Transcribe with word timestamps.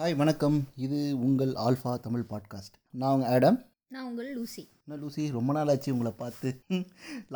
Hi 0.00 0.14
வணக்கம். 0.20 0.54
இது 0.84 0.98
உங்கள் 1.24 1.50
ஆல்ஃபா 1.64 1.90
தமிழ் 2.04 2.22
பாட்காஸ்ட் 2.30 2.76
நான் 3.00 3.14
உங்கள் 3.16 3.32
ஆடம் 3.34 3.58
நான் 3.94 4.06
உங்கள் 4.08 4.28
லூசி 4.36 4.62
என்ன 4.84 4.96
லூசி 5.00 5.22
ரொம்ப 5.34 5.50
நாள் 5.56 5.70
ஆச்சு 5.72 5.92
உங்களை 5.94 6.12
பார்த்து. 6.20 6.48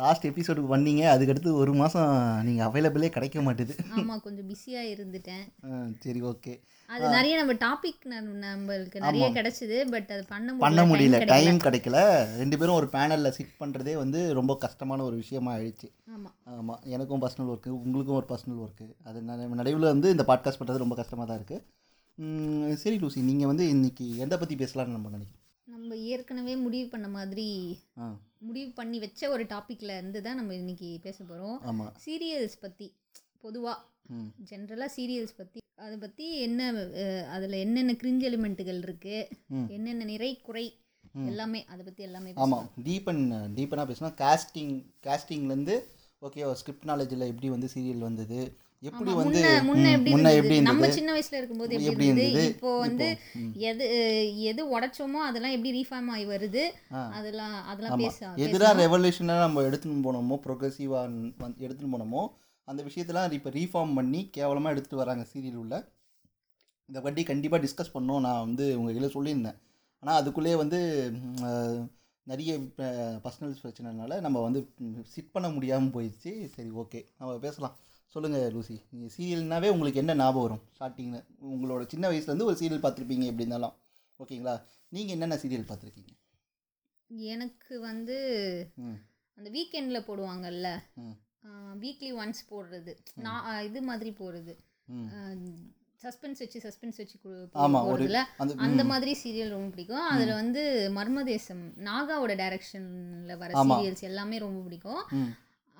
லாஸ்ட் 0.01 0.25
எபிசோடுக்கு 0.29 0.69
வந்தீங்க. 0.73 1.03
அதுக்கடுத்து 1.11 1.51
ஒரு 1.61 1.73
மாதம் 1.81 2.13
நீங்கள் 2.47 2.65
அவைலபிளே 2.67 3.09
கிடைக்க 3.17 3.41
மாட்டுது. 3.47 3.75
ஆமாம் 3.97 4.23
கொஞ்சம் 4.25 4.47
பிஸியாக 4.51 4.93
இருந்துட்டேன். 4.95 5.45
சரி 6.05 6.23
ஓகே 6.31 6.55
அது 6.89 7.05
நிறைய 7.17 7.35
நம்ம 7.41 7.55
டாபிக் 7.65 8.01
நம்மளுக்கு 8.45 9.05
நிறைய 9.05 9.29
கிடைச்சது 9.37 9.77
பட் 9.93 10.09
அது 10.15 10.25
பண்ண 10.33 10.57
பண்ண 10.65 10.87
முடியல. 10.93 11.21
டைம் 11.35 11.63
கிடைக்கல. 11.67 12.01
ரெண்டு 12.41 12.59
பேரும் 12.59 12.79
ஒரு 12.81 12.89
பேனலில் 12.97 13.35
சிட் 13.37 13.55
பண்ணுறதே 13.61 13.95
வந்து 14.03 14.21
ரொம்ப 14.41 14.55
கஷ்டமான 14.65 15.03
ஒரு 15.09 15.17
விஷயமா 15.23 15.53
ஆயிடுச்சு. 15.59 15.89
ஆமா. 16.15 16.31
ஆமாம் 16.57 16.81
எனக்கும் 16.95 17.23
பர்சனல் 17.25 17.53
ஒர்க்கு 17.53 17.77
உங்களுக்கும் 17.83 18.19
ஒரு 18.21 18.29
பர்சனல் 18.33 18.61
ஒர்க்கு 18.67 18.89
அது 19.07 19.21
நடுவில் 19.61 19.91
வந்து 19.93 20.15
இந்த 20.17 20.25
பாட்காஸ்ட் 20.31 20.61
பண்ணுறது 20.61 20.85
ரொம்ப 20.85 20.97
கஷ்டமாக 21.03 21.27
தான் 21.29 21.41
இருக்குது 21.41 21.63
சரி 22.77 22.97
லூசி 22.97 23.21
நீங்கள் 23.21 23.47
வந்து 23.47 23.65
இன்னைக்கு 23.69 24.05
எதை 24.17 24.35
பற்றி 24.37 24.55
பேசலாம்னு 24.55 24.95
நம்ம 24.95 25.09
நினைக்கிறோம் 25.09 25.41
நம்ம 25.67 25.95
ஏற்கனவே 26.11 26.53
முடிவு 26.57 26.87
பண்ண 26.89 27.07
மாதிரி 27.09 27.47
முடிவு 28.39 28.71
பண்ணி 28.73 28.97
வச்ச 28.99 29.29
ஒரு 29.29 29.43
டாப்பிக்ல 29.45 29.91
இருந்து 29.97 30.19
தான் 30.21 30.35
நம்ம 30.35 30.55
இன்னைக்கு 30.55 30.89
பேச 31.03 31.17
போகிறோம் 31.23 31.57
சீரியல்ஸ் 32.05 32.57
பற்றி 32.61 32.87
பொதுவாக 33.39 33.77
ஜென்ரலாக 34.49 34.89
சீரியல்ஸ் 34.95 35.37
பற்றி 35.37 35.59
அதை 35.77 35.95
பற்றி 35.97 36.25
என்ன 36.39 36.61
அதில் 37.31 37.61
என்னென்ன 37.61 37.93
கிரிஞ்ச் 37.93 38.25
எலிமெண்ட்டுகள் 38.25 38.79
இருக்குது. 38.81 39.21
என்னென்ன 39.69 40.05
நிறை 40.05 40.29
குறை 40.41 40.65
எல்லாமே 41.25 41.59
அதை 41.65 41.81
பற்றி 41.83 42.03
எல்லாமே 42.03 42.31
ஆமாம் 42.43 42.67
டீப்பன் 42.85 43.23
டீப்பனாக 43.57 43.87
பேசினா 43.89 44.11
காஸ்டிங் 44.21 44.75
காஸ்டிங்லேருந்து 45.05 45.75
ஓகே 46.21 46.45
ஸ்கிரிப்ட் 46.53 46.87
நாலேஜில் 46.87 47.29
எப்படி 47.29 47.49
வந்து 47.49 47.69
சீரியல் 47.73 48.07
வந்தது 48.07 48.39
எப்படி 48.89 49.11
வந்து 49.19 49.41
முன்ன 49.67 50.31
எப்படி 50.39 50.57
நம்ம 50.69 50.89
சின்ன 50.97 51.11
வயசுல 51.15 51.39
இருக்கும்போது 51.39 51.79
எப்படி 51.89 52.07
இருந்தது? 52.09 52.43
இப்போ 52.53 52.71
வந்து 52.85 53.07
எது 53.69 53.85
எது 54.51 54.61
உடைச்சோமோ 54.75 55.21
அதெல்லாம் 55.29 55.55
எப்படி 55.57 55.71
ரீஃபார்ம் 55.79 56.09
ஆகி 56.15 56.25
வருது. 56.33 56.63
அதெல்லாம் 57.19 57.55
அதெல்லாம் 57.73 58.01
பேச 58.03 58.31
எதிராக 58.47 58.79
ரெவல்யூஷனாக 58.83 59.45
நம்ம 59.45 59.63
எடுத்துன்னு 59.69 60.05
போனோமோ 60.07 60.37
ப்ரோக்ரெசிவாக 60.47 61.05
வந்து 61.45 61.65
எடுத்துன்னு 61.67 61.93
போனோமோ 61.95 62.23
அந்த 62.67 62.81
விஷயத்தெல்லாம் 62.87 63.37
இப்போ 63.37 63.51
ரீஃபார்ம் 63.59 63.97
பண்ணி 63.99 64.21
கேவலமாக 64.37 64.73
எடுத்துகிட்டு 64.73 65.03
வராங்க 65.03 65.25
சீரியல் 65.31 65.61
உள்ள. 65.63 65.75
இதை 66.89 66.99
பற்றி 67.05 67.21
கண்டிப்பாக 67.29 67.63
டிஸ்கஸ் 67.65 67.93
பண்ணோம் 67.93 68.23
நான் 68.25 68.43
வந்து 68.45 68.65
உங்ககிட்ட 68.79 69.09
சொல்லியிருந்தேன். 69.17 69.59
ஆனால் 70.03 70.19
அதுக்குள்ளேயே 70.21 70.55
வந்து 70.63 70.79
நிறைய 72.27 72.51
பர்சனல்ஸ் 73.23 73.63
பிரச்சனைனால 73.63 74.19
நம்ம 74.25 74.37
வந்து 74.45 74.59
சிட் 75.13 75.33
பண்ண 75.33 75.47
முடியாமல் 75.55 75.93
போயிடுச்சு. 75.95 76.31
சரி 76.55 76.71
ஓகே 76.83 77.01
நம்ம 77.19 77.33
பேசலாம். 77.45 77.75
சொல்லுங்கள் 78.15 78.51
லூசி. 78.55 78.75
நீங்கள் 78.91 79.13
சீரியல்னாவே 79.15 79.69
உங்களுக்கு 79.73 80.01
என்ன 80.01 80.13
ஞாபகம் 80.19 80.45
வரும்? 80.45 80.61
ஸ்டார்டிங்கில் 80.75 81.23
உங்களோட 81.53 81.83
சின்ன 81.93 82.05
வயசுலேருந்து 82.11 82.47
ஒரு 82.49 82.57
சீரியல் 82.59 82.83
பார்த்துருப்பீங்க 82.85 83.25
எப்படி 83.31 83.45
இருந்தாலும். 83.45 83.75
ஓகேங்களா? 84.19 84.53
நீங்கள் 84.95 85.15
என்னென்ன 85.15 85.37
சீரியல் 85.41 85.69
பார்த்துருக்கீங்க? 85.69 86.13
எனக்கு 87.33 87.73
வந்து 87.89 88.17
அந்த 89.37 89.47
வீக்கெண்ட்ல 89.55 89.99
போடுவாங்கல்ல. 90.09 90.69
வீக்லி 91.81 92.11
ஒன்ஸ் 92.21 92.43
போடுறது. 92.51 92.93
நான் 93.25 93.49
இது 93.69 93.79
மாதிரி 93.89 94.11
போடுறது. 94.19 94.53
சஸ்பென்ஸ் 96.03 96.41
வச்சு 96.43 96.59
சஸ்பென்ஸ் 96.65 96.99
வச்சு 97.01 97.17
போடுறதுல. 97.23 98.21
அந்த 98.67 98.81
மாதிரி 98.91 99.11
சீரியல் 99.23 99.53
ரொம்ப 99.55 99.69
பிடிக்கும். 99.73 100.05
அதுல 100.13 100.33
வந்து 100.41 100.63
மர்மதேசம் 100.99 101.65
நாகாவோட 101.89 102.33
டைரக்ஷன்ல 102.43 103.37
வர. 103.43 103.51
சீரியல்ஸ் 103.69 104.07
எல்லாமே 104.11 104.39
ரொம்ப 104.45 104.61
பிடிக்கும். 104.67 105.03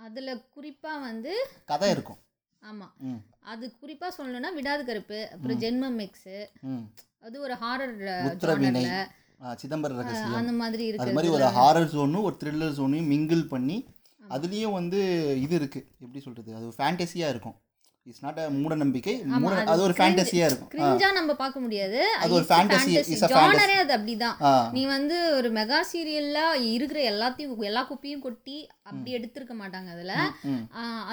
அதுல 0.05 0.33
குறிப்பா 0.55 0.93
வந்து 1.09 1.33
கதை 1.71 1.89
இருக்கும். 1.95 2.19
ஆமா. 2.65 2.87
ம். 3.03 3.19
அது 3.45 3.65
குறிப்பா 3.81 4.07
சொல்லணும்னா 4.17 4.51
விடாது 4.53 4.83
கருப்பு. 4.85 5.19
அப்புறம் 5.33 5.59
ஜென்மம் 5.61 5.97
மிக்ஸ் 5.97 6.31
அது 7.21 7.35
ஒரு 7.39 7.55
ஹாரர் 7.55 7.95
சிதம்பர 9.59 9.91
ரகசியம். 9.95 10.35
அந்த 10.35 10.53
மாதிரி 10.53 10.83
அது 10.83 10.89
இருக்கு 10.91 11.15
மாதிரி 11.17 11.31
ஒரு 11.35 11.47
ஹாரர் 11.57 11.91
ஜோனும் 11.93 12.25
ஒரு 12.27 12.35
த்ரில்லர் 12.41 12.77
ஜோனையும் 12.77 13.11
மிங்கிள் 13.13 13.43
பண்ணி 13.47 13.77
அதுலேயும் 14.29 14.77
வந்து 14.77 14.99
இது 15.41 15.53
இருக்குது 15.59 15.87
எப்படி 15.99 16.19
சொல்கிறது 16.19 16.55
அது 16.55 16.75
ஃபேண்டஸியாக 16.77 17.33
இருக்கும். 17.33 17.57
இட்ஸ் 18.09 18.23
நாட் 18.25 18.39
அ 18.41 18.43
மூட 18.57 18.73
நம்பிக்கை 18.81 19.13
அது 19.71 19.81
ஒரு 19.85 19.93
ஃபேண்டஸியாக 19.99 20.49
இருக்கும். 20.49 20.69
கிரிஞ்சா 20.73 21.07
நம்ம 21.17 21.31
பார்க்க 21.39 21.63
முடியாது. 21.63 21.99
அது 22.23 22.33
ஒரு 22.39 22.45
fantasy, 22.51 22.91
it's 22.99 23.23
a 23.27 23.29
ஜானரே 23.31 23.75
அது 23.83 23.93
அப்படிதான். 23.95 24.35
நீ 24.75 24.81
வந்து 24.95 25.15
ஒரு 25.37 25.49
மெகா 25.57 25.79
சீரியல்ல 25.91 26.37
இருக்கிற 26.73 26.99
எல்லாத்தையும் 27.13 27.65
எல்லா 27.69 27.83
குப்பையும் 27.89 28.23
கொட்டி 28.27 28.57
அப்படி 28.89 29.09
எடுத்திருக்க 29.17 29.55
மாட்டாங்க 29.61 29.89
அதுல. 29.95 30.13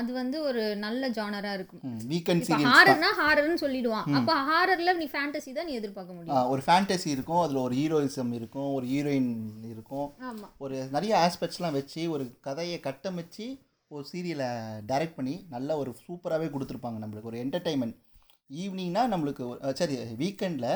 அது 0.00 0.10
வந்து 0.20 0.36
ஒரு 0.50 0.64
நல்ல 0.84 1.10
ஜானரா 1.18 1.54
இருக்கும். 1.58 1.82
வீக்கெண்ட் 2.12 2.44
இப்ப 2.44 2.52
சீரியல்ஸ் 2.52 2.76
ஹாரர்னா 2.76 3.10
ஹாரர்னு 3.22 3.58
சொல்லிடுவான். 3.64 4.06
அப்ப 4.20 4.38
ஹாரர்ல 4.50 4.96
நீ 5.02 5.08
ஃபேண்டசி 5.16 5.50
தான் 5.58 5.68
நீ 5.70 5.80
எதிர்பார்க்க 5.80 6.18
முடியும். 6.18 6.44
ஒரு 6.54 6.62
ஃபேண்டசி 6.68 7.10
இருக்கும் 7.16 7.42
அதில் 7.46 7.64
ஒரு 7.66 7.74
ஹீரோயிசம் 7.82 8.32
இருக்கும் 8.40 8.70
ஒரு 8.78 8.86
ஹீரோயின் 8.94 9.34
இருக்கும். 9.72 10.08
ஒரு 10.64 10.76
நிறைய 10.96 11.14
ஆஸ்பெக்ட்ஸ்லாம் 11.24 11.78
வச்சு 11.80 12.02
ஒரு 12.16 12.26
கதையை 12.48 12.78
கட்டமைச்சு 12.88 13.48
ஒரு 13.94 14.04
சீரியலை 14.12 14.48
டைரக்ட் 14.90 15.16
பண்ணி 15.16 15.34
நல்ல 15.54 15.76
ஒரு 15.80 15.90
சூப்பராகவே 16.04 16.46
கொடுத்துருப்பாங்க 16.52 16.98
நம்மளுக்கு. 17.02 17.30
ஒரு 17.30 17.38
என்டர்டைன்மெண்ட் 17.44 17.96
ஈவினிங்னா 18.62 19.02
நம்மளுக்கு 19.12 19.44
சரி 19.80 19.96
வீக்கெண்டில் 20.22 20.70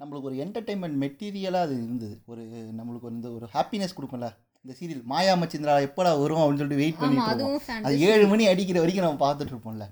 நம்மளுக்கு 0.00 0.28
ஒரு 0.30 0.36
என்டர்டைன்மெண்ட் 0.44 0.96
மெட்டீரியலாக 1.04 1.66
அது 1.66 1.76
இருந்தது. 1.84 2.16
ஒரு 2.32 2.42
நம்மளுக்கு 2.78 3.08
வந்து 3.10 3.28
ஒரு 3.36 3.46
ஹாப்பினஸ் 3.54 3.96
கொடுக்கும்ல 3.98 4.28
இந்த 4.64 4.74
சீரியல் 4.78 5.02
மாயா 5.12 5.34
மச்சிந்திரா 5.40 5.74
எப்படா 5.88 6.12
வரும் 6.22 6.40
அப்படின்னு 6.42 6.60
சொல்லிட்டு 6.60 6.82
வெயிட் 6.82 6.98
பண்ணிட்டு 7.00 7.28
இருப்போம். 7.30 7.84
அது 7.88 8.00
ஏழு 8.10 8.24
மணி 8.32 8.46
அடிக்கிற 8.52 8.78
வரைக்கும் 8.82 9.06
நம்ம 9.06 9.20
பார்த்துட்டு 9.26 9.54
இருப்போம்ல. 9.54 9.86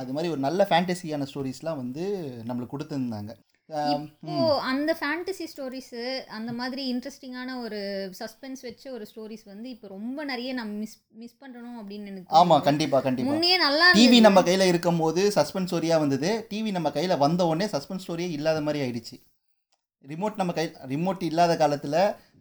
அது 0.00 0.14
மாதிரி 0.16 0.32
ஒரு 0.34 0.42
நல்ல 0.46 0.66
ஃபேண்டசியான 0.70 1.28
ஸ்டோரிஸ்லாம் 1.32 1.80
வந்து 1.82 2.04
நம்மளுக்கு 2.48 2.74
கொடுத்துருந்தாங்க. 2.74 3.32
இப்போ 3.70 4.34
அந்த 4.70 4.90
ஃபேண்டசி 5.00 5.44
ஸ்டோரிஸ் 5.52 5.96
அந்த 6.38 6.52
மாதிரி 6.52 6.82
இன்ட்ரெஸ்டிங்கான 6.92 7.56
ஒரு 7.64 7.80
சஸ்பென்ஸ் 8.20 8.62
வச்ச 8.68 8.84
ஒரு 8.96 9.04
ஸ்டோரிஸ் 9.10 9.44
வந்து 9.44 9.68
இப்போ 9.70 9.88
ரொம்ப 9.88 10.24
நிறைய 10.24 10.52
நம்ம 10.52 10.72
மிஸ் 10.82 10.96
மிஸ் 11.22 11.36
பண்றோம் 11.42 11.78
அப்படின்னு 11.80 12.10
எனக்கு 12.12 12.36
ஆமாம் 12.40 12.58
தோணுது. 12.58 12.68
கண்டிப்பாக 12.68 13.02
கண்டிப்பாக 13.06 13.34
முன்னே 13.34 13.56
நல்லா 13.66 13.88
டிவி 13.98 14.20
நம்ம 14.20 14.42
கையில் 14.42 14.70
இருக்கும்போது 14.72 15.22
சஸ்பென்ஸ் 15.38 15.70
ஸ்டோரியாக 15.72 16.04
வந்தது. 16.04 16.30
டிவி 16.52 16.70
நம்ம 16.78 16.90
கையில் 16.90 17.20
வந்த 17.24 17.46
உடனே 17.46 17.68
சஸ்பென்ஸ் 17.74 18.06
ஸ்டோரியே 18.06 18.30
இல்லாத 18.38 18.60
மாதிரி 18.68 18.82
ஆயிடுச்சு. 18.86 19.18
ரிமோட் 20.04 20.38
நம்ம 20.40 20.52
கை 20.52 20.64
ரிமோட் 20.88 21.22
இல்லாத 21.22 21.52
காலத்தில் 21.56 21.96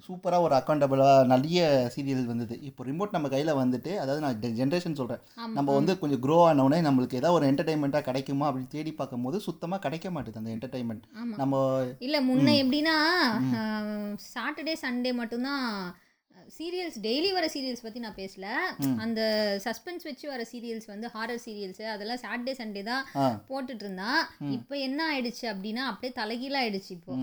சூப்பராக 0.06 0.46
ஒரு 0.46 0.54
அக்கௌண்டபிளாக 0.56 1.26
நிறைய 1.28 1.60
சீரியல் 1.96 2.30
வந்தது. 2.30 2.56
இப்போ 2.62 2.82
ரிமோட் 2.84 3.16
நம்ம 3.16 3.30
கையில் 3.30 3.52
வந்துட்டு 3.54 3.92
அதாவது 3.98 4.22
நான் 4.22 4.40
ஜென்ரேஷன் 4.60 4.98
சொல்கிறேன் 5.00 5.24
நம்ம 5.54 5.74
வந்து 5.74 5.94
கொஞ்சம் 6.00 6.22
க்ரோ 6.22 6.38
ஆனவுடனே 6.46 6.80
நம்மளுக்கு 6.88 7.20
ஏதாவது 7.20 7.38
ஒரு 7.40 7.48
என்டர்டைன்மெண்ட்டாக 7.52 8.04
கிடைக்குமா 8.04 8.48
அப்படின்னு 8.50 8.76
தேடி 8.76 8.94
பார்க்கும்போது 8.94 9.40
சுத்தமாக 9.40 9.82
கிடைக்க 9.82 10.10
மாட்டுது 10.10 10.42
அந்த 10.42 10.54
என்டர்டைன்மெண்ட் 10.56 11.06
நம்ம 11.36 11.62
இல்ல 12.00 12.20
முன்ன 12.22 12.56
எப்படின்னா 12.64 12.96
சாட்டர்டே 14.30 14.76
சண்டே 14.86 15.14
மட்டும்தான் 15.14 15.68
சீரியல்ஸ் 16.58 16.98
டெய்லி 17.06 17.30
வர 17.38 17.46
சீரியல்ஸ் 17.54 17.84
பத்தி 17.86 18.00
நான் 18.06 18.18
பேசல. 18.20 18.48
அந்த 19.04 19.22
சஸ்பென்ஸ் 19.66 20.06
வச்சு 20.10 20.26
வர 20.34 20.44
சீரியல்ஸ் 20.52 20.88
வந்து 20.94 21.08
ஹாரர் 21.16 21.42
சீரியல்ஸ். 21.46 21.82
அதெல்லாம் 21.94 22.22
சாட்டர்டே 22.24 22.56
சண்டே 22.62 22.84
தான் 22.92 23.04
போட்டுட்டு 23.50 23.86
இருந்தான். 23.86 24.22
இப்போ 24.58 24.76
என்ன 24.88 25.00
ஆயிடுச்சு 25.12 25.46
அப்படின்னா 25.54 25.86
அப்படியே 25.92 26.14
தலைகீழ 26.22 26.56
ஆயிடுச்சு 26.62 26.92
இப்போ. 26.98 27.16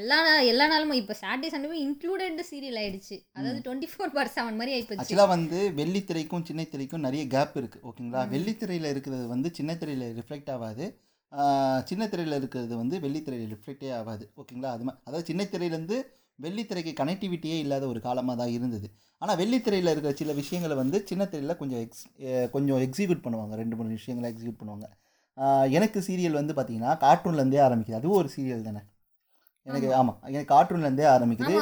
எல்லா 0.00 0.18
எல்லா 0.52 0.66
நாளும் 0.72 0.96
இப்போ 1.02 1.16
சாட்டர்டே 1.22 1.50
சண்டே 1.54 1.82
இன்க்ளூடட் 1.86 2.42
சீரியல் 2.52 2.80
ஆயிடுச்சு. 2.82 3.18
அதாவது 3.38 3.60
டுவெண்ட்டி 3.66 3.90
ஃபோர் 3.92 4.16
பார் 4.16 4.34
செவன் 4.38 4.58
மாதிரி 4.60 4.74
ஆயிப்போச்சு. 4.76 5.02
ஆக்சுவலாக 5.04 5.34
வந்து 5.36 5.60
வெள்ளித்திரைக்கும் 5.80 6.46
சின்னத்திரைக்கும் 6.50 7.06
நிறைய 7.08 7.24
கேப் 7.36 7.58
இருக்குது 7.60 7.84
ஓகேங்களா? 7.90 8.22
வெள்ளித்திரையில் 8.34 8.90
இருக்கிறது 8.94 9.26
வந்து 9.34 9.50
சின்னத்திரையில் 9.60 10.06
ரிஃப்ளெக்ட் 10.18 10.50
ஆகாது. 10.56 10.86
ஆஹ் 11.32 11.82
சின்னத்திரையில் 11.88 12.36
இருக்கிறது 12.38 12.74
வந்து 12.82 12.96
வெள்ளித்திரையில் 13.02 13.52
ரிஃப்ளெக்டே 13.54 13.90
ஆகாது 13.98 14.24
ஓகேங்களா? 14.40 14.70
அது 14.76 14.84
மாதிரி 14.86 15.02
அதாவது 15.08 15.28
சின்னத்திரையிலேருந்து 15.30 15.98
வெள்ளித்திரைக்கு 16.44 16.92
கனெக்டிவிட்டியே 17.00 17.56
இல்லாத 17.64 17.84
ஒரு 17.92 18.00
காலமாக 18.06 18.36
தான் 18.40 18.52
இருந்தது. 18.56 18.88
ஆனால் 19.22 19.38
வெள்ளித்திரையில் 19.40 19.92
இருக்கிற 19.92 20.12
சில 20.20 20.32
விஷயங்களை 20.40 20.76
வந்து 20.82 20.98
சின்னத்திரையில் 21.10 21.58
கொஞ்சம் 21.62 21.82
எக்ஸ் 21.84 22.06
கொஞ்சம் 22.54 22.82
எக்ஸிக்யூட் 22.86 23.24
பண்ணுவாங்க. 23.26 23.54
ரெண்டு 23.62 23.76
மூணு 23.78 23.98
விஷயங்களை 23.98 24.28
எக்ஸிக்யூட் 24.32 24.60
பண்ணுவாங்க. 24.62 24.88
எனக்கு 25.78 25.98
சீரியல் 26.06 26.38
வந்து 26.40 26.54
பார்த்தீங்கன்னா 26.56 26.94
கார்ட்டூன்லேருந்தே 27.04 27.60
ஆரம்பிக்குது. 27.66 28.00
அதுவும் 28.00 28.20
ஒரு 28.22 28.30
சீரியல் 28.36 28.66
தானே. 28.68 28.82
எனக்கு 29.66 29.88
ஆமாம் 29.98 30.18
எனக்கு 30.30 30.50
கார்ட்டூன்லேருந்தே 30.54 31.06
ஆரம்பிக்குது. 31.14 31.54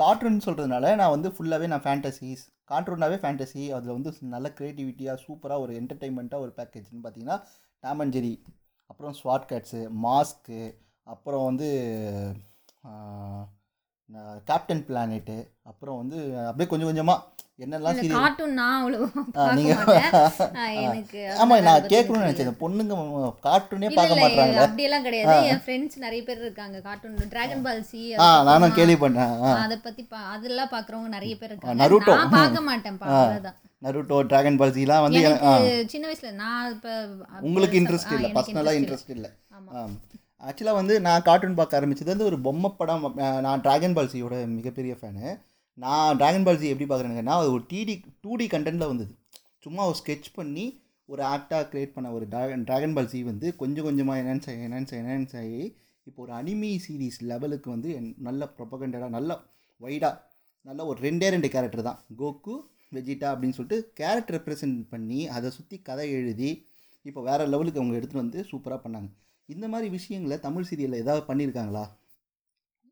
கார்ட்டூன் 0.00 0.44
சொல்கிறதுனால 0.46 0.94
நான் 1.00 1.14
வந்து 1.16 1.30
ஃபுல்லாகவே 1.34 1.66
நான் 1.72 1.84
ஃபேண்டசிஸ் 1.86 2.44
கார்ட்டூனாவே 2.70 3.16
ஃபேண்டசி 3.22 3.62
அதில் 3.76 3.96
வந்து 3.96 4.10
நல்ல 4.34 4.48
க்ரியேட்டிவிட்டியாக 4.58 5.22
சூப்பராக 5.24 5.64
ஒரு 5.64 5.72
என்டர்டைன்மெண்ட்டாக 5.80 6.44
ஒரு 6.46 6.52
பேக்கேஜ்னு 6.58 7.02
பார்த்தீங்கன்னா 7.04 7.38
டாம் 7.84 8.00
அண்ட் 8.04 8.14
ஜெரி 8.16 8.34
அப்புறம் 8.90 9.14
ஸ்வாட் 9.20 9.48
கேட்ஸு 9.50 9.80
மாஸ்க்கு 10.04 10.60
அப்புறம் 11.06 11.44
வந்து 11.44 11.68
கேப்டன் 14.44 14.86
பிளானெட்டு 14.88 15.36
அப்புறம் 15.62 15.96
வந்து 15.98 16.16
அப்படியே 16.40 16.66
கொஞ்சம் 16.66 16.88
கொஞ்சமாக 16.88 17.20
என்னெல்லாம் 17.58 17.96
சீரியல் 17.96 18.12
கார்ட்டூன் 18.12 18.52
நான் 18.52 18.78
அவ்வளோ 18.78 18.98
பார்க்க 19.32 19.54
நீங்க- 19.54 19.74
மாட்டேன். 19.80 20.14
ஆ, 20.56 20.64
எனக்கு 20.86 21.20
ஆமாம் 21.34 21.50
அதனால 21.50 21.64
நான் 21.70 21.88
கேட்கணும்னு 21.88 22.24
நினச்சேன். 22.24 22.60
பொண்ணுங்க 22.60 22.94
கார்ட்டூனே 23.42 23.90
பார்க்க 23.94 24.14
மாட்டாங்க 24.16 24.56
அப்படியெல்லாம் 24.58 25.02
கிடையாது. 25.02 25.46
என் 25.46 25.62
ஃப்ரெண்ட்ஸ் 25.64 25.96
நிறைய 25.96 26.22
பேர் 26.22 26.40
இருக்காங்க 26.40 26.80
கார்ட்டூன் 26.80 27.28
டிராகன் 27.28 27.62
பால் 27.62 27.84
சி 27.84 28.00
ஆ 28.18 28.42
நானும் 28.42 28.70
கேள்விப்பட்டேன். 28.70 29.34
ஆ. 29.42 29.52
அதை 29.58 29.76
பத்தி 29.78 30.04
பா 30.04 30.20
அதெல்லாம் 30.30 30.68
பாக்குறவங்க 30.68 31.08
நிறைய 31.08 31.36
பேர் 31.36 31.50
இருக்காங்க. 31.50 31.80
நருட்டோ. 31.84 32.16
பார்க்க 32.30 32.60
மாட்டேன் 32.60 32.98
பா, 32.98 33.06
அவ்வளவுதான். 33.16 33.58
நருட்டோ 33.82 34.26
டிராகன் 34.26 34.58
பால்சிலாம் 34.58 35.02
வந்து 35.02 35.22
எனக்கு 35.22 35.46
ஆ. 35.46 35.54
சின்ன 35.86 36.08
வயசுல 36.08 36.32
நான் 36.34 36.72
இப்ப 36.72 36.88
உங்களுக்கு 37.40 37.80
இன்ட்ரெஸ்ட் 37.80 38.12
இல்லை 38.12 38.32
பர்சனலாக 38.32 38.74
interest 38.74 38.82
இன்ட்ரெஸ்ட் 38.82 39.10
இல்லை. 39.10 39.30
ஆமா. 39.52 39.86
ஆக்சுவலாக 40.42 40.78
வந்து 40.78 40.94
நான் 41.00 41.22
கார்ட்டூன் 41.22 41.56
பார்க்க 41.56 41.78
ஆரம்பித்தது 41.78 42.12
வந்து 42.12 42.28
ஒரு 42.30 42.38
பொம்மை 42.40 42.70
படம் 42.72 43.04
நான் 43.44 43.60
டிராகன் 43.60 43.96
பால்சியோட 43.96 44.36
மிகப்பெரிய 44.54 44.94
ஃபேனு 45.00 45.26
நான் 45.78 46.16
டிராகன் 46.16 46.46
பால்சி 46.46 46.70
எப்படி 46.70 46.86
பார்க்குறேன்னா 46.88 47.36
அது 47.38 47.50
ஒரு 47.52 47.64
டிடி 47.70 47.94
டூ 48.20 48.32
டி 48.36 48.46
கண்டென்ட்டில் 48.46 48.90
வந்தது. 48.90 49.12
சும்மா 49.64 49.82
ஒரு 49.86 49.96
ஸ்கெட்ச் 50.00 50.28
பண்ணி 50.34 50.64
ஒரு 51.08 51.22
ஆக்டாக 51.30 51.64
க்ரியேட் 51.70 51.94
பண்ண 51.94 52.08
ஒரு 52.12 52.26
ட்ராகன் 52.26 52.64
டிராகன் 52.64 52.96
பால்சி 52.96 53.20
வந்து 53.24 53.56
கொஞ்சம் 53.56 53.86
கொஞ்சமாக 53.86 54.20
என்ஹான்ஸ் 54.22 54.48
ஆகி 54.48 54.60
என்ஹான்ஸ் 54.66 54.92
ஆகி 54.92 55.00
என்ஹான்ஸ் 55.02 55.36
ஆகி 55.36 55.62
இப்போ 56.06 56.20
ஒரு 56.22 56.32
அனிமி 56.32 56.70
சீரீஸ் 56.84 57.18
லெவலுக்கு 57.22 57.68
வந்து 57.70 57.88
என்- 57.94 58.14
நல்ல 58.20 58.44
ப்ரொபகண்டடாக 58.56 59.10
நல்ல 59.10 59.32
வைடாக 59.80 60.14
நல்ல 60.66 60.80
ஒரு 60.86 60.98
ரெண்டே 61.02 61.28
ரெண்டு 61.30 61.48
கேரக்டர் 61.48 61.82
தான். 61.82 62.00
கோகு 62.18 62.54
வெஜிடா 62.92 63.28
அப்படின்னு 63.32 63.56
சொல்லிட்டு 63.56 63.78
கேரக்டர் 63.94 64.36
ரெப்ரசன்ட் 64.36 64.80
பண்ணி 64.90 65.20
அதை 65.28 65.50
சுற்றி 65.50 65.76
கதை 65.82 66.06
எழுதி 66.12 66.50
இப்போ 67.04 67.20
வேறு 67.22 67.46
லெவலுக்கு 67.46 67.80
அவங்க 67.80 67.96
எடுத்துகிட்டு 67.98 68.24
வந்து 68.24 68.40
சூப்பராக 68.50 68.80
பண்ணாங்க. 68.84 69.08
இந்த 69.48 69.66
மாதிரி 69.68 69.88
விஷயங்களை 69.96 70.36
தமிழ் 70.46 70.66
சீரியலில் 70.68 71.02
ஏதாவது 71.02 71.22
பண்ணியிருக்காங்களா 71.28 71.84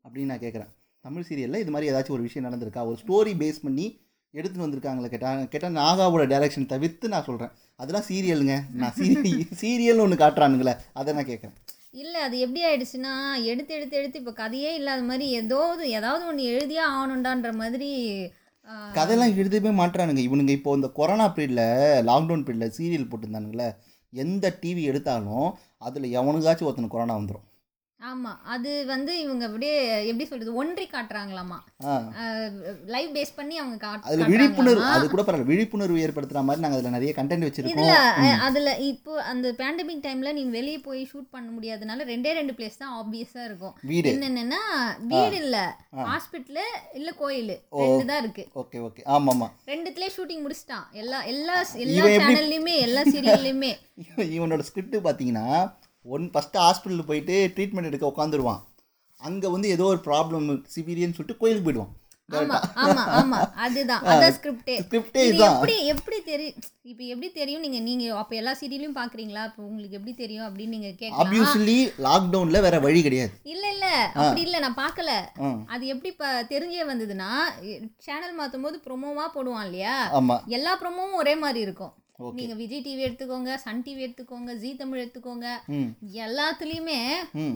அப்படின்னு 0.05 0.31
நான் 0.33 0.43
கேட்குறேன். 0.45 0.71
தமிழ் 1.05 1.25
சீரியலில் 1.27 1.61
இது 1.63 1.71
மாதிரி 1.73 1.89
ஏதாச்சும் 1.91 2.15
ஒரு 2.17 2.25
விஷயம் 2.27 2.47
நடந்திருக்கா? 2.47 2.81
ஒரு 2.89 2.97
ஸ்டோரி 3.03 3.33
பேஸ் 3.41 3.63
பண்ணி 3.65 3.85
எடுத்துகிட்டு 4.33 4.65
வந்திருக்காங்களே 4.65 5.09
கேட்டால் 5.13 5.47
கேட்டால் 5.53 5.77
நாகாவோட 5.79 6.23
டைரக்ஷன் 6.33 6.71
தவிர்த்து 6.73 7.11
நான் 7.13 7.25
சொல்கிறேன் 7.29 7.53
அதெல்லாம் 7.79 8.07
சீரியலுங்க 8.09 8.55
நான் 8.81 8.95
சீரியல் 8.99 9.55
சீரியல்னு 9.61 10.03
ஒன்று 10.05 10.21
காட்டுறானுங்களே 10.21 10.73
அதை 10.99 11.15
நான் 11.17 11.29
கேட்குறேன். 11.31 11.55
இல்லை 12.01 12.19
அது 12.25 12.35
எப்படி 12.45 12.61
ஆயிடுச்சுன்னா 12.67 13.13
எடுத்து 13.51 13.71
எடுத்து 13.77 13.95
எடுத்து 14.01 14.19
இப்போ 14.21 14.33
கதையே 14.33 14.69
இல்லாத 14.79 15.01
மாதிரி 15.09 15.25
ஏதோ 15.39 15.59
ஏதாவது 15.97 16.23
ஒன்று 16.29 16.43
எழுதியே 16.51 16.83
ஆகணுண்டான்ற 16.91 17.49
மாதிரி 17.61 17.89
கதையெல்லாம் 18.97 19.35
எழுதவே 19.41 19.71
மாட்டுறானுங்க 19.79 20.21
இவனுங்க 20.27 20.53
இப்போ 20.57 20.75
இந்த 20.77 20.89
கொரோனா 20.99 21.25
பீரியடில் 21.35 21.65
லாக்டவுன் 22.09 22.45
பீரியடில் 22.47 22.75
சீரியல் 22.77 23.09
போட்டிருந்தானுங்களே 23.11 23.69
எந்த 24.13 24.45
டிவி 24.61 24.83
எடுத்தாலும் 24.83 25.49
அதில் 25.81 26.13
எவனுக்காச்சும் 26.19 26.67
ஒருத்தனுக்கு 26.69 26.95
கொரோனா 26.95 27.15
வந்துடும். 27.17 27.47
ஆமா 28.01 28.31
அது 28.51 28.69
வந்து 28.87 29.11
இவங்க 29.19 29.43
அப்படியே 29.45 29.73
எப்படி 30.05 30.25
சொல்றது 30.25 30.51
ஒன்றி 30.55 30.85
காட்டுறாங்களாமா. 30.87 31.57
லைவ் 32.87 33.09
பேஸ் 33.13 33.33
பண்ணி 33.35 33.55
அவங்க 33.57 33.77
காட்- 33.81 34.05
அதில் 34.07 34.29
விழிப்புணர்வு. 34.31 34.85
அது 34.91 35.05
கூட 35.07 35.21
பரவாயில்ல 35.21 35.49
விழிப்புணர்வு 35.49 36.03
ஏற்படுத்துகிற 36.03 36.43
மாதிரி 36.43 36.63
நாங்கள் 36.63 36.79
அதில் 36.79 36.95
நிறைய 36.95 37.11
கண்டென்ட் 37.13 37.39
இதுல 37.39 37.49
வச்சுருக்கோம் 37.49 37.91
அஹ், 38.23 38.39
அதுல 38.45 38.71
இப்போ 38.87 39.13
அந்த 39.29 39.47
பேண்டமிக் 39.59 40.03
டைம்ல 40.03 40.31
நீ 40.33 40.43
வெளியே 40.51 40.79
போய் 40.81 41.01
ஷூட் 41.11 41.29
பண்ண 41.31 41.49
முடியாதனால 41.51 42.05
ரெண்டே 42.05 42.33
ரெண்டு 42.33 42.53
பிளேஸ் 42.53 42.77
தான் 42.77 42.95
ஆப்வியஸா 42.97 43.43
இருக்கும். 43.45 43.75
வீடு. 43.83 44.13
என்னென்னா 44.13 44.61
வீடு 45.11 45.37
இல்ல 45.41 45.57
ஹாஸ்பிட்டல் 46.05 46.61
இல்ல 46.95 47.09
கோயில். 47.17 47.53
ரெண்டு 47.81 48.05
தான் 48.05 48.21
இருக்கு. 48.23 48.45
Okay 48.55 48.79
okay. 48.83 49.03
ஆமாம். 49.07 49.29
ஆமாம் 49.33 49.53
ரெண்டுத்துலயே 49.67 50.11
ஷூட்டிங் 50.15 50.43
முடிச்சிட்டான். 50.43 50.87
எல்லா 50.95 51.19
எல்லா 51.27 51.55
எல்லா 51.83 52.05
சேனல்லையுமே 52.19 52.75
எல்லா 52.81 53.03
சீரியல்லையுமே 53.05 53.71
இவன் 54.03 54.31
இவனோட 54.33 54.61
ஸ்கிரிப்ட் 54.63 54.97
பார்த்தீங்கன்னா 55.03 55.47
ஒன் 56.05 56.27
ஃபஸ்ட்டு 56.33 56.61
ஹாஸ்பிட்டலில் 56.65 57.09
போயிட்டு 57.09 57.35
ட்ரீட்மெண்ட் 57.55 57.89
எடுக்க 57.89 58.13
உட்காந்துருவான் 58.13 58.61
அங்கே 59.21 59.47
வந்து 59.55 59.67
ஏதோ 59.77 59.87
ஒரு 59.93 59.99
ப்ராப்ளம் 60.09 60.45
சிவிரியன்னு 60.75 61.17
சொல்லிட்டு 61.17 61.41
கோயிலுக்கு 61.41 61.67
போயிடுவான். 61.67 61.91
எப்படி 65.55 65.75
எப்படி 65.93 66.17
தெரியும் 66.29 66.55
இப்போ 66.91 67.03
எப்படி 67.13 67.27
தெரியும்? 67.39 67.63
நீங்க 67.65 67.79
நீங்க 67.87 68.05
அப்ப 68.21 68.35
எல்லா 68.41 68.53
சீரியலையும் 68.59 68.97
பாக்குறீங்களா? 68.99 69.43
இப்போ 69.49 69.61
உங்களுக்கு 69.69 69.97
எப்படி 69.99 70.13
தெரியும் 70.21 70.45
அப்படின்னு 70.47 70.75
நீங்க 70.77 70.91
கேட்கலாம். 71.01 71.21
லாக்டவுனில் 72.07 72.65
வேற 72.67 72.79
வழி 72.85 73.01
கிடையாது. 73.07 73.33
இல்ல 73.53 73.65
இல்ல. 73.75 73.87
அப்படி 74.21 74.43
இல்ல 74.47 74.59
நான் 74.65 74.81
பார்க்கல 74.83 75.11
அது 75.75 75.83
எப்படி 75.95 76.11
தெரிஞ்சே 76.53 76.85
வந்ததுன்னா 76.91 77.31
சேனல் 78.07 78.37
மாத்தும் 78.39 78.65
போது 78.67 78.79
ப்ரொமோவா 78.87 79.27
போடுவான் 79.37 79.65
இல்லையா? 79.69 79.95
எல்லா 80.59 80.73
ப்ரொமோவும் 80.83 81.19
ஒரே 81.23 81.35
மாதிரி 81.45 81.61
இருக்கும். 81.67 81.93
நீங்க 82.37 82.55
விஜய் 82.55 82.83
டிவி 82.83 83.01
எடுத்துக்கோங்க 83.07 83.51
சன் 83.57 83.83
டிவி 83.83 84.01
எடுத்துக்கோங்க 84.01 84.53
ஜீ 84.57 84.69
தமிழ் 84.75 85.01
எடுத்துக்கோங்க. 85.01 85.47
எல்லாத்துலயுமே. 86.21 86.99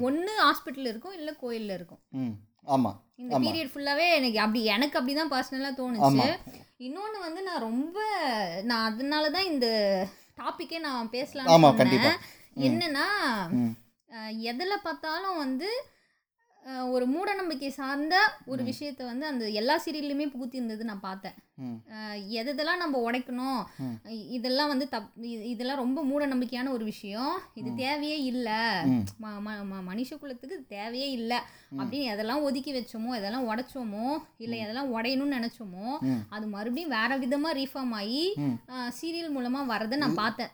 ஒண்ணு 0.02 0.34
ஹாஸ்பிட்டல் 0.42 0.92
இருக்கும் 0.92 1.16
இல்ல 1.16 1.32
கோயில்ல 1.42 1.74
இருக்கும். 1.74 2.02
ம். 2.20 2.34
ஆமாம் 2.68 2.98
இந்த 3.18 3.34
ஆமா. 3.36 3.44
பீரியட் 3.44 3.72
ஃபுல்லாவே 3.72 4.06
எனக்கு 4.16 4.40
அப்படி 4.40 4.62
எனக்கு 4.72 5.00
அப்படிதான் 5.00 5.34
பர்சனலா 5.34 5.72
தோணுச்சு. 5.78 6.08
ஆமா. 6.10 6.28
இன்னொன்னு 6.80 7.20
வந்து 7.20 7.42
நான் 7.44 7.66
ரொம்ப 7.66 7.98
நான் 8.64 8.88
அதனால 8.88 9.26
தான் 9.30 9.50
இந்த 9.52 9.68
டாபிக்கே 10.38 10.80
நான் 10.80 10.98
ஆமா 10.98 11.12
பேசலாம் 11.12 12.18
என்னன்னா 12.66 13.06
எதுல 14.50 14.74
பார்த்தாலும் 14.84 15.38
வந்து 15.38 15.70
ஒரு 16.96 17.06
மூட 17.06 17.30
நம்பிக்கை 17.34 17.70
சார்ந்த 17.70 18.16
ஒரு 18.46 18.62
விஷயத்த 18.64 19.02
வந்து 19.04 19.26
அந்த 19.26 19.46
எல்லா 19.60 19.74
சீரியல்லையுமே 19.84 20.26
புகுத்தி 20.34 20.58
இருந்தது 20.60 20.84
நான் 20.90 21.04
பார்த்தேன். 21.08 21.36
எது 22.40 22.50
எதெல்லாம் 22.54 22.82
நம்ம 22.84 22.96
உடைக்கணும் 23.08 23.60
இதெல்லாம் 24.38 24.72
வந்து 24.72 24.86
தப் 24.92 25.12
இதெல்லாம் 25.52 25.82
ரொம்ப 25.84 26.00
மூட 26.04 26.24
நம்பிக்கையான 26.28 26.72
ஒரு 26.78 26.86
விஷயம். 26.86 27.36
இது 27.54 27.70
தேவையே 27.76 28.18
இல்லை. 28.32 28.58
மனுஷ 29.90 30.18
குலத்துக்கு 30.20 30.58
தேவையே 30.76 31.10
இல்லை. 31.12 31.40
அப்படின்னு 31.78 32.10
எதெல்லாம் 32.14 32.46
ஒதுக்கி 32.48 32.74
வச்சோமோ 32.74 33.14
எதெல்லாம் 33.20 33.48
உடைச்சோமோ 33.52 34.08
இல்லை 34.38 34.58
எதெல்லாம் 34.66 34.92
உடையணும்னு 34.96 35.38
நினச்சோமோ. 35.38 35.88
அது 36.30 36.46
மறுபடியும் 36.48 36.96
வேற 36.98 37.12
விதமாக 37.24 37.58
ரீஃபார்ம் 37.62 37.96
ஆகி. 38.02 38.26
சீரியல் 39.00 39.34
மூலமாக 39.38 39.72
வரதை 39.74 39.98
நான் 40.04 40.20
பார்த்தேன். 40.24 40.54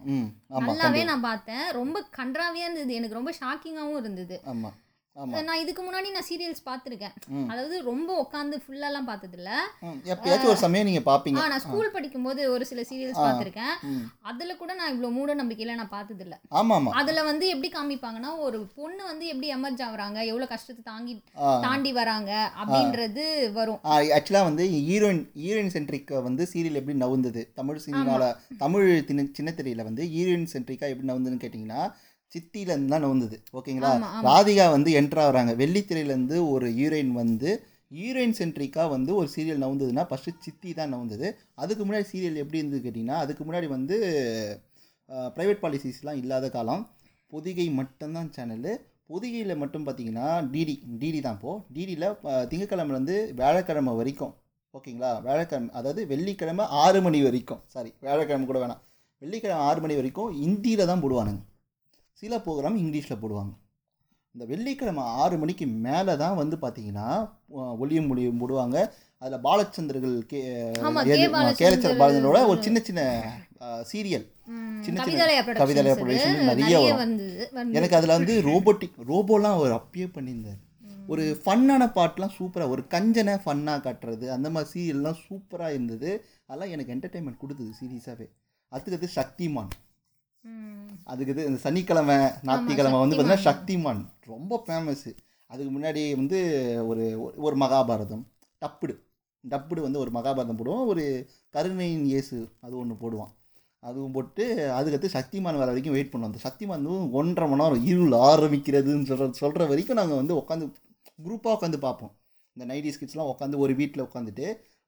நல்லாவே 0.68 1.04
நான் 1.12 1.28
பார்த்தேன். 1.30 1.66
ரொம்ப 1.82 2.06
கன்றாவியாக 2.20 2.68
இருந்தது. 2.68 2.94
எனக்கு 3.02 3.20
ரொம்ப 3.22 3.34
ஷாக்கிங்காகவும் 3.42 4.02
இருந்தது. 4.04 4.38
நான் 5.16 5.60
இதுக்கு 5.60 5.82
முன்னாடி 5.84 6.10
நான் 6.12 6.26
சீரியல்ஸ் 6.28 6.62
பார்த்துருக்கேன். 6.66 7.14
ம். 7.30 7.48
அதாவது 7.50 7.76
ரொம்ப 7.82 8.10
உட்காந்து 8.22 8.56
ஃபுல்லாலாம் 8.62 9.08
பார்த்ததில்ல. 9.10 9.50
ம். 9.82 9.98
எப்பயாச்சும் 10.06 10.52
ஒரு 10.52 10.58
சமயம் 10.58 10.86
நீங்கள் 10.86 11.06
பார்ப்பீங்க. 11.10 11.40
நான் 11.46 11.64
ஸ்கூல் 11.66 11.92
படிக்கும்போது 11.92 12.42
ஒரு 12.52 12.66
சில 12.66 12.82
சீரியல்ஸ் 12.82 13.20
பார்த்துருக்கேன். 13.20 13.74
ம். 13.90 14.06
அதில் 14.22 14.58
கூட 14.58 14.74
நான் 14.74 14.92
இவ்வளோ 14.94 15.10
மூட 15.12 15.36
நம்பிக்கையில 15.36 15.76
நான் 15.76 15.92
பார்த்ததில்ல. 15.92 16.36
ஆமாம். 16.52 16.76
ஆமாம் 16.78 16.98
அதில் 17.02 17.24
வந்து 17.24 17.48
எப்படி 17.50 17.72
காமிப்பாங்கன்னா 17.74 18.32
ஒரு 18.40 18.60
பொண்ணு 18.76 19.04
வந்து 19.04 19.26
எப்படி 19.28 19.50
எமர்ஜ் 19.56 19.84
ஆகுறாங்க 19.88 20.20
எவ்வளோ 20.26 20.48
கஷ்டத்தை 20.48 20.84
தாங்கி 20.84 21.16
தாண்டி 21.66 21.92
வராங்க 21.92 22.32
அப்படின்றது 22.62 23.26
வரும். 23.54 23.82
ஆக்சுவலாக 24.18 24.44
வந்து 24.44 24.66
ஹீரோயின் 24.88 25.24
ஹீரோயின் 25.42 25.74
சென்ட்ரிக்கை 25.76 26.24
வந்து 26.24 26.46
சீரியல் 26.54 26.80
எப்படி 26.82 26.98
நவுந்தது? 27.00 27.44
தமிழ் 27.54 27.84
சினிமாவில் 27.86 28.30
தமிழ் 28.58 28.90
தின 29.06 29.28
சின்னத்திரையில் 29.38 29.84
வந்து 29.84 30.06
ஹீரோயின் 30.14 30.50
சென்ட்ரிக்காக 30.54 30.94
எப்படி 30.94 31.12
நவுந்ததுன்னு 31.12 31.44
கேட்டிங்கன்னா 31.44 31.84
சித்தியிலேருந்து 32.34 32.94
தான் 32.94 33.06
நவுந்தது. 33.06 33.38
ஓகேங்களா. 33.60 33.92
ராதிகா 34.30 34.66
வந்து 34.76 34.92
என்ட்ரு 35.00 35.22
ஆகுறாங்க. 35.24 35.54
வெள்ளித்திரையிலேருந்து 35.62 36.38
ஒரு 36.54 36.68
ஹீரோயின் 36.80 37.14
வந்து 37.22 37.52
ஹீரோயின் 38.00 38.36
சென்ட்ரிக்காக 38.40 38.90
வந்து 38.96 39.12
ஒரு 39.20 39.28
சீரியல் 39.34 39.64
நவுந்ததுன்னா 39.64 40.04
ஃபஸ்ட்டு 40.10 40.44
சித்தி 40.46 40.70
தான் 40.78 40.94
நவுந்தது. 40.96 41.28
அதுக்கு 41.64 41.84
முன்னாடி 41.88 42.08
சீரியல் 42.12 42.42
எப்படி 42.44 42.62
இருந்தது 42.62 42.82
கேட்டிங்கன்னா 42.86 43.18
அதுக்கு 43.24 43.44
முன்னாடி 43.48 43.70
வந்து 43.78 43.98
ப்ரைவேட் 45.38 45.64
பாலிசிஸ்லாம் 45.64 46.22
இல்லாத 46.22 46.50
காலம். 46.56 46.84
பொதிகை 47.34 47.68
மட்டும்தான் 47.82 48.32
சேனலு 48.38 48.74
பொதிகையில் 49.12 49.60
மட்டும் 49.62 49.86
பார்த்தீங்கன்னா 49.86 50.28
டிடி 50.54 50.74
டிடி 51.02 51.20
தான் 51.26 51.38
இப்போது 51.38 51.62
டிடியில் 51.76 52.08
திங்கக்கிழமைலேருந்து 52.52 53.18
வியாழக்கிழமை 53.40 53.94
வரைக்கும். 54.00 54.34
ஓகேங்களா? 54.78 55.12
வியாழக்கிழமை 55.26 55.72
அதாவது 55.80 56.02
வெள்ளிக்கிழமை 56.12 56.66
ஆறு 56.84 57.00
மணி 57.06 57.20
வரைக்கும். 57.28 57.62
சாரி 57.74 57.90
வியாழக்கிழமை 58.06 58.46
கூட 58.52 58.60
வேணாம். 58.64 58.82
வெள்ளிக்கிழமை 59.22 59.64
ஆறு 59.70 59.80
மணி 59.86 59.96
வரைக்கும் 60.00 60.30
ஹிந்தியில் 60.42 60.90
தான் 60.92 61.04
போடுவானுங்க. 61.06 61.42
சில 62.22 62.38
ப்ரோக்ராம் 62.46 62.76
இங்கிலீஷில் 62.82 63.22
போடுவாங்க. 63.22 63.54
இந்த 64.36 64.44
வெள்ளிக்கிழமை 64.50 65.04
ஆறு 65.22 65.36
மணிக்கு 65.42 65.66
மேலே 65.86 66.14
தான் 66.24 66.38
வந்து 66.42 66.56
பார்த்தீங்கன்னா 66.64 67.08
ஒளியும் 67.84 68.10
மொழியும் 68.10 68.42
போடுவாங்க. 68.42 68.78
அதில் 69.22 69.44
பாலச்சந்தர்கள் 69.46 70.16
கே 70.32 70.40
கேலச்சர் 71.62 71.98
பாலச்சந்தரோட 72.02 72.42
ஒரு 72.52 72.60
சின்ன 72.66 72.80
சின்ன 72.90 73.02
சீரியல். 73.92 74.28
சின்ன 74.86 75.06
சின்ன 75.08 75.08
கவிதாலயா 75.08 75.42
ப்ரொடக்ஷன்ஸ் 75.48 76.00
production 76.02 76.48
நிறைய 76.52 76.80
வரும். 76.86 77.18
எனக்கு 77.78 77.98
அதில் 78.00 78.18
வந்து 78.18 78.36
ரோபோட்டிக் 78.50 78.98
ரோபோலாம் 79.12 79.58
அவர் 79.60 79.78
அப்பயே 79.80 80.08
பண்ணியிருந்தார். 80.16 80.62
ஒரு 81.12 81.24
ஃபன்னான 81.44 81.84
பாட்டெலாம் 81.98 82.36
சூப்பராக 82.40 82.74
ஒரு 82.76 82.84
கஞ்சனை 82.96 83.36
ஃபன்னாக 83.46 83.84
காட்டுறது 83.86 84.26
அந்த 84.36 84.48
மாதிரி 84.56 84.72
சீரியல்லாம் 84.74 85.22
சூப்பராக 85.28 85.76
இருந்தது. 85.78 86.12
அதெல்லாம் 86.48 86.74
எனக்கு 86.76 86.94
என்டர்டைன்மெண்ட் 86.96 87.44
கொடுத்தது 87.44 87.72
சீரியஸாகவே 87.82 88.28
அதுக்கு 88.72 89.10
சக்திமான். 89.20 89.72
அதுக்கு 91.04 91.34
இது 91.34 91.46
இந்த 91.46 91.60
சனிக்கிழமை 91.60 92.16
ஞாயிற்றுக்கிழமை 92.48 93.00
வந்து 93.00 93.16
பார்த்தீங்கன்னா 93.16 93.48
சக்திமான். 93.50 94.02
ரொம்ப 94.26 94.64
ஃபேமஸ்ஸு 94.68 95.12
அதுக்கு 95.52 95.72
முன்னாடி 95.78 96.16
வந்து 96.16 96.40
ஒரு 96.88 97.06
ஒரு 97.36 97.56
மகாபாரதம். 97.56 98.24
டப்புடு. 98.62 98.94
டப்புடு 99.44 99.82
வந்து 99.82 100.00
ஒரு 100.00 100.12
மகாபாரதம் 100.12 100.60
போடுவோம். 100.60 100.86
ஒரு 100.86 101.04
கருணையின் 101.50 102.06
இயேசு 102.06 102.38
அது 102.60 102.78
ஒன்று 102.78 102.96
போடுவான். 103.04 103.32
அதுவும் 103.80 104.12
போட்டு 104.12 104.44
அதுக்கடுத்து 104.78 105.10
சக்திமான் 105.18 105.60
வர 105.62 105.70
வரைக்கும் 105.72 105.94
வெயிட் 105.94 106.12
பண்ணுவோம். 106.12 106.32
அந்த 106.32 106.42
சக்திமான் 106.48 106.84
வந்து 106.86 107.12
ஒன்றரை 107.12 107.50
மணி 107.50 107.62
நேரம் 107.64 107.86
இருள் 107.86 108.16
ஆரம்பிக்கிறதுன்னு 108.32 109.08
சொல்கிற 109.12 109.32
சொல்கிற 109.32 109.66
வரைக்கும் 109.66 110.00
நாங்கள் 110.02 110.20
வந்து 110.22 110.36
உட்காந்து 110.42 110.66
குரூப்பாக 111.26 111.56
உட்காந்து 111.58 111.80
பார்ப்போம். 111.88 112.14
இந்த 112.56 112.74
நைன்டி 112.74 112.92
ஸ்கிட்ஸ்லாம் 112.96 113.32
உட்காந்து 113.34 113.58
ஒரு 113.58 113.74
வீட்டில் 113.76 114.04
உட்காந்துட்டு 114.04 114.46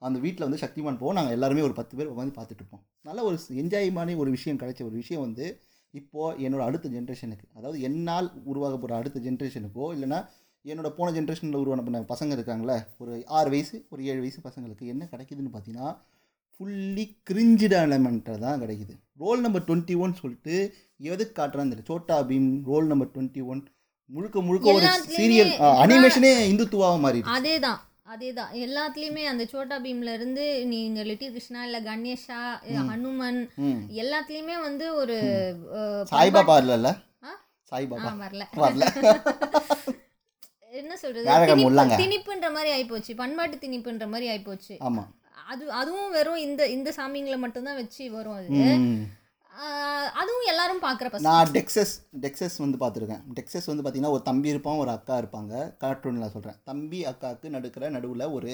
அந்த 0.07 0.17
வீட்டில் 0.25 0.45
வந்து 0.48 0.62
சக்திமான் 0.63 1.00
போவோம். 1.01 1.17
நாங்கள் 1.19 1.36
எல்லாருமே 1.38 1.65
ஒரு 1.67 1.75
பத்து 1.79 1.93
பேர் 1.98 2.12
உட்காந்து 2.13 2.36
பார்த்துட்டு 2.38 2.62
இருப்போம் 2.63 2.83
நல்ல 3.07 3.19
ஒரு 3.29 3.38
என்ஜாய்மான 3.63 4.15
ஒரு 4.24 4.31
விஷயம் 4.38 4.60
கிடைச்ச 4.62 4.81
ஒரு 4.89 4.95
விஷயம் 5.01 5.24
வந்து 5.27 5.45
இப்போது 5.93 6.38
என்னோட 6.45 6.62
அடுத்த 6.69 6.89
ஜென்ரேஷனுக்கு 6.95 7.45
அதாவது 7.57 7.79
என்னால் 7.89 8.29
உருவாக 8.51 8.75
போகிற 8.77 8.95
அடுத்த 9.01 9.22
ஜென்ரேஷனுக்கோ 9.27 9.88
இல்லைன்னா 9.95 10.19
என்னோட 10.65 10.89
போன 10.98 11.07
ஜென்ரேஷனில் 11.17 11.62
உருவான 11.62 11.83
பண்ண 11.86 12.00
பசங்க 12.13 12.38
இருக்காங்களே 12.38 12.77
ஒரு 13.01 13.13
ஆறு 13.38 13.50
வயசு 13.53 13.75
ஒரு 13.93 14.01
ஏழு 14.12 14.22
வயசு 14.24 14.39
பசங்களுக்கு 14.48 14.91
என்ன 14.93 15.07
கிடைக்குதுன்னு 15.13 15.53
பார்த்தீங்கன்னா 15.55 15.89
ஃபுல்லி 16.55 17.05
கிரிஞ்சிட 17.29 17.75
எலமெண்ட்டாக 17.86 18.38
தான் 18.45 18.60
கிடைக்குது. 18.63 18.93
ரோல் 19.22 19.43
நம்பர் 19.45 19.65
டுவெண்ட்டி 19.67 19.95
ஒன் 20.03 20.19
சொல்லிட்டு 20.19 20.55
எதுக்கு 21.12 21.33
காட்டுறான்னு 21.39 21.72
தெரியல. 21.74 21.88
Chhota 21.91 22.17
Bheem 22.29 22.51
roll 22.69 22.89
number 22.91 23.12
twenty 23.15 23.41
one 23.51 23.62
முழுக்க 24.10 24.41
முழுக்க 24.48 24.67
ஒரு 24.77 24.89
சீரியல் 25.15 25.53
அனிமேஷனே 25.83 26.31
இந்துத்துவாக 26.51 26.98
மாறிடுச்சு. 27.05 27.36
அதே 27.39 27.55
தான் 27.65 27.79
அதே 28.07 28.29
தான் 28.33 28.51
எல்லாத்துலேயுமே 28.63 29.24
அந்த 29.24 29.43
சோட்டா 29.45 29.75
பீம்ல 29.79 30.13
இருந்து 30.13 30.43
நீங்க 30.65 31.03
லிட்டில் 31.03 31.31
கிருஷ்ணா 31.31 31.60
இல்லை 31.63 31.79
கணேஷா 31.83 32.39
ஹனுமன் 32.89 33.39
எல்லாத்துலேயுமே 34.01 34.55
வந்து 34.62 34.86
ஒரு 34.95 35.15
சாய்பாபா 36.12 36.55
இல்லைல்ல? 36.63 36.89
சாய்பாபா. 37.72 38.10
வரல. 38.24 38.43
வரல. 38.63 38.83
என்ன 40.74 40.93
சொல்றது. 40.98 41.27
திணிப்புன்ற 41.98 42.48
மாதிரி 42.51 42.69
ஆயிப்போச்சு. 42.75 43.12
பண்பாட்டு 43.15 43.57
திணிப்புன்ற 43.57 44.05
மாதிரி 44.07 44.27
ஆயிப்போச்சு. 44.29 44.75
அது 45.48 45.63
அதுவும் 45.74 46.12
வெறும் 46.12 46.41
இந்த 46.48 46.62
இந்த 46.69 46.89
சாமிங்களை 46.98 47.38
மட்டும்தான் 47.38 47.79
வச்சு 47.81 48.03
வரும் 48.12 48.38
அது. 48.39 48.50
அதுவும் 50.22 50.45
எல்லாரும் 50.51 50.81
பார்க்குற 50.86 51.19
நான் 51.27 51.51
டெக்ஸஸ் 51.55 51.93
டெக்ஸஸ் 52.24 52.55
வந்து 52.63 52.77
பார்த்துருக்கேன். 52.83 53.24
டெக்ஸஸ் 53.38 53.69
வந்து 53.72 53.83
பார்த்தீங்கன்னா 53.83 54.13
ஒரு 54.15 54.24
தம்பி 54.29 54.53
இருப்பான் 54.53 54.79
ஒரு 54.83 54.91
அக்கா 54.98 55.15
இருப்பாங்க. 55.22 55.53
கார்ட்டூனில் 55.83 56.31
சொல்கிறேன் 56.36 56.57
தம்பி 56.69 57.00
அக்காவுக்கு 57.12 57.53
நடுக்கிற 57.55 57.89
நடுவில் 57.95 58.25
ஒரு 58.38 58.53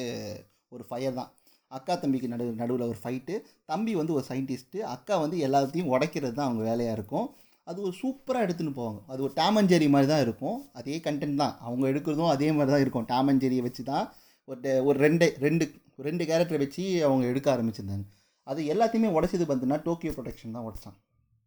ஒரு 0.75 0.83
ஃபயர் 0.89 1.17
தான். 1.19 1.29
அக்கா 1.77 1.93
தம்பிக்கு 2.01 2.31
நடு 2.33 2.45
நடுவில் 2.61 2.85
ஒரு 2.91 2.99
ஃபைட்டு 3.03 3.35
தம்பி 3.71 3.93
வந்து 3.99 4.15
ஒரு 4.17 4.25
சயின்டிஸ்ட்டு 4.29 4.79
அக்கா 4.95 5.15
வந்து 5.23 5.37
எல்லாத்தையும் 5.47 5.91
உடைக்கிறது 5.95 6.35
தான் 6.37 6.47
அவங்க 6.49 6.63
வேலையாக 6.69 6.97
இருக்கும். 6.97 7.27
அது 7.67 7.79
ஒரு 7.87 7.95
சூப்பராக 8.01 8.45
எடுத்துன்னு 8.45 8.77
போவாங்க. 8.79 9.01
அது 9.11 9.19
ஒரு 9.25 9.33
டாமஞ்சேரி 9.41 9.87
மாதிரி 9.95 10.09
தான் 10.13 10.23
இருக்கும். 10.27 10.59
அதே 10.79 10.95
கண்டென்ட் 11.07 11.41
தான். 11.43 11.55
அவங்க 11.67 11.83
எடுக்கிறதும் 11.91 12.31
அதே 12.35 12.47
மாதிரி 12.57 12.71
தான் 12.75 12.83
இருக்கும். 12.85 13.07
டாமஞ்சேரியை 13.13 13.65
வச்சு 13.67 13.83
தான் 13.91 14.05
ஒரு 14.47 14.71
ஒரு 14.89 14.97
ரெண்டு 15.05 15.25
ரெண்டு 15.45 15.65
ரெண்டு 16.07 16.23
கேரக்டரை 16.29 16.61
வச்சு 16.63 16.83
அவங்க 17.07 17.25
எடுக்க 17.31 17.47
ஆரம்பிச்சிருந்தாங்க. 17.55 18.05
அது 18.51 18.61
எல்லாத்தையுமே 18.73 19.09
உடைச்சது 19.17 19.45
பார்த்தீங்கன்னா 19.47 19.81
டோக்கியோ 19.87 20.13
ப்ரொடெக்ஷன் 20.17 20.55
தான் 20.57 20.65
உடைச்சான். 20.67 20.97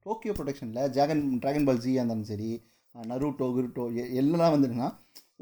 டோக்கியோ 0.07 0.33
ப்ரொடக்ஷனில் 0.39 0.91
ஜாகன் 0.97 1.25
ட்ராகன் 1.43 1.67
பால் 1.69 1.83
ஜியாக 1.85 2.01
இருந்தாலும் 2.01 2.29
சரி 2.33 2.51
நருட்டோ 2.95 3.47
குருட்டோ 3.57 3.85
எல்லாம் 4.21 4.55
வந்துட்டுனா 4.55 4.89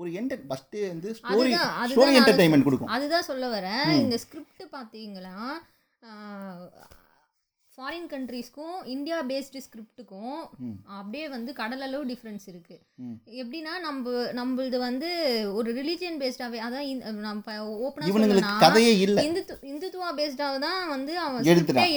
ஒரு 0.00 0.11
என்டர் 0.19 0.43
ஃபஸ்ட்டு 0.50 0.83
வந்து 0.93 1.09
ஸ்டோரி 1.19 1.52
ஸ்டோரி 1.93 2.12
என்டர்டைன்மெண்ட் 2.19 2.67
கொடுக்கும். 2.67 2.93
அதுதான் 2.97 3.26
சொல்ல 3.31 3.47
வரேன். 3.55 3.90
இந்த 4.05 4.17
ஸ்கிரிப்ட் 4.25 4.62
பார்த்தீங்களா? 4.76 5.35
ஃபாரின் 7.81 8.09
கண்ட்ரீஸ்க்கும் 8.09 8.87
இந்தியா 8.87 9.25
பேஸ்டு 9.25 9.61
ஸ்கிரிப்ட்டுக்கும் 9.61 10.41
ம். 10.59 10.75
அப்படியே 10.87 11.29
வந்து 11.29 11.53
கடல் 11.53 11.81
அளவு 11.81 12.05
டிஃப்ரென்ஸ் 12.05 12.47
இருக்கு. 12.47 12.77
எப்படின்னா 13.35 13.81
நம்ம 13.81 14.11
நம்மளது 14.33 14.79
வந்து 14.79 15.09
ஒரு 15.55 15.75
ரிலீஜியன் 15.75 16.19
பேஸ்டாவே 16.19 16.59
அதான் 16.61 16.87
இந்த- 16.87 17.11
நம்ம 17.11 17.53
ஓப்பனாக 17.85 18.11
இவனுங்களுக்கு 18.11 18.59
கதையே 18.59 18.99
இல்லை. 18.99 19.23
இந்துத்து 19.29 19.55
இந்துத்துவா 19.65 20.11
பேஸ்டாக 20.17 20.59
தான் 20.59 20.89
வந்து 20.89 21.19
அவன் 21.19 21.45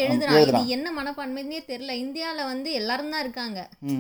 எழுதுறான். 0.04 0.32
இது 0.56 0.68
என்ன 0.68 0.92
மனப்பான்மைன்னே 0.92 1.60
தெரியல. 1.68 1.92
இந்தியாவில் 1.98 2.44
வந்து 2.44 2.72
எல்லாரும் 2.72 3.10
தான் 3.10 3.20
இருக்காங்க. 3.20 3.60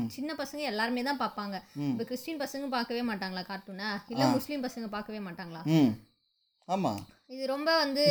சின்ன 0.09 0.33
பசங்க 0.33 0.61
எல்லாருமே 0.65 1.03
தான் 1.03 1.19
பார்ப்பாங்க. 1.19 1.55
இப்போ 1.89 2.03
கிறிஸ்டின் 2.03 2.41
பசங்க 2.41 2.69
பார்க்கவே 2.69 3.01
மாட்டாங்களா 3.03 3.43
கார்ட்டூனை 3.43 3.89
இல்லை 4.07 4.25
முஸ்லீம் 4.29 4.63
பசங்க 4.63 4.87
பார்க்கவே 4.87 5.19
மாட்டாங்களா? 5.19 5.61
ஆமாம் 6.67 6.99
இது 7.29 7.43
ரொம்ப 7.47 7.69
வந்து 7.77 8.03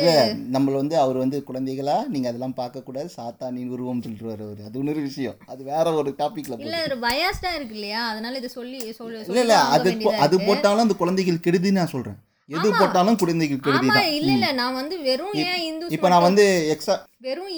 நம்மள 0.53 0.73
வந்து 0.73 0.95
அவர் 0.97 1.17
வந்து 1.17 1.37
குழந்தைகளா 1.47 1.95
நீங்கள் 2.07 2.29
அதெல்லாம் 2.31 2.55
பார்க்கக்கூடாது 2.57 3.09
சாத்தானின் 3.17 3.69
உருவம் 3.69 4.01
சொல்லிட்டு 4.01 4.29
வருவார் 4.29 4.61
அது 4.65 4.79
இன்னொரு 4.79 5.01
விஷயம். 5.01 5.37
அது 5.45 5.61
வேற 5.63 5.85
ஒரு 5.93 6.11
டாப்பிக்கில் 6.17 6.55
இல்ல 6.59 6.79
ஒரு 6.83 6.97
பயாஸ்டா 7.03 7.51
இருக்கு 7.55 7.75
இல்லையா? 7.75 8.01
அதனால 8.07 8.37
இதை 8.37 8.49
சொல்லி 8.51 8.79
சொல்லி 8.93 9.19
இல்லை 9.19 9.43
இல்லை 9.43 9.59
அது 9.75 9.89
அது. 10.25 10.37
போட்டாலும் 10.45 10.85
அந்த 10.85 10.97
குழந்தைகள் 10.97 11.43
கெடுதின்னு 11.45 11.81
நான் 11.81 11.93
சொல்கிறேன் 11.93 12.19
எது 12.53 12.69
போட்டாலும் 12.73 13.17
குழந்தைகள் 13.19 13.59
கெடுதி 13.59 13.79
ஆமா 13.81 13.95
தான். 13.95 14.09
இல்ல 14.15 14.29
இல்ல 14.33 14.47
நான் 14.57 14.77
வந்து 14.77 14.95
வெறும் 15.05 15.35
ஏன் 15.43 15.63
இந்து 15.65 15.91
இப்போ 15.95 16.07
நான் 16.13 16.25
வந்து 16.25 16.43
எக்ஸா 16.73 16.95
வெறும் 17.25 17.51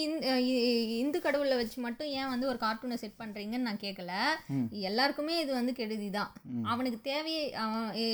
இந்து 0.97 1.19
கடவுளை 1.25 1.55
வச்சு 1.59 1.77
மட்டும் 1.85 2.09
ஏன் 2.15 2.31
வந்து 2.31 2.49
ஒரு 2.51 2.59
கார்ட்டூனை 2.61 2.97
செட் 3.01 3.19
பண்றீங்கன்னு 3.19 3.67
நான் 3.67 3.83
கேட்கல 3.83 4.11
எல்லாருக்குமே 4.85 5.35
இது 5.41 5.51
வந்து 5.53 5.73
கெடுதி 5.77 6.09
தான். 6.11 6.31
அவனுக்கு 6.67 6.99
தேவையே 7.07 7.41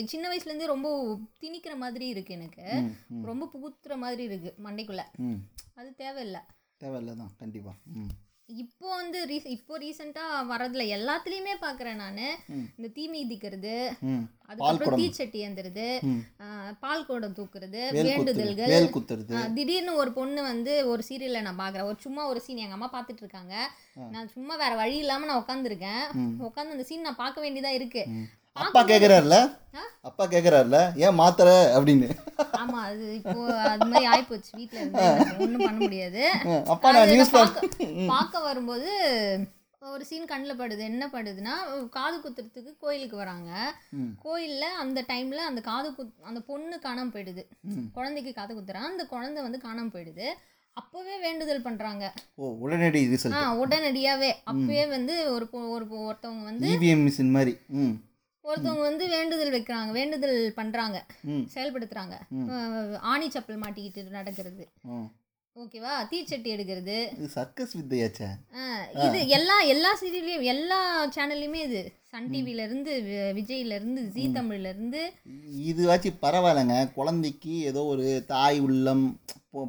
சின்ன 0.07 0.25
வயசுல 0.29 0.51
இருந்தே 0.51 0.71
ரொம்ப 0.71 0.89
திணிக்கிற 1.41 1.75
மாதிரி 1.79 2.07
இருக்கு 2.13 2.35
எனக்கு. 2.37 2.65
ரொம்ப 3.25 3.49
புகுத்துற 3.53 3.95
மாதிரி 3.99 4.25
இருக்கு 4.29 4.51
மண்டைக்குள்ள. 4.65 5.05
அது 5.77 5.89
தேவையில்லை. 5.99 6.43
தேவையில்ல 6.81 7.15
தான் 7.17 7.33
கண்டிப்பாக 7.39 7.77
ம். 7.97 8.11
இப்போ 8.57 8.95
வந்து 8.95 9.25
ரீ- 9.25 9.47
இப்போ 9.47 9.77
ரீசெண்டாக 9.77 10.47
வரதுல 10.47 10.83
எல்லாத்துலேயுமே 10.89 11.53
பார்க்குறேன் 11.61 11.95
நான். 11.95 12.19
இந்த 12.77 12.87
தீ 12.93 13.03
மிதிக்கிறது 13.09 13.73
அதுக்கப்புறம் 14.47 15.01
தீச்சட்டி. 15.01 15.41
ஆஹ் 16.39 16.73
பால் 16.79 17.05
குடம் 17.05 17.33
தூக்குறது 17.33 17.81
வேண்டுதல்கள். 18.09 18.71
திடீர்னு 19.53 19.95
ஒரு 19.95 20.11
பொண்ணு 20.11 20.41
வந்து 20.43 20.87
ஒரு 20.87 21.03
சீரியல்ல 21.09 21.41
நான் 21.41 21.59
பார்க்குறேன் 21.59 21.83
ஒரு 21.83 21.97
சும்மா 21.99 22.27
ஒரு 22.27 22.41
சீன் 22.41 22.57
எங்கள் 22.57 22.79
அம்மா 22.79 22.91
பார்த்துட்டு 22.91 23.17
இருக்காங்க. 23.17 23.55
நான் 24.09 24.27
சும்மா 24.27 24.55
வேற 24.55 24.75
வழி 24.75 24.97
இல்லாமல் 24.97 25.27
நான் 25.27 25.43
உட்காந்துருக்கேன் 25.43 26.03
உட்காந்து 26.43 26.75
அந்த 26.75 26.83
சீன் 26.83 27.01
நான் 27.01 27.15
பார்க்க 27.15 27.43
வேண்டியதா 27.43 27.73
இருக்கு. 27.73 28.03
அப்பா 28.55 28.81
கேட்குறாருல? 28.91 29.35
அப்பா 30.07 30.23
கேட்குறாருல 30.25 30.77
ஏன் 31.03 31.17
மாத்துற 31.19 31.49
அப்படின்னு. 31.77 32.07
ஆமா 32.61 32.79
அது 32.89 33.05
இப்போ 33.19 33.41
அது 33.71 33.87
மாதிரி 33.91 34.05
ஆயிப்போச்சு 34.13 34.51
வீட்டில் 34.59 35.39
ஒன்றும் 35.43 35.65
பண்ண 35.67 35.77
முடியாது. 35.85 36.23
அப்பா 36.73 36.91
நான் 36.95 37.11
நியூஸ் 37.13 37.33
பார்க்க 38.13 38.39
வரும்போது 38.47 38.89
ஒரு 39.81 40.03
சீன் 40.09 40.29
கண்ணில் 40.31 40.59
படுது. 40.59 40.81
என்ன 40.91 41.05
படுதுன்னா 41.13 41.53
காது 41.95 42.17
குத்துறதுக்கு 42.17 42.71
கோயிலுக்கு 42.83 43.17
வராங்க. 43.21 43.51
கோயிலில் 44.25 44.77
அந்த 44.83 44.99
டைமில் 45.11 45.47
அந்த 45.49 45.61
காது 45.69 45.89
குத் 45.97 46.13
அந்த 46.29 46.39
பொண்ணு 46.49 46.77
காணாமல் 46.85 47.13
போயிடுது. 47.15 47.43
குழந்தைக்கு 47.97 48.33
காது 48.33 48.53
குத்துறான் 48.53 48.91
அந்த 48.91 49.05
குழந்தை 49.13 49.41
வந்து 49.47 49.65
காணாமல் 49.65 49.93
போயிடுது. 49.95 50.27
அப்போவே 50.77 51.15
வேண்டுதல் 51.25 51.65
பண்ணுறாங்க 51.65 52.05
ஓ 52.41 52.53
உடனடி 52.65 52.99
ஆ 53.39 53.41
உடனடியாகவே 53.63 54.29
அப்பவே 54.51 54.83
வந்து 54.95 55.15
ஒரு 55.33 55.45
ஒரு 55.75 55.85
ஒருத்தவங்க 56.05 56.45
வந்து 56.51 56.69
இவிஎம் 56.75 57.03
மிஷின் 57.07 57.35
மாதிரி. 57.37 57.53
ம். 57.81 57.95
ஒருத்தவங்க 58.45 58.83
வந்து 58.89 59.05
வேண்டுதல் 59.07 59.55
வைக்கிறாங்க 59.55 59.91
வேண்டுதல் 59.91 60.37
பண்ணுறாங்க 60.55 60.97
ம். 61.31 61.43
செயல்படுத்துகிறாங்க 61.53 62.15
ஆணி 63.11 63.27
சப்பல் 63.35 63.61
மாட்டிக்கிட்டு 63.63 64.17
நடக்கிறது. 64.19 64.63
ஓகேவா? 65.55 65.93
தீச்சட்டி 66.11 66.49
எடுக்கிறது. 66.55 66.97
இது 67.15 67.27
சர்க்கஸ் 67.29 67.73
வித்தையாச்சே. 67.77 68.27
இது 69.05 69.17
எல்லா 69.37 69.55
எல்லா 69.73 69.89
சீரியல்லையும் 70.01 70.47
எல்லா 70.53 70.77
சேனல்லையுமே 71.15 71.61
இது. 71.67 71.81
சன் 72.11 72.29
டிவில 72.29 72.63
இருந்து 72.67 72.91
விஜய்ல 73.37 73.75
இருந்து 73.79 74.01
ஜீ 74.15 74.23
தமிழ்ல 74.37 74.71
இருந்து. 74.73 75.01
இதுவாச்சும் 75.71 76.21
பரவாயில்லைங்க. 76.21 76.77
குழந்தைக்கு 76.93 77.53
ஏதோ 77.69 77.83
ஒரு 77.93 78.05
தாய் 78.27 78.59
உள்ளம் 78.59 79.05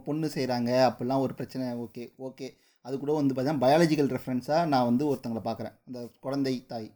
பொண்ணு 0.06 0.28
செய்கிறாங்க 0.36 0.70
அப்படிலாம் 0.88 1.24
ஒரு 1.26 1.34
பிரச்சனை. 1.34 1.66
Okay 1.84 2.04
okay. 2.28 2.48
அது 2.84 2.94
கூட 2.98 3.12
வந்து 3.12 3.34
பார்த்தீங்கன்னா 3.34 3.64
பயாலஜிக்கல் 3.66 4.12
ரெஃபரன்ஸாக 4.14 4.66
நான் 4.66 4.88
வந்து 4.90 5.04
ஒருத்தங்களை 5.10 5.42
பார்க்குறேன் 5.44 5.76
அந்த 5.86 5.98
குழந்தை 6.20 6.54
தாய். 6.66 6.88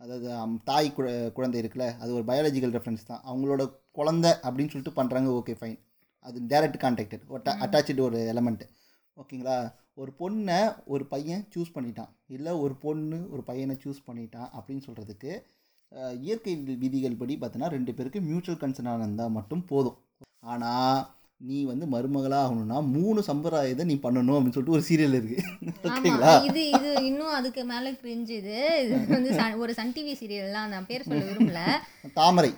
அதாவது 0.00 0.26
அம், 0.34 0.58
தாய் 0.64 0.94
குழ 0.94 1.06
குழந்தை 1.36 1.58
இருக்குல்ல 1.62 1.86
அது 2.00 2.10
ஒரு 2.14 2.24
பயாலஜிக்கல் 2.24 2.74
ரெஃபரன்ஸ் 2.76 3.08
தான். 3.10 3.22
அவங்களோட 3.24 3.62
குழந்தை 3.90 4.30
அப்படின்னு 4.44 4.72
சொல்லிட்டு 4.72 4.98
பண்ணுறாங்க 5.00 5.30
ஓகே 5.38 5.54
ஃபைன் 5.60 5.78
அது 6.24 6.38
டைரக்ட் 6.48 6.82
கான்டாக்டட் 6.84 7.24
அட்டாச்சு 7.64 8.00
ஒரு 8.08 8.18
எலமெண்ட்டு 8.32 8.66
ஓகேங்களா? 9.16 9.56
ஒரு 9.94 10.10
பொண்ணை 10.20 10.58
ஒரு 10.86 11.04
பையன் 11.06 11.42
சூஸ் 11.54 11.74
பண்ணிட்டான். 11.74 12.10
இல்லை 12.28 12.52
ஒரு 12.64 12.74
பொண்ணு 12.84 13.18
ஒரு 13.30 13.42
பையனை 13.42 13.74
சூஸ் 13.84 14.06
பண்ணிட்டான் 14.06 14.50
அப்படின்னு 14.56 14.84
சொல்கிறதுக்கு 14.86 15.32
இயற்கை 16.22 16.52
விதிகள் 16.82 17.16
படி 17.16 17.34
பார்த்தோன்னா 17.36 17.68
ரெண்டு 17.68 17.92
பேருக்கு 17.94 18.20
மியூச்சுவல் 18.20 18.60
கன்சர்னாக 18.62 19.00
இருந்தால் 19.00 19.36
மட்டும் 19.38 19.64
போதும். 19.64 19.96
ஆனால் 20.44 21.00
நீ 21.40 21.58
வந்து 21.68 21.84
மருமகளாக 21.92 22.42
ஆகணும்னா 22.42 22.78
மூணு 22.94 23.20
சம்பிரதாயத்தை 23.28 23.84
நீ 23.86 23.94
பண்ணணும் 24.02 24.36
அப்படின்னு 24.36 24.56
சொல்லிட்டு 24.56 24.76
ஒரு 24.76 24.84
சீரியல் 24.88 25.16
இருக்குது 25.18 25.44
ஆமா 25.84 25.90
ஓகேங்களா? 25.90 26.32
இது 26.48 26.62
இது 26.70 26.90
இன்னும் 27.08 27.36
அதுக்கு 27.38 27.62
மேல 27.70 27.92
கிரிஞ்சு 28.00 28.34
இது. 28.40 28.56
இது 28.82 28.92
வந்து 29.14 29.30
ஒரு 29.64 29.74
சன் 29.78 29.94
டிவி 29.96 30.14
சீரியல்லாம் 30.20 30.70
நான் 30.72 30.88
பேர் 30.90 31.06
சொல்ல 31.06 31.22
விரும்பல. 31.30 31.60
தாமரை. 32.18 32.50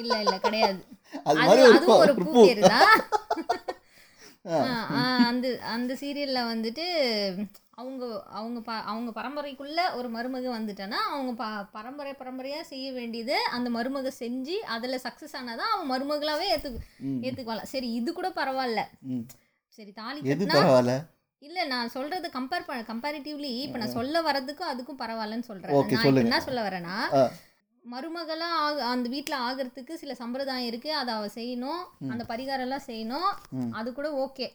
இல்ல 0.00 0.12
இல்ல 0.24 0.36
கிடையாது. 0.44 0.80
அது 1.26 1.38
மாதிரி 1.40 1.62
ஒரு 2.04 2.14
பூ. 2.26 2.32
பேரு 2.40 2.62
தான். 2.66 2.94
அந்த 5.28 5.46
அந்த 5.74 5.92
சீரியல்ல 6.00 6.40
வந்துட்டு 6.48 6.86
அவங்க 7.78 8.04
அவங்க 8.30 8.60
ப 8.60 8.72
அவங்க 8.84 9.10
பரம்பரைக்குள்ள 9.10 9.80
ஒரு 9.94 10.08
மருமக 10.08 10.50
வந்துட்டானா 10.50 10.98
அவங்க 11.08 11.32
ப 11.34 11.46
பரம்பரை 11.72 12.12
பரம்பரையா 12.12 12.60
செய்ய 12.62 12.92
வேண்டியது 12.92 13.36
அந்த 13.50 13.70
மருமக 13.70 14.12
செஞ்சு 14.18 14.56
அதுல 14.68 14.98
சக்சஸ் 14.98 15.34
ஆனாதான் 15.34 15.72
அவன் 15.72 15.90
மருமகளாவே 15.90 16.46
ஏத்து 16.50 16.70
ம். 17.04 17.18
ஏத்துக்குவாள். 17.22 17.62
சரி 17.64 17.92
இது 17.92 18.12
கூட 18.12 18.28
பரவாயில்ல. 18.36 18.82
சரி 19.78 19.92
தாலி 19.92 20.20
பரவாயில்ல? 20.52 20.94
இல்ல 21.42 21.64
நான் 21.64 21.88
சொல்றது 21.88 22.26
கம்பேர் 22.30 22.66
பண்ண 22.66 22.82
கம்பேரிட்டிவ்லி 22.84 23.50
இப்ப 23.58 23.78
நான் 23.78 23.96
சொல்ல 23.96 24.22
வரதுக்கும் 24.22 24.70
அதுக்கும் 24.70 25.00
பரவாயில்லன்னு 25.00 25.48
Okay, 25.80 25.96
நான். 25.96 26.20
என்ன 26.22 26.40
சொல்ல 26.40 26.60
வரேன்னா 26.68 26.96
ஆ. 27.14 27.24
மருமகளா 27.84 28.46
ஆக 28.60 28.84
அந்த 28.86 29.08
வீட்ல 29.08 29.34
ஆகிறதுக்கு 29.46 29.94
சில 29.94 30.14
சம்பிரதாயம் 30.14 30.66
இருக்கு. 30.66 30.90
அதை 30.94 31.14
அவ 31.14 31.26
செய்யணும். 31.34 31.82
அந்த 32.10 32.24
பரிகாரம் 32.24 32.60
எல்லாம் 32.60 32.86
செய்யணும். 32.86 33.30
அது 33.72 33.88
கூட 33.92 34.08
ஓகே. 34.24 34.46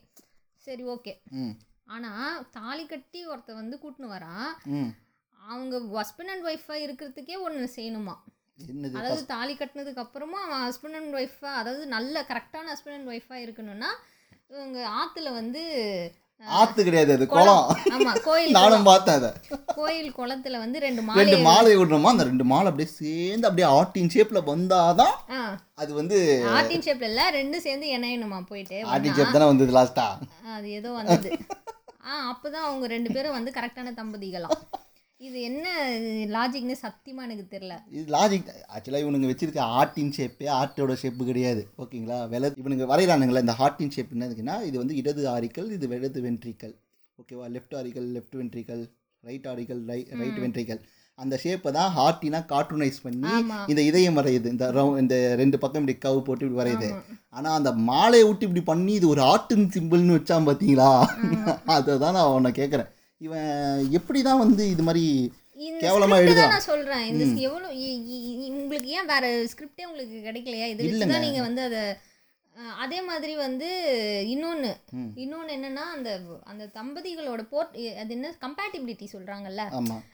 சரி 0.68 0.84
ஓகே. 0.88 1.14
ம் 1.90 1.96
ஆனா 1.96 2.12
தாலி 2.56 2.84
கட்டி 2.86 3.20
ஒருத்த 3.28 3.52
வந்து 3.56 3.76
கூட்டின்னு 3.82 4.14
வரான் 4.14 4.50
அவங்க 5.40 5.76
ஹஸ்பண்ட் 5.96 6.32
அண்ட் 6.34 6.48
ஒய்ஃபா 6.48 6.76
இருக்கிறதுக்கே 6.84 7.36
ஒன்று 7.46 7.68
செய்யணுமா? 7.76 8.16
அதாவது 9.00 9.22
தாலி 9.30 9.54
கட்டினதுக்கு 9.56 10.04
அப்புறமா 10.04 10.40
அவன் 10.46 10.64
ஹஸ்பண்ட் 10.66 10.98
அண்ட் 11.00 11.18
ஒய்ஃபா 11.20 11.52
அதாவது 11.60 11.84
நல்ல 11.94 12.26
கரெக்டான 12.30 12.72
ஹஸ்பண்ட் 12.74 12.98
அண்ட் 12.98 13.12
ஒய்ஃபா 13.12 13.38
இருக்கணும்னா 13.44 13.92
இவங்க 14.52 14.80
ஆத்துல 15.00 15.30
வந்து 15.36 15.62
ஆத்து 16.46 16.82
கிடையாது 16.84 17.12
அது 17.16 17.26
குளம். 17.32 17.64
ஆமா 17.96 18.12
கோயில் 18.26 18.54
நானும் 18.58 18.86
பார்த்தேன் 18.86 19.18
அதை. 19.20 19.32
கோயில் 19.76 20.12
குளத்துல 20.14 20.60
வந்து 20.62 20.78
ரெண்டு 20.86 21.02
மாலை 21.04 21.22
ரெண்டு 21.22 21.40
மாலை 21.48 21.72
விடணுமா 21.76 22.12
அந்த 22.14 22.26
ரெண்டு 22.30 22.46
மாலை 22.52 22.68
அப்படியே 22.70 22.90
சேர்ந்து 22.94 23.48
அப்படியே 23.50 23.68
ஆட்டின் 23.78 24.12
ஷேப்ல 24.14 24.42
வந்தாதான் 24.48 25.16
அது 25.78 25.92
வந்து 26.00 26.18
ஆர்டின் 26.54 26.86
ஷேப்ல 26.86 27.10
இல்ல 27.12 27.26
ரெண்டும் 27.36 27.66
சேர்ந்து 27.66 27.88
இணையணுமா 27.96 28.40
போயிட்டு? 28.50 28.78
ஆட்டின் 28.92 29.18
ஷேப் 29.18 29.36
தானே 29.36 29.50
வந்தது 29.52 29.76
லாஸ்டா 29.78 30.08
அது 30.54 30.70
ஏதோ 30.80 30.92
வந்தது. 31.00 31.32
ஆ 32.04 32.12
அப்பதான் 32.32 32.68
அவங்க 32.68 32.86
ரெண்டு 32.88 33.10
பேரும் 33.16 33.36
வந்து 33.38 33.52
கரெக்டான 33.58 33.94
தம்பதிகளாம் 34.00 34.62
இது 35.20 35.38
என்ன 35.42 35.66
லாஜிக்னு 36.36 36.76
சத்தியமா 36.84 37.22
எனக்கு 37.28 37.46
தெரியல. 37.54 37.76
இது 37.96 38.04
லாஜிக் 38.16 38.52
ஆக்சுவலாக 38.74 39.04
இவனுங்க 39.06 39.30
வச்சிருக்க 39.32 39.62
ஆர்ட்டின் 39.80 40.14
ஷேப்பே 40.18 40.48
ஆர்ட்டோட 40.60 40.94
ஷேப்பு 41.02 41.24
கிடையாது. 41.30 41.62
ஓகேங்களா 41.84 42.20
வெல 42.34 42.52
இவனுங்க 42.62 42.86
வரைகிறானுங்களே? 42.92 43.44
இந்த 43.46 43.56
ஹார்ட்டின் 43.62 43.94
ஷேப் 43.96 44.14
என்னதுக்குன்னா 44.16 44.56
இது 44.70 44.78
வந்து 44.82 44.96
இடது 45.02 45.26
ஆரிக்கல் 45.36 45.70
இது 45.78 45.90
இடது 45.98 46.22
வென்ட்ரிக்கல் 46.28 46.74
ஓகேவா 47.20 47.48
left 47.56 47.76
auricle 47.80 48.08
left 48.18 48.38
ventricle 48.42 48.84
right 49.24 49.48
auricle 49.54 49.82
right 49.92 50.12
right 50.22 50.40
ventricle 50.46 50.82
அந்த 51.20 51.36
ஷேப்பை 51.44 51.72
தான் 51.78 51.92
ஹார்ட்டினா 51.98 52.40
கார்ட்டூனைஸ் 52.52 53.00
பண்ணி 53.06 53.32
இந்த 53.72 53.82
இதயம் 53.90 54.18
வரையுது. 54.20 54.48
இந்த 54.54 54.66
ரவு 54.78 54.92
இந்த 55.04 55.16
ரெண்டு 55.42 55.58
பக்கம் 55.64 55.82
இப்படி 55.82 55.96
கவு 56.06 56.20
போட்டு 56.28 56.46
இப்படி 56.46 56.62
வரையுது. 56.62 56.90
ஆனால் 57.38 57.58
அந்த 57.60 57.72
மாலையை 57.90 58.26
விட்டு 58.28 58.48
இப்படி 58.48 58.64
பண்ணி 58.72 58.94
இது 59.00 59.08
ஒரு 59.14 59.22
ஆர்ட்டின் 59.32 59.68
சிம்பிள்னு 59.76 60.18
வச்சான் 60.18 60.48
பார்த்தீங்களா 60.50 60.90
அதை 61.78 61.96
தான் 62.06 62.18
நான் 62.18 62.34
உன்னை 62.38 62.52
கேட்குறேன் 62.62 62.90
இவன் 63.22 63.50
எப்படி 64.00 64.20
தான் 64.30 64.42
வந்து 64.46 64.66
இது 64.74 64.84
மாதிரி 64.90 65.06
கேவலமா 65.84 66.18
எழுதுறான். 66.24 66.54
நான் 66.56 66.70
சொல்றேன். 66.72 67.06
இந்த 67.12 67.24
எவ்வளவு 67.48 67.88
உங்களுக்கு 68.60 68.90
ஏன் 68.98 69.10
வேற 69.14 69.26
ஸ்கிரிப்டே 69.52 69.88
உங்களுக்கு 69.90 70.18
கிடைக்கலையா? 70.28 70.68
இது 70.74 71.26
நீங்க 71.26 71.42
வந்து 71.48 71.64
அதை 71.70 71.82
அதே 72.80 73.02
மாதிரி 73.02 73.36
வந்து 73.36 73.68
இன்னொன்னு. 74.28 74.70
ம். 74.92 75.10
இன்னொன்னு 75.16 75.52
என்னன்னா 75.58 75.84
அந்த 75.96 76.10
அந்த 76.44 76.64
தம்பதிகளோட 76.76 77.42
போர்ட் 77.50 77.74
அது 78.02 78.14
என்ன 78.14 78.34
கம்பேட்டிபிலிட்டி 78.42 79.06
சொல்றாங்கல்ல? 79.14 79.64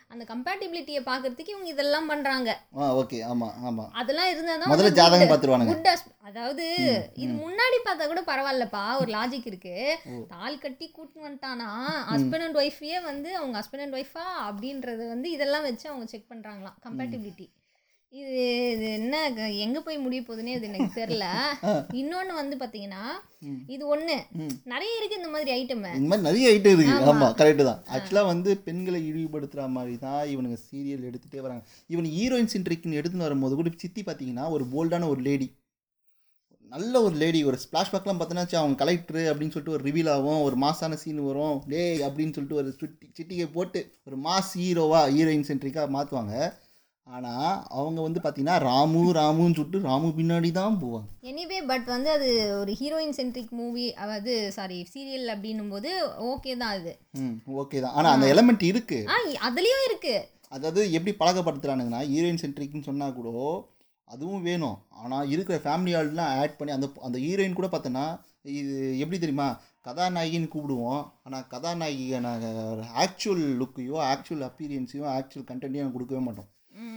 அந்த 0.07 0.23
கம்பேட்டிபிலிட்டியை 0.25 1.01
பார்க்கறதுக்கு 1.03 1.53
இவங்க 1.55 1.69
இதெல்லாம் 1.69 2.07
பண்றாங்க. 2.07 2.49
ஓகே. 3.01 3.19
ஆமாம் 3.23 3.55
ஆமாம் 3.63 3.89
அதெல்லாம் 3.93 4.29
இருந்தா 4.29 4.57
தான் 4.57 4.71
முதல்ல 4.73 4.91
ஜாதகம் 4.91 5.31
பார்த்துருவானுங்க. 5.31 5.73
குட் 5.73 5.91
அதாவது 6.21 6.65
இது 7.15 7.31
முன்னாடி 7.41 7.77
பார்த்தா 7.85 8.07
கூட 8.07 8.21
பரவாயில்லப்பா 8.21 8.97
ஒரு 8.97 9.11
லாஜிக் 9.11 9.47
இருக்கு. 9.47 9.75
தால் 10.27 10.59
கட்டி 10.59 10.91
கூட்டின்னு 10.97 11.27
வந்துட்டானா 11.27 11.69
ஹஸ்பண்ட் 12.11 12.45
அண்ட் 12.47 12.57
ஒய்ஃபையே 12.57 13.01
வந்து 13.03 13.37
அவங்க 13.37 13.55
ஹஸ்பண்ட் 13.61 13.81
அண்ட் 13.81 13.95
ஒய்ஃபா 13.95 14.25
அப்படின்றது 14.47 15.07
வந்து 15.07 15.31
இதெல்லாம் 15.31 15.63
வச்சு 15.63 15.89
அவங்க 15.89 16.05
செக் 16.05 16.31
பண்றாங்களாம் 16.31 16.77
கம்பேட்டிபிலிட்டி 16.87 17.47
இது 18.19 18.41
இது 18.73 18.85
என்ன 18.97 19.15
எங்க 19.65 19.77
போய் 19.85 19.97
முடிய 20.03 20.19
போகுதுன்னே 20.25 20.53
இது 20.57 20.67
எனக்கு 20.69 20.99
தெரியல. 20.99 21.25
இன்னொன்னு 22.01 22.33
வந்து 22.39 22.55
பாத்தீங்கன்னா. 22.61 23.03
இது 23.75 23.83
ஒண்ணு. 23.93 24.15
நிறைய 24.73 24.91
இருக்கு 24.99 25.19
இந்த 25.21 25.31
மாதிரி 25.33 25.51
ஐட்டம் 25.57 25.81
இந்த 25.97 26.09
மாதிரி 26.11 26.27
நிறைய 26.27 26.51
ஐட்டம் 26.53 26.75
இருக்கு. 26.75 26.95
ஆமாம் 27.11 27.35
கரெக்டு 27.41 27.63
தான். 27.69 27.81
ஆக்சுவலாக 27.95 28.31
வந்து 28.31 28.51
பெண்களை 28.67 29.01
இழிவுபடுத்துகிற 29.09 29.67
மாதிரி 29.77 29.95
தான் 30.05 30.23
இவனுங்க 30.33 30.57
சீரியல் 30.67 31.07
எடுத்துகிட்டே 31.09 31.43
வராங்க. 31.45 31.63
இவன் 31.93 32.09
ஹீரோயின் 32.15 32.51
சென்ட்ரிக்னு 32.53 32.99
எடுத்துன்னு 33.01 33.27
வரும்போது 33.27 33.55
கூட 33.59 33.71
சித்தி 33.83 34.03
பார்த்தீங்கன்னா 34.09 34.47
ஒரு 34.57 34.65
போல்டான 34.73 35.09
ஒரு 35.13 35.23
லேடி 35.29 35.49
நல்ல 36.71 37.01
ஒரு 37.07 37.15
லேடி 37.21 37.39
ஒரு 37.49 37.57
ஸ்பிளாஷ் 37.63 37.91
பேக்லாம் 37.91 38.19
பார்த்தோன்னா 38.19 38.45
அவங்க 38.61 38.77
கலெக்டர் 38.81 39.19
அப்படின்னு 39.31 39.53
சொல்லிட்டு 39.53 39.75
ஒரு 39.77 39.83
ரிவீல் 39.87 40.09
ஆகும். 40.13 40.39
ஒரு 40.47 40.55
மாசான 40.63 40.97
சீன் 41.01 41.21
வரும். 41.27 41.57
டேய் 41.73 42.01
அப்படின்னு 42.07 42.35
சொல்லிட்டு 42.37 42.59
ஒரு 42.61 42.69
சுட்டி 42.79 43.07
சிட்டிகை 43.17 43.47
போட்டு 43.57 43.81
ஒரு 44.07 44.17
மாஸ் 44.27 44.53
ஹீரோவா 44.61 45.01
ஹீரோயின் 45.15 45.49
சென்ட்ரிக்காக 45.49 45.89
மாற்றுவாங்க 45.95 46.33
ஆனால் 47.07 47.49
அவங்க 47.79 47.99
வந்து 48.05 48.19
பார்த்தீங்கன்னா 48.21 48.55
ராமு 48.67 49.01
ராமுன்னு 49.17 49.57
சொல்லிட்டு 49.57 49.87
ராமு 49.89 50.07
பின்னாடி 50.19 50.49
தான் 50.59 50.79
போவாங்க. 50.83 51.07
எனிவே 51.29 51.59
பட் 51.71 51.87
வந்து 51.93 52.09
அது 52.15 52.29
ஒரு 52.61 52.71
ஹீரோயின் 52.79 53.15
சென்ட்ரிக் 53.17 53.51
மூவி 53.59 53.85
அதாவது 54.03 54.33
சாரி 54.55 54.77
சீரியல் 54.93 55.33
அப்படின்னும் 55.33 55.71
போது 55.73 55.91
ஓகே 56.31 56.53
தான் 56.61 56.73
அது. 56.77 56.93
ம் 57.21 57.35
ஓகே 57.61 57.77
தான். 57.83 57.95
ஆனால் 57.97 58.13
அந்த 58.15 58.27
எலமெண்ட் 58.33 58.65
இருக்குது 58.71 59.07
ஆ 59.13 59.17
அதுலயும் 59.49 59.85
இருக்கு. 59.89 60.15
அதாவது 60.55 60.81
எப்படி 60.97 61.13
பழக்கப்படுத்துறானுங்கன்னா 61.21 62.01
ஹீரோயின் 62.13 62.41
சென்ட்ரிக்னு 62.43 62.87
சொன்னால் 62.89 63.15
கூட 63.19 63.29
அதுவும் 64.07 64.43
வேணும். 64.49 64.79
ஆனால் 65.03 65.29
இருக்கிற 65.33 65.55
ஃபேமிலி 65.63 65.93
ஆள்லாம் 65.99 66.33
ஆட் 66.41 66.57
பண்ணி 66.57 66.73
அந்த 66.77 66.87
அந்த 67.07 67.17
ஹீரோயின் 67.25 67.59
கூட 67.59 67.69
பார்த்தோன்னா 67.75 68.07
இது 68.59 68.73
எப்படி 69.03 69.19
தெரியுமா 69.21 69.47
கதாநாயகின்னு 69.87 70.51
கூப்பிடுவோம். 70.55 71.01
ஆனால் 71.25 71.47
கதாநாயகியான 71.53 72.33
ஆக்சுவல் 73.03 73.45
லுக்கையோ 73.61 73.97
ஆக்சுவல் 74.11 74.45
அப்பீரியன்ஸையோ 74.49 75.07
ஆக்சுவல் 75.17 75.49
கண்டென்ட்டையும் 75.51 75.95
கொடுக்கவே 75.95 76.23
மாட்டோம். 76.27 76.49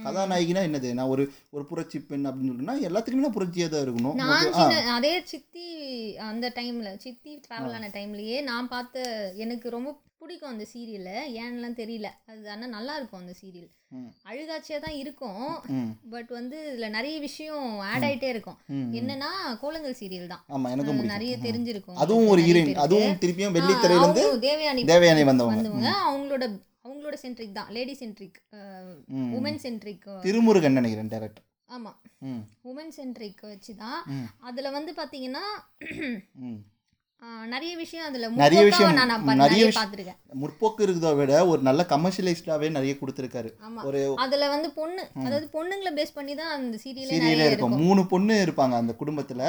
கதாநாயகினா 0.05 0.63
என்னது? 0.67 0.91
நான் 0.99 1.13
ஒரு 1.13 1.25
ஒரு 1.55 1.63
புரட்சி 1.71 1.99
பெண் 2.09 2.27
அப்படின்னு 2.29 2.51
சொல்லிட்டுனா 2.51 2.77
எல்லாத்துக்குமே 2.89 3.25
நான் 3.27 3.37
புரட்சியாக 3.37 3.71
தான் 3.73 3.85
இருக்கணும். 3.85 4.17
நான் 4.23 4.53
சின்ன 4.59 4.83
அதே 4.97 5.13
சித்தி 5.31 5.65
அந்த 6.33 6.53
டைம்ல 6.59 6.91
சித்தி 7.07 7.33
டிராவல் 7.47 7.75
ஆன 7.79 7.91
டைம்லயே 7.97 8.37
நான் 8.51 8.71
பார்த்த 8.75 9.07
எனக்கு 9.45 9.75
ரொம்ப 9.77 9.97
பிடிக்கும் 10.21 10.53
அந்த 10.53 10.65
சீரியல் 10.71 11.11
ஏன்னுலாம் 11.41 11.77
தெரியல. 11.81 12.07
அது 12.29 12.49
ஆனால் 12.53 12.73
நல்லா 12.77 12.93
இருக்கும் 12.97 13.21
அந்த 13.23 13.33
சீரியல். 13.41 13.69
அழுகாட்சியாக 14.29 14.79
தான் 14.85 14.97
இருக்கும். 15.01 15.45
பட் 16.13 16.31
வந்து 16.37 16.57
இதில் 16.71 16.93
நிறைய 16.95 17.15
விஷயம் 17.27 17.67
ஆட் 17.91 18.05
ஆயிட்டே 18.07 18.29
இருக்கும். 18.33 18.57
என்னன்னா 18.99 19.29
கோலங்கள் 19.61 19.97
சீரியல் 20.01 20.31
தான். 20.33 20.43
நிறைய 21.13 21.35
தெரிஞ்சிருக்கும். 21.45 21.99
அதுவும் 22.05 22.31
ஒரு 22.33 22.43
ஹீரோயின். 22.47 22.73
அதுவும் 22.85 23.19
திருப்பியும் 23.23 23.55
வெள்ளித்திரையிலேருந்து 23.57 24.25
தேவயானி 24.47 24.83
தேவயானி 24.93 25.23
வந்தவங்க. 25.31 25.93
அவங்களோட 26.09 26.47
அவங்களோட 27.09 27.25
சென்ட்ரிக் 27.25 27.57
தான். 27.57 27.69
Lady 27.77 27.93
centric. 28.01 28.39
Woman 29.37 29.61
centric 29.65 30.07
Thirumurugan 30.25 30.77
நினைக்கிறேன் 30.79 31.11
டேரக்டர் 31.13 31.45
ஆமாம் 31.75 31.97
உமன் 32.69 32.93
சென்ட்ரிக் 32.97 33.43
வச்சு 33.51 33.73
தான். 33.83 34.01
அதில் 34.49 34.75
வந்து 34.77 34.91
பார்த்தீங்கன்னா 34.99 35.45
நிறைய 37.53 37.71
விஷயம் 37.81 38.05
அதுல. 38.07 38.27
நிறைய 38.41 38.61
விஷயம், 38.67 38.93
நிறைய. 39.41 39.63
பார்த்துருக்கேன். 39.77 40.17
முற்போக்கு 40.41 40.81
இருக்கிறத 40.85 41.09
விட 41.19 41.33
ஒரு 41.51 41.61
நல்ல 41.67 41.81
கமர்ஷியலைஸ்டாவே 41.91 42.67
நிறைய 42.75 42.93
கொடுத்துருக்காரு. 42.99 43.49
ஒரு 43.89 44.01
அதுல 44.23 44.47
வந்து 44.53 44.67
பொண்ணு 44.77 45.03
அதாவது 45.25 45.47
பொண்ணுங்களை 45.55 45.91
பேஸ் 45.97 46.13
பண்ணி 46.17 46.33
தான் 46.41 46.51
அந்த 46.57 46.77
சீரியலே 46.83 47.47
இருக்கும். 47.49 47.75
மூணு 47.83 48.01
பொண்ணு 48.13 48.35
இருப்பாங்க 48.45 48.75
அந்த 48.81 48.93
குடும்பத்துல. 49.01 49.41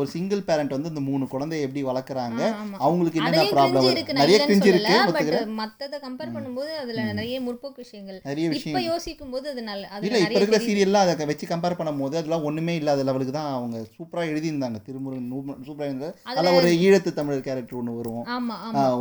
ஒரு 0.00 0.08
சிங்கிள் 0.14 0.42
பேரண்ட் 0.48 0.74
வந்து 0.76 0.92
இந்த 0.92 1.02
மூணு 1.08 1.26
குழந்தைய 1.34 1.66
எப்படி 1.68 1.82
வளர்க்குறாங்க 1.90 2.40
அவங்களுக்கு 2.84 3.20
என்னென்ன 3.20 3.42
அதுலயும் 3.42 3.56
ப்ராப்ளம் 3.58 4.18
நிறைய 4.20 4.38
கிரிஞ்சு 4.46 4.70
இருக்கு 4.72 4.96
பட் 5.18 5.52
மத்தத 5.60 6.00
கம்பேர் 6.06 6.34
பண்ணும்போது 6.36 6.72
அதுல 6.82 7.06
நிறைய 7.12 7.36
முற்போக்கு 7.48 7.84
விஷயங்கள். 7.84 8.18
நிறைய 8.30 8.46
இப்ப 8.48 8.56
விஷயம் 8.58 8.88
யோசிக்கும் 8.92 9.34
போது 9.36 9.46
அது 9.52 9.64
நல்ல 9.70 9.84
இல்ல 10.08 10.22
இப்ப 10.24 10.38
இருக்கிற. 10.40 10.62
சீரியல்லாம் 10.68 11.06
அதை 11.16 11.28
வச்சு 11.32 11.52
கம்பேர் 11.52 11.78
பண்ணும்போது 11.82 12.18
அதெல்லாம் 12.22 12.48
ஒண்ணுமே 12.50 12.76
இல்லாத 12.82 13.06
லெவலுக்கு 13.10 13.36
தான் 13.38 13.52
அவங்க 13.58 13.84
சூப்பரா 13.98 14.24
எழுதியிருந்தாங்க. 14.32 14.80
திருமுருகன் 14.88 15.30
சூப்பரா 15.68 15.88
இருந்தது 15.90 16.12
அதில் 16.30 16.56
ஒரு 16.60 16.70
ஈழத்து 16.86 17.08
தமிழர் 17.18 17.46
கேரக்டர் 17.46 17.78
ஒன்று 17.80 17.96
வரும். 17.98 18.22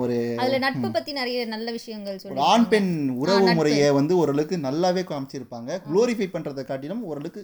ஒரு 0.04 0.18
அதுல 0.42 0.60
நட்பு 0.66 0.90
பத்தி 0.98 1.12
நிறைய 1.20 1.46
நல்ல 1.54 1.72
விஷயங்கள் 1.78 2.20
ஒரு 2.32 2.42
ஆண் 2.52 2.68
பெண் 2.74 2.92
உறவு. 3.22 3.56
முறையை 3.60 3.88
வந்து 4.00 4.16
ஓரளவுக்கு 4.24 4.58
நல்லாவே 4.68 5.04
காமிச்சிருப்பாங்க. 5.12 5.80
குளோரிஃபை 5.88 6.30
பண்றதை 6.36 6.66
காட்டிலும் 6.66 7.08
ஓரளவுக்கு 7.12 7.44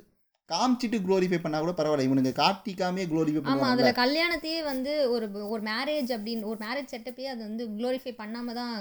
காமிச்சிட்டு 0.49 0.97
குளோரிஃபை 1.06 1.38
பண்ணா 1.43 1.60
கூட 1.60 1.73
பரவாயில்ல. 1.78 2.08
இவனுங்க 2.08 2.32
காட்டிக்காமே 2.41 3.04
குளோரிஃபை 3.12 3.41
பண்ணுவாங்க 3.41 3.75
அதுல 3.75 3.91
கல்யாணத்தையே 4.01 4.60
வந்து 4.63 4.91
ஒரு 5.13 5.28
ஒரு 5.54 5.62
மேரேஜ் 5.69 6.12
அப்படின்னு 6.15 6.49
ஒரு 6.51 6.60
மேரேஜ் 6.65 6.93
செட்டப்பே 6.93 7.25
அது 7.34 7.41
வந்து 7.49 7.65
க்ளோரிஃபை 7.78 8.13
பண்ணாம 8.21 8.54
தான் 8.60 8.75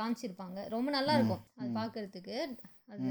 காமிச்சிருப்பாங்க. 0.00 0.58
ரொம்ப 0.74 0.88
நல்லா 0.96 1.14
இருக்கும் 1.18 1.44
அது 1.60 1.70
பார்க்கறதுக்கு 1.80 2.36
அது 2.94 3.08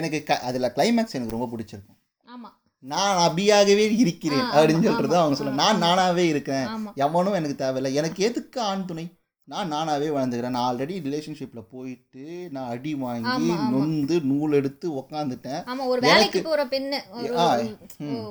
எனக்கு 0.00 0.18
க 0.28 0.38
அதில் 0.48 0.74
கிளைமேக்ஸ் 0.76 1.16
எனக்கு 1.18 1.36
ரொம்ப 1.36 1.48
பிடிச்சிருக்கும். 1.54 1.98
ஆமா. 2.26 2.50
நான் 2.80 3.30
அபியாகவே 3.30 3.96
இருக்கிறேன் 3.96 4.40
அப்படின்னு 4.40 4.82
சொல்றது 4.82 5.16
அவங்க 5.16 5.36
சொல்ல 5.36 5.52
நான் 5.52 5.82
நானாவே 5.82 6.16
இருக்கேன் 6.16 6.94
எவனும் 6.94 7.32
எனக்கு 7.32 7.54
தேவையில்லை. 7.54 7.94
எனக்கு 7.94 8.24
எதுக்கு 8.24 8.60
ஆண் 8.60 8.84
துணை? 8.84 9.19
நான் 9.52 9.70
நானாவே 9.74 10.08
வாழ்ந்துக்கிறேன் 10.14 10.54
நான் 10.56 10.66
ஆல்ரெடி 10.68 10.96
ரிலேஷன்ஷிப்பில் 11.06 11.68
போயிட்டு 11.72 12.24
நான் 12.54 12.68
அடி 12.74 12.92
வாங்கி. 13.02 13.46
நொந்து 13.72 14.16
நூல் 14.30 14.52
எடுத்து 14.58 14.86
உக்காந்துட்டேன். 15.00 15.62
ஆமா 15.70 15.84
ஒரு 15.92 16.00
வேலைக்கு 16.06 16.40
போற 16.48 16.64
பெண்ணு 16.74 16.98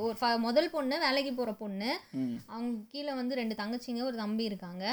ஒரு 0.06 0.36
முதல் 0.44 0.70
பொண்ணு 0.74 0.98
வேலைக்கு 1.06 1.32
போற 1.40 1.52
பொண்ணு. 1.62 1.90
அவங்க 2.52 2.70
கீழே 2.92 3.12
வந்து 3.20 3.38
ரெண்டு 3.40 3.56
தங்கச்சிங்க 3.60 4.04
ஒரு 4.10 4.16
தம்பி 4.22 4.44
இருக்காங்க. 4.50 4.84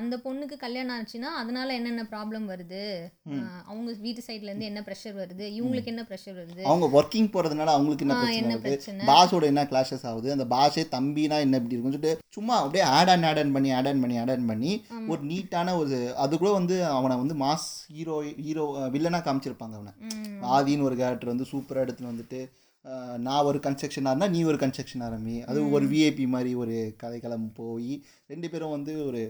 அந்த 0.00 0.14
பொண்ணுக்கு 0.26 0.58
கல்யாணம் 0.64 0.96
ஆச்சுன்னா 0.98 1.32
அதனால 1.40 1.68
என்னென்ன 1.78 2.04
ப்ராப்ளம் 2.12 2.46
வருது? 2.52 2.84
அவங்க 3.70 3.96
வீட்டு 4.06 4.22
சைடுல 4.28 4.50
இருந்து 4.50 4.70
என்ன 4.70 4.84
ப்ரெஷர் 4.90 5.18
வருது? 5.22 5.44
இவங்களுக்கு 5.58 5.92
என்ன 5.94 6.04
ப்ரெஷர் 6.12 6.38
வருது? 6.42 6.62
அவங்க 6.70 6.88
ஒர்க்கிங் 7.00 7.30
போகிறதுனால 7.34 7.74
அவங்களுக்கு 7.76 8.06
என்ன 8.08 8.20
பிரச்சனை 8.20 8.42
என்ன 8.44 8.54
வருது? 8.56 8.66
பிரச்சனை? 8.68 9.08
பாஸோட 9.10 9.50
என்ன 9.52 9.66
கிளாஷஸ் 9.72 10.06
ஆகுது? 10.12 10.30
அந்த 10.36 10.48
பாஸே 10.54 10.86
தம்பினா 10.96 11.38
என்ன 11.46 11.62
இப்படி 11.62 11.76
இருக்குன்னு 11.76 11.98
சொல்லிட்டு 11.98 12.30
சும்மா 12.38 12.54
அப்படியே 12.62 12.86
ஆட் 12.96 13.12
அண்ட் 13.16 13.28
ஆட் 13.32 13.42
பண்ணி 13.58 13.72
ஆட் 13.80 13.90
அண்ட் 13.92 14.04
பண்ணி 14.06 14.22
ஆட் 14.24 14.34
அண்ட் 14.36 14.50
பண்ணி. 14.52 14.72
ஒரு 15.12 15.20
நீட்டான 15.32 15.74
ஒரு 15.82 15.98
அது 16.24 16.34
கூட 16.38 16.50
வந்து 16.58 16.76
அவனை 16.96 17.16
வந்து 17.22 17.36
மாஸ் 17.44 17.68
ஹீரோ 17.96 18.16
ஹீரோ 18.46 18.64
வில்லனாக 18.96 19.24
காமிச்சிருப்பாங்க 19.26 19.76
அவனை. 19.78 19.92
ஆதின்னு 20.56 20.88
ஒரு 20.88 20.98
கேரக்டர் 21.02 21.32
வந்து 21.34 21.50
சூப்பராக 21.52 21.84
எடுத்துன்னு 21.86 22.12
வந்துட்டு 22.14 22.40
நான் 23.26 23.46
ஒரு 23.48 23.58
கன்ஸ்ட்ரக்ஷன் 23.64 24.08
ஆரம்பி 24.10 24.28
நீ 24.34 24.40
ஒரு 24.50 24.58
கன்ஸ்ட்ரக்ஷன் 24.62 25.04
ஆரம்பி. 25.08 25.34
அது 25.50 25.58
ஒரு 25.76 25.84
விஐபி 25.92 26.24
மாதிரி 26.34 26.52
ஒரு 26.62 26.76
கதைக்களம் 27.02 27.46
போய் 27.58 27.92
ரெண்டு 28.32 28.48
பேரும் 28.52 28.74
வந்து 28.76 28.94
ஒரு 29.08 29.22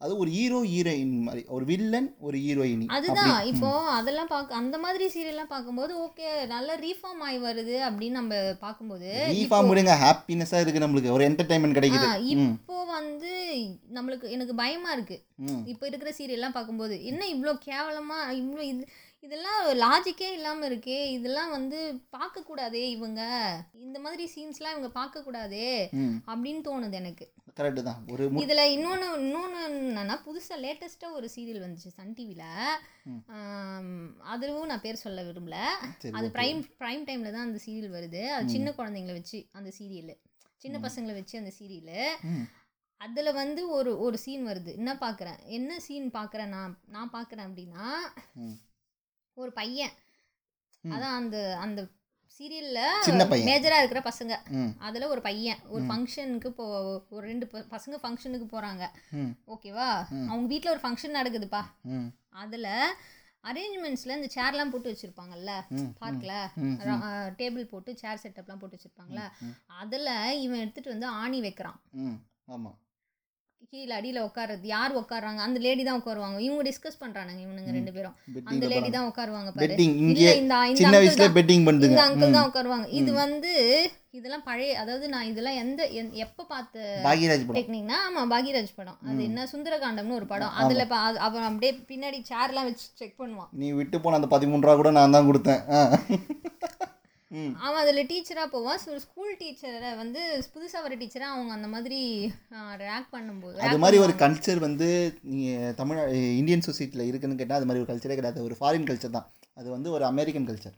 அது 0.00 0.12
ஒரு 0.16 0.30
ஹீரோ 0.30 0.58
ஹீரோயின் 0.68 1.14
மாதிரி. 1.24 1.42
ஒரு 1.48 1.64
வில்லன் 1.70 2.06
ஒரு 2.20 2.36
ஹீரோயினி 2.44 2.86
அதுதான். 2.96 3.34
இப்போ 3.50 3.70
அதெல்லாம் 3.96 4.30
பார்க்க 4.30 4.60
அந்த 4.60 4.78
மாதிரி 4.78 5.06
சீரியல்லாம் 5.14 5.50
பார்க்கும்போது 5.52 5.92
ஓகே 6.04 6.28
நல்ல 6.46 6.76
ரீஃபார்ம் 6.76 7.22
ஆகி 7.26 7.38
வருது 7.38 7.76
அப்படின்னு 7.88 8.20
நம்ம 8.20 8.34
பார்க்கும்போது 8.62 9.10
ரீஃபார்ம் 9.32 9.70
விடுங்க. 9.70 9.96
ஹாப்பினஸ்ஸாக 10.04 10.62
இருக்குது 10.62 10.84
நம்மளுக்கு. 10.86 11.14
ஒரு 11.16 11.26
என்டர்டைன்மெண்ட் 11.28 11.78
கிடைக்குது. 11.78 12.08
இப்போ 12.36 12.78
வந்து 12.92 13.32
நம்மளுக்கு 13.92 14.30
எனக்கு 14.30 14.54
பயமா 14.54 14.90
இருக்கு. 14.92 15.18
ம். 15.44 15.62
இப்போ 15.66 15.86
இருக்கிற 15.86 16.12
சீரியல்லாம் 16.18 16.56
பார்க்கும்போது 16.56 16.96
என்ன 17.04 17.22
இவ்வளோ 17.34 17.54
கேவலமா 17.68 18.18
இவ்வளோ 18.40 18.64
இது 18.72 18.82
இதெல்லாம் 19.22 19.58
லாஜிக்கே 19.80 20.28
இல்லாமல் 20.32 20.68
இருக்கே. 20.68 20.98
இதெல்லாம் 21.10 21.50
வந்து 21.50 21.78
பார்க்கக்கூடாதே 22.16 22.84
இவங்க. 22.94 23.20
இந்த 23.82 23.98
மாதிரி 23.98 24.24
சீன்ஸ்லாம் 24.34 24.74
இவங்க 24.74 24.90
பார்க்கக்கூடாதே 24.94 25.66
அப்படின்னு 26.30 26.62
தோணுது 26.64 26.92
எனக்கு. 26.92 27.24
கரெக்டு 27.60 27.82
தான். 27.88 28.00
ஒரு 28.12 28.24
இதில் 28.44 28.70
இன்னொன்று 28.74 29.06
இன்னொன்று 29.24 29.60
என்னன்னா 29.68 30.16
புதுசாக 30.26 30.58
லேட்டஸ்ட்டாக 30.64 31.16
ஒரு 31.18 31.28
சீரியல் 31.34 31.64
வந்துச்சு 31.64 31.90
சன் 31.98 32.14
டிவியில் 32.18 32.46
அதுவும் 34.32 34.70
நான் 34.70 34.84
பேர் 34.86 35.02
சொல்ல 35.04 35.22
விரும்பல. 35.28 35.58
அது. 36.18 36.28
ப்ரைம் 36.36 36.62
ப்ரைம் 36.80 37.04
டைமில் 37.08 37.34
தான் 37.36 37.46
அந்த 37.48 37.60
சீரியல் 37.66 37.94
வருது. 37.96 38.22
அது 38.36 38.54
சின்ன 38.56 38.74
குழந்தைங்கள 38.78 39.14
வச்சு 39.18 39.40
அந்த 39.60 39.72
சீரியல் 39.78 40.12
சின்ன 40.62 40.78
பசங்களை 40.86 41.14
வச்சு 41.18 41.34
அந்த 41.42 41.52
சீரியலு 41.58 42.00
அதில் 43.00 43.36
வந்து 43.42 43.62
ஒரு 43.76 43.90
ஒரு 44.04 44.16
சீன் 44.24 44.42
வருது. 44.48 44.70
என்ன 44.80 44.92
பார்க்குறேன் 45.04 45.38
என்ன 45.58 45.78
சீன் 45.84 46.08
பார்க்குறேன் 46.16 46.52
நான்? 46.56 46.74
நான் 46.94 47.12
பார்க்குறேன் 47.14 47.46
அப்படின்னா. 47.48 47.84
ஒரு 49.36 49.50
பையன். 49.60 49.94
அதான் 50.84 51.16
அந்த 51.20 51.36
அந்த 51.64 51.80
சின்ன 53.00 53.24
சீரியலில் 53.24 53.28
பையன். 53.28 53.48
மேஜராக 53.48 53.82
இருக்கிற 53.82 54.00
பசங்க. 54.00 54.52
அதில் 54.78 55.02
ஒரு 55.02 55.20
பையன். 55.20 55.56
ஒரு 55.68 55.84
ஃபங்க்ஷனுக்கு 55.88 56.46
இப்போ 56.46 56.66
ஒரு 57.10 57.26
ரெண்டு 57.26 57.46
ப- 57.46 57.66
பசங்க 57.70 57.98
ஃபங்க்ஷனுக்கு 58.02 58.46
போகிறாங்க 58.52 58.86
ம். 59.10 59.30
ஓகேவா. 59.46 60.06
அவங்க 60.28 60.46
வீட்டில் 60.46 60.70
ஒரு 60.70 60.80
ஃபங்க்ஷன் 60.80 61.14
நடக்குதுப்பா. 61.14 61.64
அதில் 62.30 62.94
அரேஞ்ச்மெண்ட்ஸில் 63.42 64.16
இந்த 64.16 64.28
சேர்லாம் 64.34 64.70
போட்டு 64.70 64.90
வச்சுருப்பாங்கல்ல? 64.92 65.50
பார்க்கில்? 65.98 66.64
டேபிள் 67.36 67.68
போட்டு 67.68 67.96
சேர் 67.96 68.20
செட்டப்லாம் 68.22 68.58
போட்டு 68.58 68.78
வச்சுருப்பாங்களே? 68.78 69.28
ம். 69.40 69.48
அதில் 69.66 70.40
இவன் 70.40 70.58
எடுத்துகிட்டு 70.58 70.88
வந்து 70.88 71.06
ஆணி 71.06 71.40
வைக்கிறான். 71.40 71.80
ம். 71.90 72.12
ஆமாம் 72.46 72.78
கீழே 73.70 73.94
அடியில் 73.94 74.22
உட்காருறது 74.22 74.58
யார் 74.62 74.98
உட்காருறாங்க? 74.98 75.36
அந்த 75.36 75.60
லேடி 75.60 75.82
தான் 75.82 76.02
உட்காருவாங்க. 76.02 76.38
இவங்க 76.38 76.62
டிஸ்கஸ் 76.62 77.02
பண்ணுறானுங்க 77.02 77.42
இவனுங்க 77.44 77.72
ரெண்டு 77.72 77.92
பேரும். 77.92 78.14
அந்த 78.44 78.66
லேடி 78.66 78.90
தான் 78.90 79.08
உட்காருவாங்க 79.08 79.50
பாரு. 79.56 79.74
இல்ல 79.78 80.34
இந்த 80.36 80.50
இந்த 81.86 82.02
அங்கிள் 82.02 82.30
தான். 82.30 82.50
உட்காருவாங்க. 82.50 82.88
இது 82.88 83.12
வந்து 83.12 83.52
இதெல்லாம் 84.10 84.42
பழைய 84.44 84.78
அதாவது 84.78 85.08
நான் 85.08 85.24
இதெல்லாம் 85.24 85.54
எந்த 85.54 85.88
எந்- 85.92 86.10
எப்ப 86.10 86.44
பார்த்த 86.44 87.00
பாக்யராஜ் 87.04 87.46
படம். 87.46 87.62
டெக்னிக்னா 87.62 87.98
ஆமா 88.06 88.22
பாகியராஜ் 88.30 88.72
படம். 88.76 88.98
அது 89.08 89.24
என்ன 89.24 89.48
சுந்தரகாண்டம்னு 89.52 90.14
ஒரு 90.14 90.26
படம். 90.26 90.50
அதுல 90.52 90.86
அவன் 91.18 91.42
அப்படியே 91.42 91.72
பின்னாடி 91.88 92.22
சேர்லாம் 92.22 92.64
வச்சு 92.64 92.86
செக் 92.94 93.20
பண்ணுவான். 93.20 93.48
நீ 93.52 93.70
விட்டு 93.70 94.00
போன 94.00 94.16
அந்த 94.16 94.38
பதிமூணு 94.38 94.60
ரூபா 94.60 94.74
கூட 94.74 94.90
நான் 94.90 95.10
தான் 95.10 95.30
கொடுத்தேன். 95.32 95.62
அவன் 97.64 97.80
அதில் 97.82 98.06
டீச்சராக 98.10 98.48
போவான். 98.54 98.80
ஸ்கூல் 99.04 99.34
டீச்சரை 99.40 99.90
வந்து 100.02 100.20
புதுசாக 100.54 100.82
வர 100.84 100.94
டீச்சரை 101.02 101.26
அவங்க 101.32 101.52
அந்த 101.58 101.68
மாதிரி 101.74 102.00
ரேக் 102.84 103.10
பண்ணும்போது 103.16 103.58
அது 103.66 103.82
மாதிரி 103.84 103.98
ஒரு 104.04 104.14
கல்ச்சர் 104.22 104.60
வந்து 104.66 104.88
நீங்கள் 105.32 105.74
தமிழ் 105.80 106.00
இந்தியன் 106.40 106.66
சொசைட்டியில் 106.68 107.08
இருக்குன்னு 107.10 107.40
கேட்டால் 107.40 107.60
அது 107.60 107.68
மாதிரி 107.70 107.84
ஒரு 107.84 107.90
கல்ச்சரே 107.92 108.18
கிடையாது. 108.20 108.46
ஒரு 108.48 108.56
ஃபாரின் 108.60 108.88
கல்ச்சர் 108.90 109.16
தான். 109.18 109.28
அது 109.60 109.68
வந்து 109.76 109.90
ஒரு 109.96 110.04
அமெரிக்கன் 110.12 110.48
கல்ச்சர் 110.50 110.76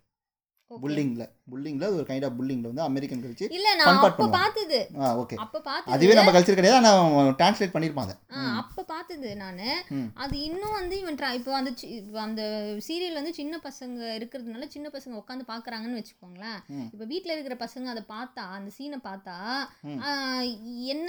புல்லிங்கில் 0.81 1.87
அது 1.87 1.97
ஒரு 1.99 2.07
கைண்ட் 2.09 2.27
ஆஃப் 2.27 2.37
புல்லிங்கில் 2.39 2.71
வந்து 2.71 2.85
அமெரிக்கன் 2.87 3.23
கல்ச்சர் 3.25 3.55
இல்ல 3.57 3.69
நான் 3.79 4.01
அப்போ. 4.03 4.27
பார்த்தது. 4.37 4.79
ஆ 5.01 5.09
ஓகே 5.23 5.37
அப்போ 5.45 5.59
பார்த்தது 5.69 5.95
அதுவே 5.95 6.17
நம்ம 6.19 6.33
கல்ச்சர் 6.35 6.59
கிடையாது 6.59 6.79
ஆனால் 6.81 7.31
டிரான்ஸ்லேட் 7.41 7.75
பண்ணியிருப்பான் 7.75 8.07
அதை. 8.09 8.17
அப்போ 8.61 8.83
பார்த்தது 8.93 9.31
நான். 9.43 9.63
அது 10.25 10.35
இன்னும் 10.49 10.77
வந்து 10.79 10.97
இவன் 11.03 11.19
இப்போ 11.39 11.53
அந்த 11.61 11.71
அந்த 12.27 12.43
சீரியல் 12.89 13.19
வந்து 13.21 13.33
சின்ன 13.41 13.61
பசங்க 13.67 14.01
இருக்கிறதுனால 14.19 14.69
சின்ன 14.77 14.91
பசங்க 14.97 15.21
உட்காந்து 15.23 15.47
பார்க்குறாங்கன்னு 15.53 16.01
வச்சுக்கோங்களேன். 16.01 16.61
இப்போ 16.93 17.07
வீட்டில் 17.13 17.35
இருக்கிற 17.37 17.57
பசங்க 17.65 17.89
அதை 17.95 18.05
பார்த்தா 18.15 18.45
அந்த 18.59 18.71
சீனை 18.79 19.01
பார்த்தா 19.09 19.37
என்ன 20.95 21.09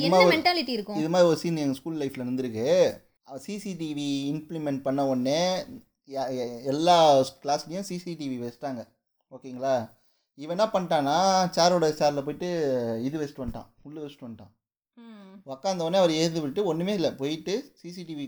என்ன 0.00 0.24
மென்டாலிட்டி 0.34 0.74
இருக்கும்? 0.78 0.98
இது 1.02 1.12
மாதிரி 1.14 1.30
ஒரு 1.30 1.40
சீன் 1.42 1.62
எங்கள் 1.64 1.80
ஸ்கூல் 1.80 2.00
லைஃப்பில் 2.02 2.26
இருந்திருக்கு 2.26 2.66
சிசிடிவி 3.42 4.08
இம்ப்ளிமெண்ட் 4.32 4.80
பண்ண 4.82 5.00
உடனே 5.06 5.40
எல்லா 6.72 6.96
கிளாஸ்லேயும் 7.42 7.88
சிசிடிவி 7.88 8.36
வச்சிட்டாங்க. 8.44 8.82
ஓகேங்களா? 9.34 9.74
இவன் 10.42 10.54
என்ன 10.56 10.66
பண்ணிட்டான்னா 10.74 11.16
சேரோட 11.56 11.86
சேரில் 12.00 12.26
போயிட்டு 12.26 12.48
இது 13.06 13.16
வச்சுட்டு 13.20 13.44
வந்துட்டான். 13.44 13.68
உள்ளே 13.86 14.00
வச்சுட்டு 14.02 14.28
வந்துட்டான். 14.28 14.52
உக்காந்த 15.52 15.84
உடனே 15.86 16.00
அவர் 16.00 16.18
எழுந்து 16.20 16.40
விட்டு 16.44 16.60
ஒன்றுமே 16.70 16.94
இல்லை. 16.98 17.10
போயிட்டு 17.20 17.54
சிசிடிவி 17.80 18.24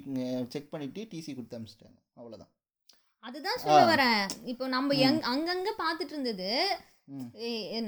செக் 0.52 0.72
பண்ணிவிட்டு 0.72 1.02
டிசி 1.12 1.30
கொடுத்து 1.34 1.58
அனுப்பிச்சிட்டாங்க 1.58 1.98
அவ்வளோதான் 2.18 2.52
அதுதான் 3.24 3.60
சொல்ல 3.64 3.80
வரேன். 3.90 4.22
இப்போ 4.52 4.64
நம்ம 4.76 4.94
எங் 5.08 5.20
அங்கங்க 5.32 5.72
பார்த்துட்டு 5.82 6.14
இருந்தது 6.14 6.48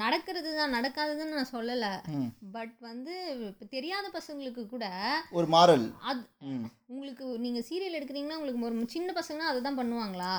நடக்கிறது 0.03 0.50
தான் 0.59 0.74
நடக்காததுன்னு 0.77 1.38
நான் 1.38 1.55
சொல்லலை. 1.55 1.92
பட் 2.57 2.74
வந்து 2.88 3.14
இப்போ 3.50 3.66
தெரியாத 3.77 4.07
பசங்களுக்கு 4.18 4.62
கூட 4.74 4.87
ஒரு 5.38 5.48
மாரல் 5.55 5.87
அது 6.11 6.22
உங்களுக்கு 6.92 7.24
நீங்கள் 7.46 7.66
சீரியல் 7.70 7.98
எடுக்கிறீங்கன்னா 7.98 8.38
உங்களுக்கு 8.40 8.68
ஒரு 8.70 8.94
சின்ன 8.96 9.12
பசங்கன்னா 9.20 9.50
அதை 9.53 9.61
தான் 9.68 9.81
பண்ணுவாங்களா 9.81 10.35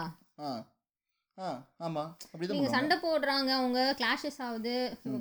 ஆ 1.38 1.48
ஆமாம் 1.86 2.10
அப்படி 2.26 2.46
தான் 2.50 2.76
சண்டை 2.76 2.96
போடுறாங்க 3.00 3.50
அவங்க 3.56 3.80
கிளாஷஸ் 3.98 4.38
ஆகுது. 4.46 4.74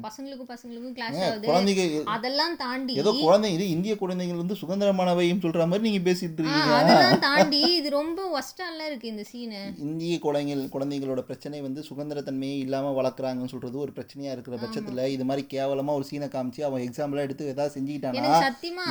பசங்களுக்கும் 0.05 0.51
பசங்களுக்கும் 0.51 0.93
கிளாஷ் 0.99 1.17
ஆகுது. 1.25 1.47
குழந்தைங்க 1.49 1.85
அதெல்லாம் 2.15 2.55
தாண்டி 2.61 2.93
ஏதோ 3.03 3.13
குழந்தைங்க 3.17 3.57
இது 3.59 3.67
இந்திய 3.75 3.95
குழந்தைகள் 4.03 4.41
வந்து 4.43 4.57
சுதந்திரமானவையும் 4.61 5.41
சொல்கிற 5.45 5.65
மாதிரி 5.71 5.87
நீங்கள் 5.89 6.05
பேசிட்டு 6.09 6.39
இருக்கீங்க 6.41 6.77
அதெல்லாம் 6.77 7.25
தாண்டி 7.27 7.61
இது 7.79 7.91
ரொம்ப 7.97 8.21
ஒஸ்டால 8.41 8.87
இருக்கு 8.91 9.11
இந்த 9.13 9.25
சீனு 9.31 9.63
இந்திய 9.87 10.19
குழந்தைகள் 10.27 10.63
குழந்தைகளோட 10.75 11.25
பிரச்சனை 11.31 11.63
வந்து 11.67 11.83
சுதந்திரத்தன்மையே 11.89 12.59
இல்லாமல் 12.65 12.97
வளர்க்குறாங்கன்னு 12.99 13.53
சொல்கிறது 13.55 13.83
ஒரு 13.85 13.95
பிரச்சனையாக 13.99 14.37
இருக்கிற 14.37 14.59
பட்சத்தில் 14.63 15.03
இது 15.17 15.27
மாதிரி 15.31 15.45
கேவலமாக 15.55 15.99
ஒரு 16.01 16.09
சீனை 16.11 16.31
காமிச்சு 16.37 16.65
அவன் 16.69 16.87
எக்ஸாம்பிளாக 16.87 17.29
எடுத்து 17.29 17.51
ஏதாவது 17.55 17.75
செஞ்சுக்கிட்டானா? 17.77 18.23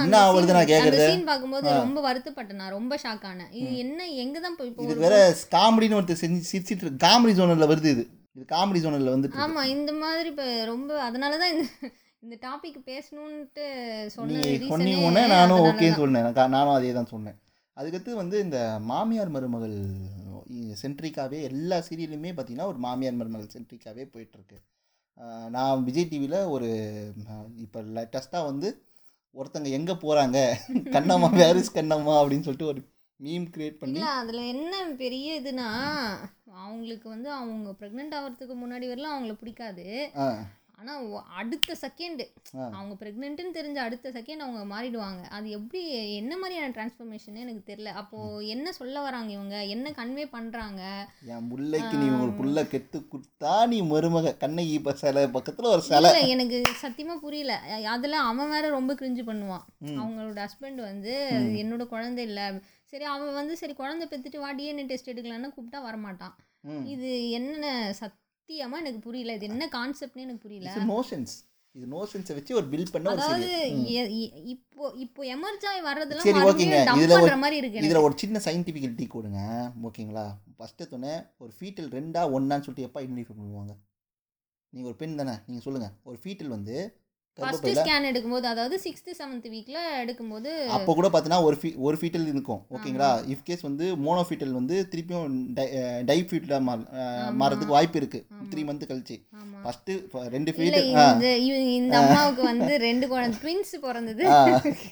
என்ன 0.04 0.20
ஆகுறது 0.26 0.58
நான் 0.58 0.72
கேட்குறது 0.74 1.08
சீன் 1.08 1.28
பார்க்கும்போது 1.32 1.68
ரொம்ப 1.82 2.00
வருத்தப்பட்டேன் 2.08 2.62
நான். 2.62 2.76
ரொம்ப 2.78 2.94
ஷாக் 3.04 3.26
ஆனேன். 3.32 3.52
இது 3.60 3.72
என்ன 3.84 4.00
எங்க 4.24 4.38
தான் 4.40 4.56
இப்போ 4.64 4.84
இதுக்கு 4.86 5.06
வேற 5.08 5.18
காமெடின்னு 5.56 6.00
ஒருத்தர் 6.00 6.24
செஞ்சு 6.24 6.44
சிரிச்சிட்டு 6.52 6.84
இருக்கு 6.84 7.04
காமெடி 7.14 7.34
ஜோனரில் 7.40 7.70
வருது 7.72 7.90
இது. 7.96 8.04
இது 8.36 8.46
காமெடி 8.54 8.80
ஜோனரில் 8.84 9.14
வந்துட்டு 9.14 9.36
இருக்கு. 9.36 9.50
ஆமா 9.50 9.64
இந்த 9.76 9.92
மாதிரி 10.04 10.28
இப்போ 10.34 10.46
ரொம்ப 10.72 10.92
அதனால 11.08 11.38
தான் 11.42 11.54
இந்த 11.56 11.66
இந்த 12.24 12.36
டாபிக் 12.46 12.78
பேசணுன்ட்டு 12.90 13.64
சொன்ன 14.16 14.44
உடனே 15.06 15.24
நானும் 15.34 15.64
ஓகேன்னு 15.70 16.00
சொன்னேன் 16.04 16.28
நானும் 16.56 16.76
அதே 16.78 16.92
தான் 16.98 17.10
சொன்னேன். 17.14 17.38
அதுக்கடுத்து 17.78 18.22
வந்து 18.22 18.38
இந்த 18.46 18.58
மாமியார் 18.92 19.34
மருமகள் 19.36 19.76
சென்ட்ரிக்காவே 20.82 21.38
எல்லா 21.50 21.78
சீரியலுமே 21.88 22.32
பார்த்தீங்கன்னா 22.36 22.70
ஒரு 22.72 22.80
மாமியார் 22.86 23.20
மருமகள் 23.20 23.54
சென்ட்ரிக்காவே 23.56 24.04
போயிட்டுருக்கு. 24.14 24.58
நான் 25.56 25.84
விஜய் 25.88 26.10
டிவியில் 26.12 26.40
ஒரு 26.56 26.70
இப்போ 27.66 27.80
லேட்டஸ்ட்டாக 27.98 28.50
வந்து 28.52 28.70
ஒருத்தங்க 29.36 29.70
எங்கே 29.80 29.96
போகிறாங்க 30.04 30.38
கண்ணம்மா 30.96 31.30
வேரிஸ் 31.42 31.76
கண்ணம்மா? 31.78 32.16
அப்படின்னு 32.22 32.46
சொல்லிட்டு 32.48 32.72
ஒரு 32.72 32.82
மீம் 33.20 33.48
கிரியேட் 33.54 33.80
பண்ணி 33.82 34.00
அதுல 34.20 34.42
என்ன 34.54 34.74
பெரிய 35.02 35.36
இதுனா 35.42 35.68
அவங்களுக்கு 36.56 37.10
வந்து 37.10 37.32
அவங்க 37.32 37.76
ப்ரெக்னென்ட் 37.80 38.22
ஆகிறதுக்கு 38.22 38.56
முன்னாடி 38.66 38.88
வரலாம் 38.88 39.24
அவங்கள 39.24 39.34
பிடிக்காது. 39.34 40.10
ஆ. 40.18 40.38
ஆனா 40.78 41.02
ஒ- 41.02 41.20
அடுத்த 41.20 41.76
செகண்ட். 41.82 42.28
அவங்க 42.74 43.06
ப்ரெக்னென்ட்னு 43.06 43.56
தெரிஞ்ச 43.56 43.76
அடுத்த 43.76 44.10
செகண்ட் 44.10 44.38
அவங்க 44.38 44.76
மாறிடுவாங்க. 44.76 45.24
அது 45.30 45.50
எப்படி 45.50 46.14
என்ன 46.16 46.38
மாதிரியான 46.38 46.72
டிரான்ஸ்ஃபர்மேஷன் 46.72 47.34
எனக்கு 47.34 47.74
தெரியல. 47.74 47.86
அப்போ 47.86 48.38
என்ன 48.38 48.72
சொல்ல 48.72 49.02
வராங்க 49.02 49.32
இவங்க? 49.32 49.64
என்ன 49.66 49.90
கன்வே 49.90 50.26
பண்றாங்க? 50.30 51.08
என் 51.26 51.52
முல்லைக்கு 51.52 51.94
நீ 51.94 52.08
ஒரு 52.22 52.32
புல்லை 52.32 52.64
கெத்து 52.64 53.08
கொடுத்தா 53.08 53.68
நீ 53.68 53.82
மருமக. 53.82 54.38
கண்ணகி 54.38 54.72
இப்போ 54.72 54.94
சிலை 54.94 55.28
பக்கத்தில் 55.28 55.66
ஒரு 55.66 55.82
சிலை 55.82 56.30
எனக்கு 56.30 56.62
சத்தியமா 56.82 57.16
புரியல. 57.16 57.58
அதுல 57.90 58.20
அவன் 58.20 58.50
வேற 58.50 58.70
ரொம்ப 58.70 58.94
கிரிஞ்சு 58.94 59.24
பண்ணுவான். 59.24 59.64
அவங்களோட 59.86 60.48
ஹஸ்பண்ட் 60.48 60.76
வந்து 60.76 61.30
என்னோட 61.34 61.86
குழந்தை 61.86 62.24
இல்ல. 62.24 62.60
சரி 62.94 63.06
அவன் 63.06 63.34
வந்து 63.34 63.58
சரி 63.58 63.74
குழந்தை 63.74 64.08
பெத்துட்டு 64.08 64.38
வா 64.38 64.56
டிஎன்ஏ 64.56 64.86
டெஸ்ட் 64.86 65.10
எடுக்கலான்னு 65.10 65.56
கூப்பிட்டா 65.56 65.80
வரமாட்டான். 65.84 66.34
இது 66.88 67.10
என்ன 67.32 67.64
சத்தியமா 68.00 68.78
எனக்கு 68.80 69.00
புரியல. 69.00 69.34
இது 69.34 69.48
என்ன 69.48 69.66
கான்செப்ட்னு 69.72 70.24
எனக்கு 70.24 70.38
புரியல. 70.38 70.70
இது 70.72 70.86
நோஷன்ஸ் 70.92 71.34
இது 71.76 71.86
நோஷன்ஸை 71.88 72.34
வச்சு 72.34 72.56
ஒரு 72.56 72.66
பில் 72.66 72.92
பண்ண 72.92 73.12
அதாவது 73.12 73.46
இப்போ 74.46 74.92
இப்போ 74.96 75.22
எமர்ஜ் 75.26 75.66
ஆகி 75.66 75.82
வர்றதெல்லாம் 75.82 76.26
சரி, 76.26 76.42
ஓகேங்க. 76.42 76.78
இதுல 76.98 77.16
ஒரு- 77.20 77.38
மாதிரி 77.38 77.58
இருக்கு. 77.58 77.80
இதில் 77.80 77.96
ஒரு 77.98 78.14
சின்ன 78.18 78.42
சயின்டிஃபிக் 78.46 78.96
டீ 78.96 79.06
கொடுங்க. 79.08 79.40
ஓகேங்களா? 79.84 80.26
ஃபஸ்ட்டு 80.58 80.88
துணை 80.88 81.14
ஒரு 81.38 81.54
ஃபீட்டல் 81.60 81.90
ரெண்டா 81.92 82.24
ஒன்னான்னு 82.36 82.66
சொல்லிட்டு 82.66 82.82
எப்போ 82.82 83.02
ஐடென்டிஃபை 83.02 83.36
பண்ணுவாங்க 83.40 83.74
நீங்கள் 84.74 84.90
ஒரு 84.90 84.96
பெண் 84.96 85.16
தானே? 85.16 85.36
நீங்கள் 85.46 85.64
சொல்லுங்கள் 85.64 85.94
ஒரு 86.04 86.20
ஃபீட்டல் 86.24 86.48
வந்து 86.48 86.76
ஃபர்ஸ்ட் 87.38 87.68
ஸ்கேன் 87.78 88.08
எடுக்கும்போது 88.10 88.48
அதாவது 88.52 88.76
சிக்ஸ்த் 88.84 89.08
செவன்த் 89.20 89.48
வீக்ல 89.54 89.78
எடுக்கும்போது 90.02 90.50
அப்போ 90.76 90.92
கூட 90.98 91.08
பார்த்தீங்கன்னா 91.14 91.46
ஒரு 91.48 91.56
ஃபீ 91.62 91.70
ஒரு 91.88 91.98
ஃபீட்டல் 92.00 92.28
இருக்கும். 92.32 92.60
ஓகேங்களா? 92.76 93.10
இஃப் 93.34 93.46
கேஸ் 93.48 93.64
வந்து 93.68 93.86
மோனோ 94.06 94.24
ஃபீட்டல் 94.30 94.54
வந்து 94.58 94.76
திருப்பியும் 94.92 95.38
டை 96.10 96.18
ஃபீட்டலாக 96.30 96.62
மாற 96.68 96.78
மாறதுக்கு 97.42 97.76
வாய்ப்பு 97.78 98.00
இருக்கு. 98.02 98.20
த்ரீ 98.52 98.64
மந்த் 98.68 98.86
கழிச்சு. 98.92 99.18
ஃபஸ்ட்டு 99.64 99.96
ரெண்டு 100.36 100.54
ஃபீட்டல் 100.58 100.88
இந்த 101.78 101.96
அம்மாவுக்கு 102.02 102.44
வந்து 102.52 102.74
ரெண்டு 102.88 103.08
குழந்தை 103.14 103.40
ட்வின்ஸ் 103.44 103.74
பிறந்தது. 103.88 104.26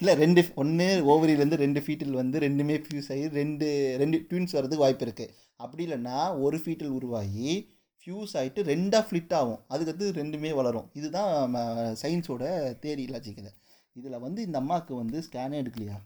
இல்லை 0.01 0.15
ரெண்டு 0.23 0.43
ஒன்று 0.63 0.88
ஓவரியிலேருந்து 1.13 1.62
ரெண்டு 1.65 1.84
ஃபீட்டல் 1.88 2.15
வந்து 2.21 2.39
ரெண்டுமே 2.47 2.77
ஃபியூஸ் 2.88 3.12
ஆகி 3.15 3.27
ரெண்டு 3.41 3.67
ரெண்டு 4.04 4.19
ட்வின்ஸ் 4.32 4.56
வர்றதுக்கு 4.58 4.86
வாய்ப்பு 4.86 5.08
இருக்குது 5.10 5.34
அப்படி 5.65 5.84
இல்லைன்னா 5.88 6.17
ஒரு 6.45 6.58
ஃபீட்டல் 6.63 6.95
உருவாகி 6.97 7.51
ஃபியூஸ் 8.05 8.33
ஆகிட்டு 8.33 8.61
ரெண்டாக 8.71 9.05
ஃப்ளிட் 9.09 9.33
ஆகும். 9.33 9.59
அதுக்கடுத்து 9.69 10.11
ரெண்டுமே 10.11 10.53
வளரும். 10.53 10.89
இதுதான் 10.93 11.53
சயின்ஸோட 12.01 12.43
தேரி 12.81 13.05
லாஜிக்கில் 13.07 13.51
இதில் 13.93 14.19
வந்து 14.19 14.41
இந்த 14.41 14.57
அம்மாவுக்கு 14.57 14.95
வந்து 14.95 15.23
ஸ்கேனே 15.31 15.65
எடுக்கலையா? 15.65 15.97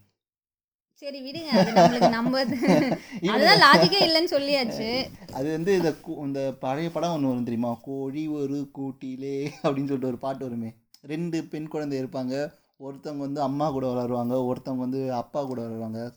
சரி 0.94 1.30
விடுங்க. 1.30 1.42
அதுதான் 3.26 3.60
லாஜிக்கே 3.60 4.02
இல்லைன்னு 4.02 4.30
சொல்லியாச்சு. 4.30 5.10
அது 5.32 5.50
வந்து 5.50 5.76
இந்த 5.76 5.94
இந்த 6.06 6.52
பழைய 6.60 6.90
படம் 6.90 7.12
ஒன்று 7.12 7.28
வரும் 7.28 7.44
தெரியுமா? 7.44 7.78
கோழி 7.82 8.28
ஒரு 8.28 8.68
கூட்டிலே 8.72 9.46
அப்படின்னு 9.46 9.62
சொல்லிட்டு 9.62 10.06
ஒரு 10.06 10.18
பாட்டு 10.18 10.44
வருமே. 10.44 10.74
ரெண்டு 11.02 11.44
பெண் 11.44 11.68
குழந்தை 11.68 12.02
இருப்பாங்க. 12.02 12.52
ஒருத்தவங்க 12.80 13.16
வந்து 13.16 13.40
அம்மா 13.40 13.70
கூட 13.70 13.86
வளருவாங்க. 13.86 14.52
ஒருத்தவங்க 14.52 14.76
வந்து 14.76 15.12
அப்பா 15.12 15.44
கூட 15.44 15.62
வளருவாங்க. 15.62 16.12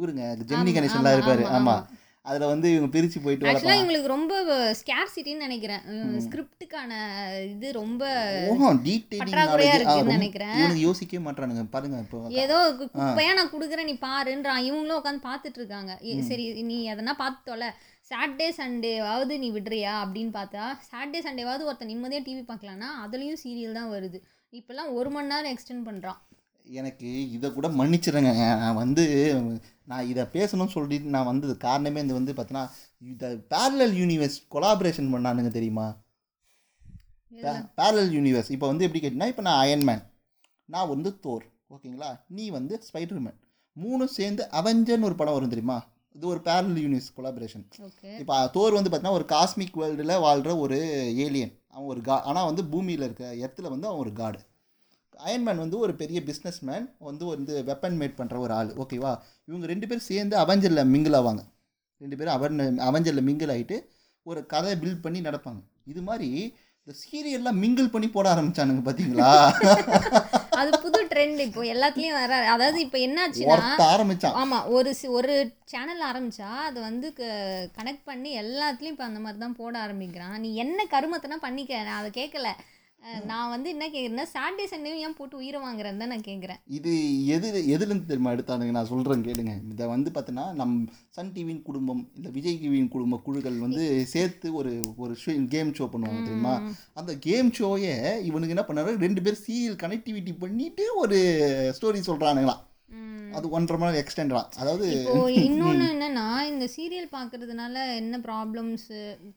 இவருங்க 0.00 0.38
ஜெமினி 0.46 0.72
கணேசன்லாம் 0.72 1.16
இருப்பாரு. 1.16 1.42
ஆமா, 1.42 1.44
ஆமாம் 1.44 1.88
அதில் 2.28 2.50
வந்து 2.50 2.68
இவங்க 2.74 2.88
பிரித்து 2.94 3.18
போயிட்டு 3.24 3.46
ஆக்சுவலா 3.48 3.62
வளர்ப்பாங்க 3.62 3.80
இவங்களுக்கு 3.80 4.12
ரொம்ப 4.14 4.34
ஸ்கேர் 4.78 5.12
சிட்டின்னு 5.14 5.46
நினைக்கிறேன். 5.46 5.82
ஸ்கிரிப்டுக்கான 6.24 6.92
இது 7.54 7.68
ரொம்ப 7.80 8.04
இருக்குன்னு 9.74 10.16
நினைக்கிறேன். 10.18 10.62
யோசிக்கவே 10.86 11.22
மாட்டானுங்க 11.26 11.64
பாருங்க 11.74 11.98
இப்போ 12.04 12.20
ஏதோ 12.44 12.58
குப்பையா 12.80 13.32
நான் 13.40 13.52
குடுக்குறேன் 13.54 13.90
நீ 13.90 13.96
பாருன்றான். 14.08 14.62
இவங்களும் 14.68 14.98
உட்காந்து 15.00 15.26
பார்த்துட்டு 15.28 15.60
இருக்காங்க. 15.62 15.92
சரி 16.30 16.46
நீ 16.70 16.78
எதனா 16.94 17.14
பார்த்து 17.22 17.50
தொலை 17.50 17.70
சாட்டர்டே 18.10 18.48
சண்டேவாவது 18.60 19.34
நீ 19.42 19.48
விடுறியா 19.54 19.92
அப்படின்னு 20.02 20.32
பார்த்தா 20.40 20.64
சாட்டர்டே 20.90 21.20
சண்டேவாவது 21.28 21.66
ஒருத்தன் 21.68 21.92
நிம்மதியாக 21.92 22.26
டிவி 22.26 22.42
பார்க்கலான்னா 22.50 22.90
அதுலேயும் 23.04 23.40
சீரியல் 23.44 23.78
தான் 23.78 23.92
வருது. 23.94 24.18
இப்போல்லாம் 24.58 24.90
ஒரு 24.98 25.10
மணி 25.14 25.30
நேரம் 25.32 25.52
எக்ஸ்டெண்ட் 25.54 25.86
பண்ணுறான் 25.88 26.20
எனக்கு 26.66 27.08
இதை 27.36 27.48
கூட 27.52 27.66
மன்னிச்சிடுங்க 27.78 28.30
நான் 28.62 28.80
வந்து 28.80 29.04
நான் 29.84 30.08
இதை 30.12 30.22
பேசணும்னு 30.34 30.74
சொல்லிட்டு 30.74 31.14
நான் 31.14 31.30
வந்தது 31.30 31.54
காரணமே 31.64 32.02
இந்த 32.04 32.14
வந்து 32.18 32.32
பார்த்தீங்கன்னா 32.32 32.66
இந்த 33.02 33.24
பேரலல் 33.52 33.94
யூனிவர்ஸ் 34.00 34.38
கொலாபரேஷன் 34.54 35.12
பண்ணானுங்க 35.14 35.52
தெரியுமா? 35.58 35.86
பேரலல் 37.78 38.12
யூனிவர்ஸ் 38.16 38.50
இப்போ 38.54 38.66
வந்து 38.70 38.86
எப்படி 38.86 39.00
கேட்டிங்கன்னா 39.00 39.32
இப்போ 39.32 39.44
நான் 39.48 39.62
அயன்மேன் 39.64 40.02
நான் 40.68 40.90
வந்து 40.94 41.10
தோர் 41.24 41.44
ஓகேங்களா? 41.74 42.10
நீ 42.36 42.44
வந்து 42.50 42.74
ஸ்பைடர்மேன் 42.88 43.38
மூணும் 43.76 44.14
சேர்ந்து 44.18 44.42
அவெஞ்சர்னு 44.58 45.08
ஒரு 45.10 45.16
படம் 45.20 45.36
வரும் 45.36 45.52
தெரியுமா? 45.54 45.78
இது 46.14 46.26
ஒரு 46.32 46.40
பேரலல் 46.46 46.82
யூனிவர்ஸ் 46.84 47.14
கொலாபரேஷன் 47.16 47.64
ஓகே. 47.86 48.10
இப்போ 48.22 48.34
தோர் 48.54 48.76
வந்து 48.78 48.90
பார்த்தீங்கன்னா 48.90 49.18
ஒரு 49.20 49.26
காஸ்மிக் 49.34 49.78
வேர்ல்டில் 49.80 50.22
வாழ்கிற 50.26 50.52
ஒரு 50.64 50.78
ஏலியன் 51.26 51.54
அவன் 51.74 51.90
ஒரு 51.94 52.00
கா 52.00 52.16
ஆனால் 52.30 52.48
வந்து 52.50 52.62
பூமியில் 52.72 53.06
இருக்க 53.06 53.24
இடத்துல 53.42 53.70
வந்து 53.74 53.88
அவன் 53.88 54.02
ஒரு 54.04 54.12
காடு 54.12 54.38
அயன்மேன் 55.26 55.62
வந்து 55.64 55.76
ஒரு 55.84 55.92
பெரிய 56.02 56.18
பிஸ்னஸ் 56.28 56.60
மேன் 56.68 56.86
வந்து 57.08 57.24
வந்து 57.34 57.52
வெப்பன் 57.70 57.98
மேட் 58.00 58.18
பண்ணுற 58.20 58.38
ஒரு 58.44 58.54
ஆள். 58.58 58.70
ஓகேவா 58.82 59.12
இவங்க 59.48 59.66
ரெண்டு 59.72 59.88
பேரும் 59.88 60.08
சேர்ந்து 60.10 60.36
அவெஞ்சரில் 60.44 60.90
மிங்கிள் 60.94 61.18
ஆவாங்க. 61.20 61.42
ரெண்டு 62.00 62.16
பேரும் 62.18 62.36
அவன் 62.36 62.78
அவெஞ்சரில் 62.88 63.26
மிங்கிள் 63.30 63.52
ஆகிட்டு 63.56 63.78
ஒரு 64.26 64.40
கதை 64.52 64.72
பில்ட் 64.82 65.04
பண்ணி 65.06 65.20
நடப்பாங்க. 65.28 65.60
இது 65.92 66.00
மாதிரி 66.08 66.30
இந்த 66.86 66.94
சீரியல்லாம் 67.02 67.60
மிங்கிள் 67.62 67.92
பண்ணி 67.94 68.08
போட 68.16 68.26
ஆரம்பிச்சானுங்க 68.34 68.82
பார்த்தீங்களா 68.88 69.30
அது 70.60 70.70
புது 70.82 70.98
ட்ரெண்ட் 71.10 71.40
இப்போ 71.44 71.62
எல்லாத்துலேயும் 71.72 72.18
வர 72.18 72.36
அதாவது 72.52 72.78
இப்போ 72.84 72.98
என்னாச்சுன்னா 73.06 73.56
ஆரம்பிச்சான். 73.94 74.36
ஆமா 74.42 74.58
ஒரு 74.76 74.90
ஒரு 75.18 75.34
சேனல் 75.72 76.02
ஆரம்பிச்சா 76.10 76.50
அது 76.68 76.78
வந்து 76.86 77.08
கனெக்ட் 77.78 78.06
பண்ணி 78.10 78.30
எல்லாத்துலயும் 78.42 78.94
இப்போ 78.94 79.06
அந்த 79.08 79.20
மாதிரி 79.24 79.40
தான் 79.44 79.58
போட 79.60 79.74
ஆரம்பிக்கிறான். 79.86 80.36
நீ 80.44 80.50
என்ன 80.64 80.86
கருமத்தனா 80.94 81.38
பண்ணிக்க 81.44 81.82
நான் 81.88 82.00
அதை 82.00 82.10
கேட்கல 82.20 82.50
நான் 83.30 83.50
வந்து 83.52 83.68
என்ன 83.70 83.84
கேட்குறேன்னா 83.86 84.24
சாட்டர்டே 84.32 84.66
சண்டேவும் 84.70 85.02
ஏன் 85.06 85.16
போட்டு 85.18 85.36
உயிரை 85.36 85.58
வாங்குறேன்னு 85.64 86.02
தான் 86.02 86.12
நான் 86.12 86.24
கேட்குறேன் 86.28 86.60
இது 86.78 86.92
எது 87.36 87.48
எதுலேருந்து 87.74 88.10
தெரியுமா 88.10 88.32
எடுத்தானுங்க? 88.34 88.74
நான் 88.76 88.90
சொல்கிறேன் 88.92 89.24
கேளுங்க. 89.26 89.54
இதை 89.72 89.86
வந்து 89.86 90.10
பார்த்தீங்கன்னா 90.10 90.46
நம் 90.60 90.76
சன் 91.16 91.32
டிவியின் 91.36 91.62
குடும்பம் 91.62 92.02
இல்லை 92.16 92.30
விஜய் 92.30 92.60
டிவியின் 92.62 92.92
குடும்ப 92.94 93.20
குழுக்கள் 93.26 93.58
வந்து 93.64 93.84
சேர்த்து 94.14 94.54
ஒரு 94.54 94.72
ஒரு 94.96 95.14
கேம் 95.54 95.74
ஷோ 95.78 95.86
பண்ணுவாங்க 95.92 96.22
தெரியுமா? 96.28 96.54
அந்த 96.94 97.14
கேம் 97.28 97.50
ஷோயே 97.58 97.94
இவனுக்கு 98.30 98.54
என்ன 98.56 98.66
பண்ணாரு 98.68 99.04
ரெண்டு 99.06 99.22
பேர் 99.26 99.42
சீரியல் 99.46 99.82
கனெக்டிவிட்டி 99.84 100.34
பண்ணிட்டு 100.38 100.86
ஒரு 100.94 101.20
ஸ்டோரி 101.78 102.02
சொல்கிறானுங்களாம் 102.10 102.62
அது 103.36 103.46
ஒன்றரை 103.50 103.76
மணி 103.78 103.90
நேரம் 103.90 104.02
எக்ஸ்டெண்டாம் 104.02 104.50
அதாவது 104.60 104.86
இன்னொன்று 105.42 105.86
என்னன்னா 105.94 106.26
இந்த 106.50 106.66
சீரியல் 106.76 107.08
பார்க்கறதுனால 107.14 107.74
என்ன 107.96 108.20
ப்ராப்ளம்ஸ் 108.28 108.86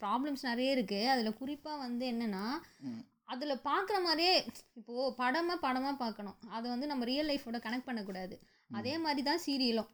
ப்ராப்ளம்ஸ் 0.03 0.43
நிறைய 0.49 0.75
இருக்கு. 0.75 0.99
அதுல 1.13 1.31
குறிப்பா 1.41 1.73
வந்து 1.77 2.05
என்னன்னா 2.13 2.43
அதுல 3.29 3.53
பார்க்குற 3.67 3.97
மாதிரியே 4.05 4.35
இப்போ 4.79 4.93
படமா 5.19 5.55
படமா 5.65 5.91
பார்க்கணும் 6.03 6.37
அதை 6.55 6.65
வந்து 6.71 6.89
நம்ம 6.91 7.05
ரியல் 7.09 7.29
லைஃபோட 7.31 7.57
கனெக்ட் 7.65 7.89
பண்ணக்கூடாது. 7.89 8.35
அதே 8.69 8.93
மாதிரி 9.03 9.21
தான் 9.27 9.41
சீரியலும். 9.43 9.87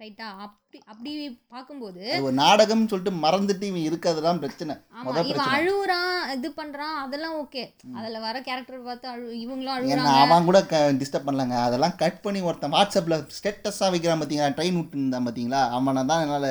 ரைட்டா 0.00 0.26
அப்படி 0.44 0.78
அப்படி 0.92 1.12
பார்க்கும்போது 1.54 2.02
ஒரு 2.24 2.34
நாடகம்னு 2.40 2.90
சொல்லிட்டு 2.90 3.12
மறந்துட்டு 3.22 3.64
இவன் 3.70 3.86
இருக்கிறதுலாம் 3.88 4.40
பிரச்சனை. 4.42 4.74
ஆமா 4.94 5.04
முதல் 5.06 5.30
இவன் 5.30 5.52
அழுவுறான் 5.54 6.12
இது 6.34 6.48
பண்றான் 6.58 6.96
அதெல்லாம் 7.04 7.36
ஓகே 7.42 7.62
அதுல 7.98 8.20
வர 8.26 8.42
கேரக்டர் 8.48 8.86
பார்த்து 8.88 9.08
அழு 9.12 9.26
இவங்களும் 9.44 9.74
அழுகுறாங்க 9.76 10.16
அவன் 10.24 10.48
கூட 10.48 10.60
டிஸ்டர்ப் 11.00 11.28
பண்ணலங்க. 11.28 11.56
அதெல்லாம் 11.66 11.96
கட் 12.02 12.22
பண்ணி 12.26 12.42
ஒருத்தன் 12.48 12.76
வாட்ஸ்அப்பில் 12.76 13.24
ஸ்டேட்டஸாக 13.38 13.92
வைக்கிறான் 13.94 14.20
பார்த்தீங்களா 14.20 14.56
ட்ரெயின் 14.58 14.80
விட்டுருந்தான் 14.80 15.28
பார்த்தீங்களா 15.28 15.62
அவனை 15.78 16.04
தான் 16.12 16.24
என்னால் 16.26 16.50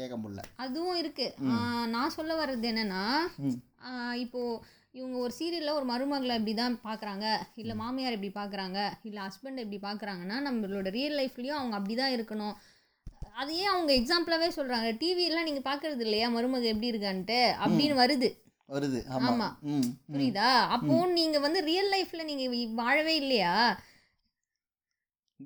கேட்க 0.00 0.14
முடியல. 0.16 0.44
அதுவும் 0.66 0.98
இருக்கு. 1.02 1.28
ஆஹ் 1.52 1.86
நான் 1.94 2.16
சொல்ல 2.18 2.34
வர்றது 2.42 2.68
என்னன்னா 2.72 3.04
ஆஹ் 3.88 4.16
இப்போ 4.24 4.40
இவங்க 4.96 5.18
ஒரு 5.18 5.32
சீரியல்ல 5.38 5.72
ஒரு 5.72 5.92
மருமகளை 5.92 6.34
இப்படி 6.34 6.54
தான் 6.54 6.80
பார்க்குறாங்க 6.84 7.24
இல்லை 7.54 7.76
மாமியார் 7.76 8.12
இப்படி 8.12 8.32
பார்க்குறாங்க 8.34 8.78
இல்லை 9.02 9.22
ஹஸ்பண்ட் 9.22 9.58
இப்படி 9.58 9.78
பார்க்குறாங்கன்னா 9.82 10.36
நம்மளோட 10.46 10.90
ரியல் 10.90 11.18
லைஃப்லேயும் 11.18 11.58
அவங்க 11.58 11.76
அப்படி 11.76 11.94
தான் 11.94 12.12
இருக்கணும். 12.12 12.54
அதையே 13.34 13.64
அவங்க 13.64 13.92
எக்ஸாம்பிளாகவே 13.92 14.48
சொல்கிறாங்க 14.56 14.98
டிவியெல்லாம் 15.00 15.42
நீங்கள் 15.42 15.68
பார்க்கறது 15.72 16.00
இல்லையா? 16.00 16.28
மருமக 16.28 16.62
எப்படி 16.64 16.90
இருக்கான்ட்டு 16.90 17.40
அப்படின்னு 17.62 17.94
வருது. 17.94 18.28
வருது. 18.68 19.00
ஆமா. 19.10 19.26
ஆமாம். 19.26 19.56
புரியுதா? 20.12 20.48
அப்போ 20.68 21.06
நீங்க 21.12 21.38
வந்து 21.38 21.64
ரியல் 21.64 21.92
லைஃப்ல 21.92 22.24
நீங்க 22.24 22.56
வி- 22.56 22.74
வாழவே 22.74 23.16
இல்லையா? 23.16 23.52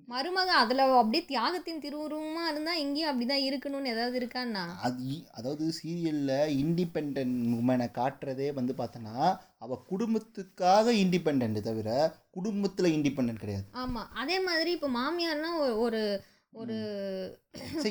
மருமக 0.09 0.51
அதுல 0.59 0.83
அப்படியே 0.95 1.23
தியாகத்தின் 1.25 1.81
திருவுருவமா 1.81 2.43
இருந்தா 2.47 2.73
இங்கேயும் 2.77 3.11
அப்படிதான் 3.11 3.45
இருக்கணும்னு 3.47 3.93
ஏதாவது 3.93 4.17
இருக்கான்னா 4.21 4.63
அது 4.81 5.07
அதாவது 5.31 5.65
சீரியலில் 5.71 6.53
இண்டிபெண்ட் 6.61 7.19
உமனை 7.57 7.89
காட்டுறதே 7.95 8.49
வந்து 8.53 8.75
பார்த்தோன்னா 8.75 9.17
அவள் 9.59 9.85
குடும்பத்துக்காக 9.89 10.95
இண்டிபெண்ட் 11.01 11.61
தவிர 11.61 11.89
குடும்பத்தில் 12.31 12.95
இண்டிபெண்ட் 12.95 13.41
கிடையாது. 13.41 13.67
ஆமா. 13.75 14.03
அதே 14.15 14.39
மாதிரி 14.41 14.71
இப்போ 14.71 14.91
மாமியார்னா 14.91 15.51
ஒரு- 15.79 16.19
ஒரு 16.53 16.77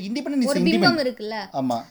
இண்டிபெண்ட் 0.02 0.46
பிம்பம் 0.68 1.02
இருக்குல்ல? 1.04 1.38
ஆமாம் 1.54 1.86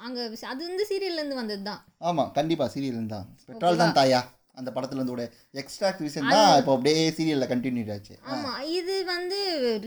அங்க 0.00 0.18
அது 0.46 0.60
வந்து 0.66 0.84
சீரியல்ல 0.90 1.20
இருந்து 1.20 1.34
வந்தது 1.34 1.62
தான் 1.62 1.80
ஆமாம் 2.00 2.32
கண்டிப்பாக 2.32 2.70
சீரியல் 2.74 3.14
தான். 3.14 3.26
பெட்ரோல் 3.48 3.76
தான் 3.76 3.96
தாயா? 3.96 4.20
அந்த 4.58 4.70
படத்துல 4.76 5.00
இருந்தோட 5.00 5.24
எக்ஸ்ட்ரா 5.62 5.88
ரீசன் 6.04 6.32
தான் 6.34 6.52
இப்போ 6.60 6.72
அப்படியே 6.76 7.02
சீரியலில் 7.18 7.50
கண்டினியூ 7.52 7.92
ஆச்சு. 7.96 8.14
ஆமா 8.32 8.52
இது 8.78 8.94
வந்து 9.14 9.38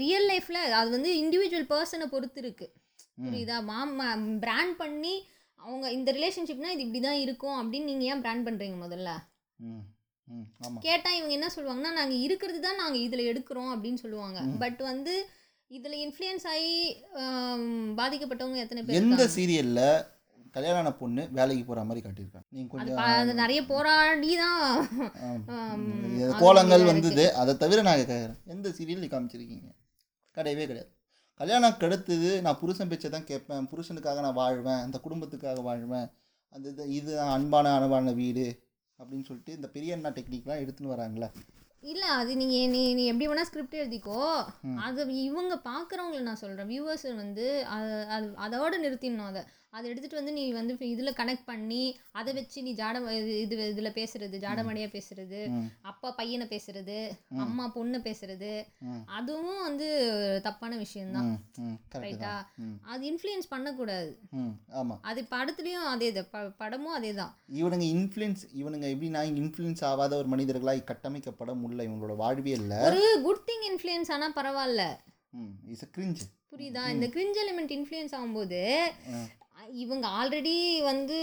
ரியல் 0.02 0.28
லைஃப்ல 0.32 0.60
அது 0.82 0.90
வந்து 0.98 1.12
இண்டிவிஜுவல் 1.24 1.68
பர்சனை 1.74 2.08
பொறுத்து 2.14 2.42
இருக்கு. 2.44 2.68
புரியுதா? 3.26 3.58
மாமா 3.72 4.08
பிராண்ட் 4.46 4.76
பண்ணி 4.84 5.16
அவங்க 5.60 5.88
இந்த 5.98 6.10
ரிலேஷன்ஷிப்னா 6.18 6.70
இது 6.76 6.86
இப்படி 6.86 7.02
தான் 7.08 7.20
இருக்கும் 7.26 7.58
அப்படின்னு 7.62 7.90
நீங்க 7.92 8.06
ஏன் 8.12 8.24
பிராண்ட் 8.24 8.46
பண்றீங்க 8.48 8.78
முதல்ல? 8.86 9.10
கேட்டால் 10.86 11.18
இவங்க 11.18 11.34
என்ன 11.38 11.48
சொல்லுவாங்கன்னா 11.56 11.92
நாங்கள் 12.00 12.22
இருக்கிறது 12.26 12.60
தான் 12.66 12.80
நாங்கள் 12.82 13.04
இதில் 13.06 13.30
எடுக்கிறோம் 13.32 13.72
அப்படின்னு 13.74 14.02
சொல்லுவாங்க. 14.04 14.40
பட் 14.64 14.82
வந்து 14.92 15.14
இதில் 15.72 15.98
இன்ஃப்ளூயன்ஸ் 16.06 16.46
ஆகி 16.54 16.74
பாதிக்கப்பட்டவங்க 18.00 18.64
எத்தனை 18.64 18.82
பேர் 18.84 19.00
எந்த? 19.02 19.26
சீரியலில் 19.36 19.86
கல்யாணம் 20.56 20.80
ஆன 20.82 20.92
பொண்ணு 21.02 21.24
வேலைக்கு 21.38 21.64
போகிற 21.68 21.84
மாதிரி 21.90 22.02
காட்டியிருக்காங்க. 22.06 22.48
நீங்கள் 22.56 22.72
கொஞ்சம் 22.72 23.42
நிறைய 23.42 23.60
போராடி 23.72 24.32
தான் 24.44 24.64
கோலங்கள் 26.42 26.90
வந்தது. 26.92 27.26
அதை 27.42 27.54
தவிர 27.64 27.84
நான் 27.88 28.00
கேட்குறேன் 28.00 28.40
எந்த 28.56 28.74
சீரியல் 28.80 29.04
நீ 29.04 29.10
காமிச்சிருக்கீங்க? 29.14 29.70
கிடையவே 30.38 30.66
கிடையாது. 30.72 30.92
கல்யாணம் 31.40 31.78
கெடுத்தது 31.84 32.32
நான் 32.46 32.60
புருஷன் 32.64 32.92
பேச்சை 32.92 33.10
தான் 33.14 33.30
கேட்பேன். 33.30 33.70
புருஷனுக்காக 33.72 34.22
நான் 34.26 34.40
வாழ்வேன். 34.42 34.82
அந்த 34.88 34.98
குடும்பத்துக்காக 35.06 35.62
வாழ்வேன். 35.70 36.10
அந்த 36.56 36.68
இது 36.74 36.84
இது 37.00 37.14
அன்பான 37.36 37.72
அன்பான 37.78 38.14
வீடு 38.22 38.46
அப்படின்னு 39.00 39.28
சொல்லிட்டு 39.30 39.58
இந்த 39.58 39.68
பெரிய 39.76 39.96
அண்ணா 39.96 40.10
டெக்னிக்லாம் 40.18 40.62
எடுத்துன்னு 40.64 40.94
வராங்களே. 40.94 41.30
இல்லை 41.92 42.10
அது 42.20 42.32
நீங்கள் 42.42 42.72
நீ 42.74 42.82
நீ 42.98 43.04
எப்படி 43.12 43.28
வேணால் 43.30 43.48
ஸ்கிரிப்ட் 43.50 43.80
எழுதிக்கோ. 43.84 44.20
அது 44.88 45.02
இவங்க 45.30 45.54
பார்க்குறவங்கள 45.70 46.22
நான் 46.28 46.42
சொல்கிறேன் 46.44 46.70
வியூவர்ஸ் 46.72 47.08
வந்து 47.24 47.48
அது 47.76 47.96
அது 48.16 48.28
அதோட 48.48 48.74
நிறுத்திடணும் 48.84 49.32
அதை. 49.32 49.44
அதை 49.72 49.90
எடுத்துட்டு 49.90 50.16
வந்து 50.16 50.34
நீ 50.34 50.52
வந்து 50.52 50.76
இதில் 50.80 51.14
கனெக்ட் 51.14 51.44
பண்ணி 51.46 52.00
அதை 52.12 52.34
வச்சு 52.34 52.62
நீ 52.62 52.74
ஜாட 52.74 52.98
இது- 52.98 53.40
இது 53.40 53.70
இதில் 53.70 53.86
பேசுறது 53.86 54.44
ஜாடமடியாக 54.44 55.02
பேசுறது. 55.02 55.44
அப்பா 55.82 56.12
பையனை 56.12 56.48
பேசுறது 56.48 57.12
அம்மா 57.38 57.68
பொண்ணு 57.68 57.98
பேசுறது. 57.98 58.64
அதுவும் 59.06 59.62
வந்து 59.62 60.40
தப்பான 60.44 60.78
விஷயம்தான். 60.78 61.44
ரைட்டா 61.94 62.46
அது 62.82 63.12
இன்ஃப்ளூயன்ஸ் 63.12 63.48
பண்ணக்கூடாது. 63.50 64.20
ஆமாம் 64.70 65.00
அது 65.02 65.22
படத்துலயும் 65.22 65.86
அதே 65.86 66.12
தான். 66.12 66.56
படமும் 66.58 66.94
அதே 66.94 67.14
தான். 67.14 67.38
இவனுங்க 67.54 67.84
இன்ஃப்ளூயன்ஸ் 67.96 68.44
இவனுங்க 68.58 68.88
எப்படின்னா 68.96 69.24
இன்ஃப்ளூயன்ஸ் 69.40 69.84
ஆகாத 69.84 70.18
ஒரு 70.18 70.28
மனிதர்களாக 70.28 70.94
கட்டமைக்கப்பட 70.94 71.54
முடியல. 71.54 71.88
இவங்களோட 71.88 72.16
வாழ்வியல்ல. 72.20 72.82
ஒரு 72.82 73.20
குட் 73.24 73.48
திங் 73.48 73.72
இன்ஃப்ளூயன்ஸ் 73.72 74.12
ஆனால் 74.12 74.34
பரவாயில்ல. 74.34 74.98
இஸ் 75.68 75.84
அ 75.84 75.88
கிரிஞ்ச் 75.98 76.20
புரியுதா? 76.52 76.90
இந்த 76.90 77.08
கிரிஞ்ச் 77.08 77.38
எலிமெண்ட் 77.46 77.72
இன்ஃப்ளூயன்ஸ் 77.72 78.16
ஆகும்போது. 78.22 78.78
இவங்க 79.82 80.06
ஆல்ரெடி 80.20 80.54
வந்து 80.82 81.18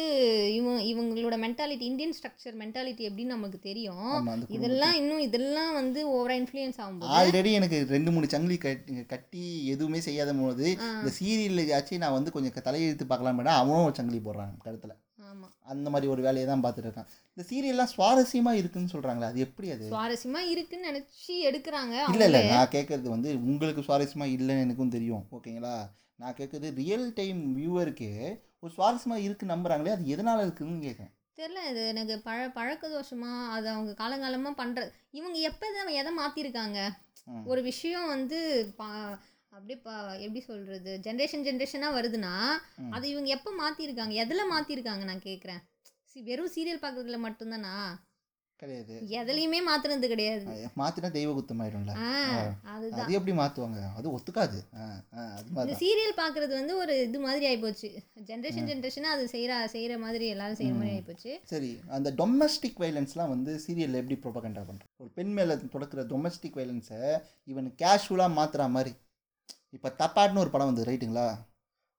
இவங்க 0.53 0.81
இவங்களோட 0.83 1.37
மென்டாலிட்டி 1.45 1.81
இந்தியன் 1.81 2.15
ஸ்ட்ரக்சர் 2.19 2.57
மென்டாலிட்டி 2.63 3.03
எப்படின்னு 3.09 3.37
நமக்கு 3.37 3.59
தெரியும். 3.61 4.13
இதெல்லாம் 4.57 4.95
இன்னும் 4.95 5.25
இதெல்லாம் 5.27 5.73
வந்து 5.73 6.01
ஓவரா 6.15 6.37
இன்ஃப்ளூயன்ஸ் 6.41 6.79
ஆகும்போது 6.79 7.13
ஆல்ரெடி 7.19 7.53
எனக்கு 7.53 7.79
ரெண்டு 7.95 8.11
மூணு 8.11 8.29
சங்கிலி 8.35 8.59
கட்டி 9.07 9.45
எதுவுமே 9.75 10.01
செய்யாத 10.01 10.33
போது 10.41 10.67
இந்த 10.95 11.13
சீரியல் 11.19 11.75
ஆச்சு 11.79 12.03
நான் 12.05 12.17
வந்து 12.19 12.33
கொஞ்சம் 12.33 12.67
தலையெழுத்து 12.69 13.07
பார்க்கலாம் 13.07 13.61
அவனும் 13.61 13.87
ஒரு 13.89 13.99
சங்கிலி 14.01 14.21
போடுறான் 14.21 14.55
கழுத்தில். 14.65 14.97
ஆமா. 15.31 15.47
அந்த 15.73 15.89
மாதிரி 15.91 16.11
ஒரு 16.13 16.23
வேலையை 16.27 16.47
தான் 16.47 16.63
பார்த்துட்டு 16.65 16.89
இருக்கான். 16.89 17.09
இந்த 17.37 17.45
சீரியல்லாம் 17.49 17.93
சுவாரஸ்யமாக 17.95 18.61
இருக்குன்னு 18.61 18.93
சொல்கிறாங்களே 18.95 19.31
அது 19.31 19.41
எப்படி 19.47 19.69
அது? 19.75 19.87
சுவாரஸ்யமா 19.93 20.41
இருக்குன்னு 20.53 20.89
நினைச்சு 20.91 21.35
எடுக்கிறாங்க 21.51 21.95
இல்லை 22.15 22.27
இல்லை 22.29 22.43
நான் 22.53 22.75
கேட்குறது 22.77 23.09
வந்து 23.17 23.31
உங்களுக்கு 23.51 23.87
சுவாரஸ்யமாக 23.89 24.35
இல்லைன்னு 24.37 24.67
எனக்கும் 24.67 24.95
தெரியும் 24.97 25.25
ஓகேங்களா? 25.39 25.75
நான் 26.19 26.35
கேட்குறது 26.39 26.75
ரியல் 26.75 27.13
டைம் 27.13 27.55
வியூவருக்கு 27.55 28.41
ஒரு 28.61 28.73
சுவாரஸ்யமாக 28.77 29.23
இருக்குன்னு 29.23 29.55
நம்புறாங்களே 29.55 29.89
அது 29.89 30.07
எதனால் 30.07 30.43
இருக்குன்னு 30.43 30.87
கேட்குறேன் 30.87 31.15
தெரியல 31.37 31.71
இது 31.71 31.89
எனக்கு 31.89 32.21
பழ 32.21 32.49
பழக்க 32.49 32.89
தோஷமா 32.89 33.47
அது 33.47 33.69
அவங்க 33.69 33.93
காலங்காலமா 33.93 34.51
பண்ற 34.51 34.93
இவங்க 35.11 35.39
எப்போ 35.39 35.67
எதை 35.91 36.13
மாத்திருக்காங்க? 36.19 36.79
ம். 37.27 37.45
ஒரு 37.47 37.63
விஷயம் 37.63 38.07
வந்து 38.07 38.39
பா 38.77 39.19
அப்படியே 39.51 39.81
பா 39.81 40.13
எப்படி 40.15 40.41
சொல்றது 40.41 40.99
ஜென்ரேஷன் 40.99 41.45
ஜென்ரேஷனா 41.45 41.89
வருதுன்னா. 41.93 42.51
அது 42.91 43.09
இவங்க 43.09 43.29
எப்போ 43.29 43.51
மாத்திருக்காங்க? 43.53 44.15
எதுல 44.15 44.41
மாத்திருக்காங்க 44.51 45.05
நான் 45.05 45.21
கேக்குறேன். 45.21 45.59
சி 46.07 46.21
வெறும் 46.21 46.53
சீரியல் 46.57 46.83
பார்க்கறதுல 46.83 47.19
மட்டும்தானா? 47.19 47.75
கிடையாது. 48.63 48.95
எதுலையுமே 49.21 49.59
மாத்துனது 49.69 50.09
கிடையாது. 50.13 50.45
மாற்றினா 50.81 51.11
தெய்வ 51.17 51.31
குத்தம் 51.39 51.61
ஆயிடும்ல 51.65 51.95
அது 52.73 53.17
எப்படி 53.19 53.35
மாற்றுவாங்க 53.41 53.81
அது 53.99 54.07
ஒத்துக்காது. 54.17 54.59
இந்த 55.41 55.53
மாதிரி 55.57 55.79
சீரியல் 55.83 56.15
பார்க்கறது 56.23 56.53
வந்து 56.61 56.77
ஒரு 56.83 56.95
இது 57.09 57.21
மாதிரி 57.27 57.47
ஆயிப்போச்சு. 57.51 57.91
ஜென்ரேஷன் 58.31 58.71
ஜென்ரேஷனா 58.71 59.11
அது 59.17 59.27
செய்யற 59.35 59.59
செய்யற 59.75 59.97
மாதிரி 60.07 60.29
எல்லாரும் 60.35 60.61
செய்யற 60.61 60.77
மாதிரி 60.81 60.95
ஆயிப்போச்சு. 60.97 61.35
சரி 61.53 61.71
அந்த 61.99 62.13
டொமஸ்டிக் 62.21 62.81
வைலன்ஸ்லாம் 62.85 63.35
வந்து 63.35 63.55
சீரியலில் 63.67 64.01
எப்படி 64.03 64.19
ப்ரொபகண்டா 64.25 64.65
பண்ணுறோம் 64.71 64.95
ஒரு 65.03 65.13
பெண் 65.19 65.35
மேலே 65.39 65.57
தொடக்கிற 65.75 66.07
டொமஸ்டிக் 66.15 66.59
வைலன்ஸை 66.61 67.03
இவன் 67.53 67.69
கேஷுவலாக 67.83 68.37
மாற்றுற 68.41 68.71
மாதிரி. 68.79 68.95
இப்போ 69.77 69.89
தப்பாட்னு 70.03 70.43
ஒரு 70.43 70.53
படம் 70.53 70.71
வந்து 70.71 70.89
ரைட்டுங்களா 70.91 71.29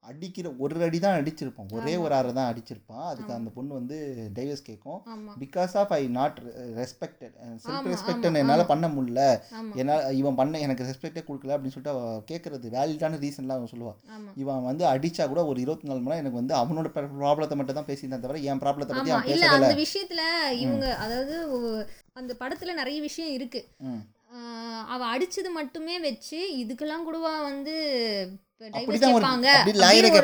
அடிக்கிற 0.06 0.48
ஒரு 0.60 0.76
அடி 0.86 1.00
தான் 1.00 1.18
அடிச்சிருப்பான். 1.18 1.68
ஒரே 1.78 1.94
ஒரு 2.04 2.14
அரை 2.16 2.30
தான் 2.32 2.50
அடிச்சிருப்பான். 2.52 3.04
அதுக்கு 3.10 3.34
அந்த 3.34 3.50
பொண்ணு 3.56 3.72
வந்து 3.78 3.98
டைவர்ஸ் 4.38 4.66
கேட்கும் 4.68 5.00
because 5.42 5.74
of 5.82 5.92
I 5.96 6.02
not 6.16 6.38
respected 6.80 7.34
self 7.64 7.90
respect 7.92 8.28
என்னால் 8.34 8.64
பண்ண 8.72 8.88
முடியல. 8.94 9.24
என்னால் 9.82 10.06
இவன் 10.20 10.38
பண்ண 10.40 10.60
எனக்கு 10.66 10.88
ரெஸ்பெக்டே 10.90 11.24
கொடுக்கல 11.28 11.56
அப்படின்னு 11.56 11.76
சொல்லிட்டு 11.76 11.96
கேட்குறது 12.32 12.74
வேலிடான 12.76 13.20
ரீசன்லாம் 13.24 13.60
அவன் 13.60 13.74
சொல்லுவாள் 13.74 13.98
ஆமா. 14.10 14.32
இவன் 14.38 14.68
வந்து 14.70 14.86
அடிச்சா 14.92 15.26
கூட 15.28 15.44
ஒரு 15.46 15.60
இருபத்தி 15.62 15.90
நாலு 15.90 16.00
மணி 16.00 16.10
நேரம் 16.10 16.24
எனக்கு 16.24 16.42
வந்து 16.42 16.56
அவனோட 16.60 16.90
ப்ராப்ளத்தை 17.18 17.58
மட்டும் 17.58 17.80
தான் 17.80 17.90
பேசியிருந்தேன் 17.90 18.26
தவிர 18.26 18.44
என் 18.50 18.64
ப்ராப்ளத்தை 18.64 18.94
பற்றி 18.94 19.14
அவன் 19.14 19.30
பேசவே 19.30 19.56
அந்த 19.60 19.74
விஷயத்துல 19.82 20.24
இவங்க 20.64 20.86
அதாவது 21.04 21.36
அந்த 22.16 22.32
படத்துல 22.40 22.74
நிறைய 22.76 23.00
விஷயம் 23.02 23.34
இருக்கு. 23.34 23.62
ம். 23.88 24.02
ஆஹ் 24.34 24.84
அவ 24.94 25.02
அடிச்சது 25.14 25.50
மட்டுமே 25.54 25.96
வச்சு 26.02 26.40
இதுக்கெல்லாம் 26.60 27.06
கூடவா 27.06 27.32
வந்து 27.44 27.76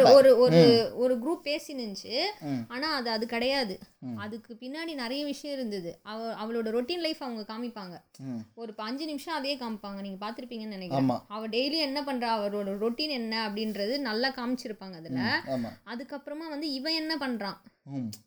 ஒரு- 0.10 0.38
ஒரு. 0.38 0.92
ஒரு 0.96 1.16
குரூப் 1.18 1.42
பேசி 1.44 1.74
நின்னுச்சு 1.74 2.22
ம். 2.40 2.54
ஆனா 2.68 2.96
அது 2.96 3.10
அது 3.10 3.28
கிடையாது. 3.28 3.80
அதுக்கு 4.16 4.58
பின்னாடி 4.60 4.94
நிறைய 4.94 5.26
விஷயம் 5.26 5.58
இருந்தது. 5.58 6.00
அவ 6.04 6.46
அவளோட 6.46 6.66
ரொட்டீன் 6.66 7.00
லைஃப் 7.00 7.24
அவங்க 7.24 7.54
காமிப்பாங்க. 7.54 8.02
ஒரு 8.56 8.74
அஞ்சு 8.78 9.06
நிமிஷம் 9.06 9.36
அதே 9.36 9.58
காமிப்பாங்க. 9.58 10.02
நீங்க 10.02 10.26
பாத்திருப்பீங்கன்னு 10.28 10.68
நினைக்கிறேன். 10.68 11.10
அவ 11.28 11.48
டெய்லி 11.48 11.72
என்ன 11.72 12.02
பண்றா? 12.02 12.46
அவரோட 12.46 12.88
ரொட்டீன் 12.88 13.10
என்ன 13.10 13.50
அப்படின்றது 13.50 13.98
நல்லா 14.00 14.30
காமிச்சிருப்பாங்க 14.30 14.94
அதுல. 14.94 15.42
அதுக்கப்புறமா 15.86 16.50
வந்து 16.50 16.72
இவன் 16.72 16.94
என்ன 16.94 17.18
பண்றான்? 17.20 17.58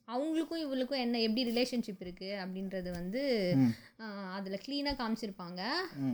அவங்களுக்கும் 0.08 0.56
இவளுக்கும் 0.56 0.98
என்ன 0.98 1.20
எப்படி 1.20 1.50
ரிலேஷன்ஷிப் 1.50 2.00
இருக்கு 2.00 2.38
அப்படின்றது 2.44 2.90
வந்து 2.90 3.54
அதுல 4.34 4.58
க்ளீனாக 4.66 4.94
காமிச்சிருப்பாங்க. 4.94 5.62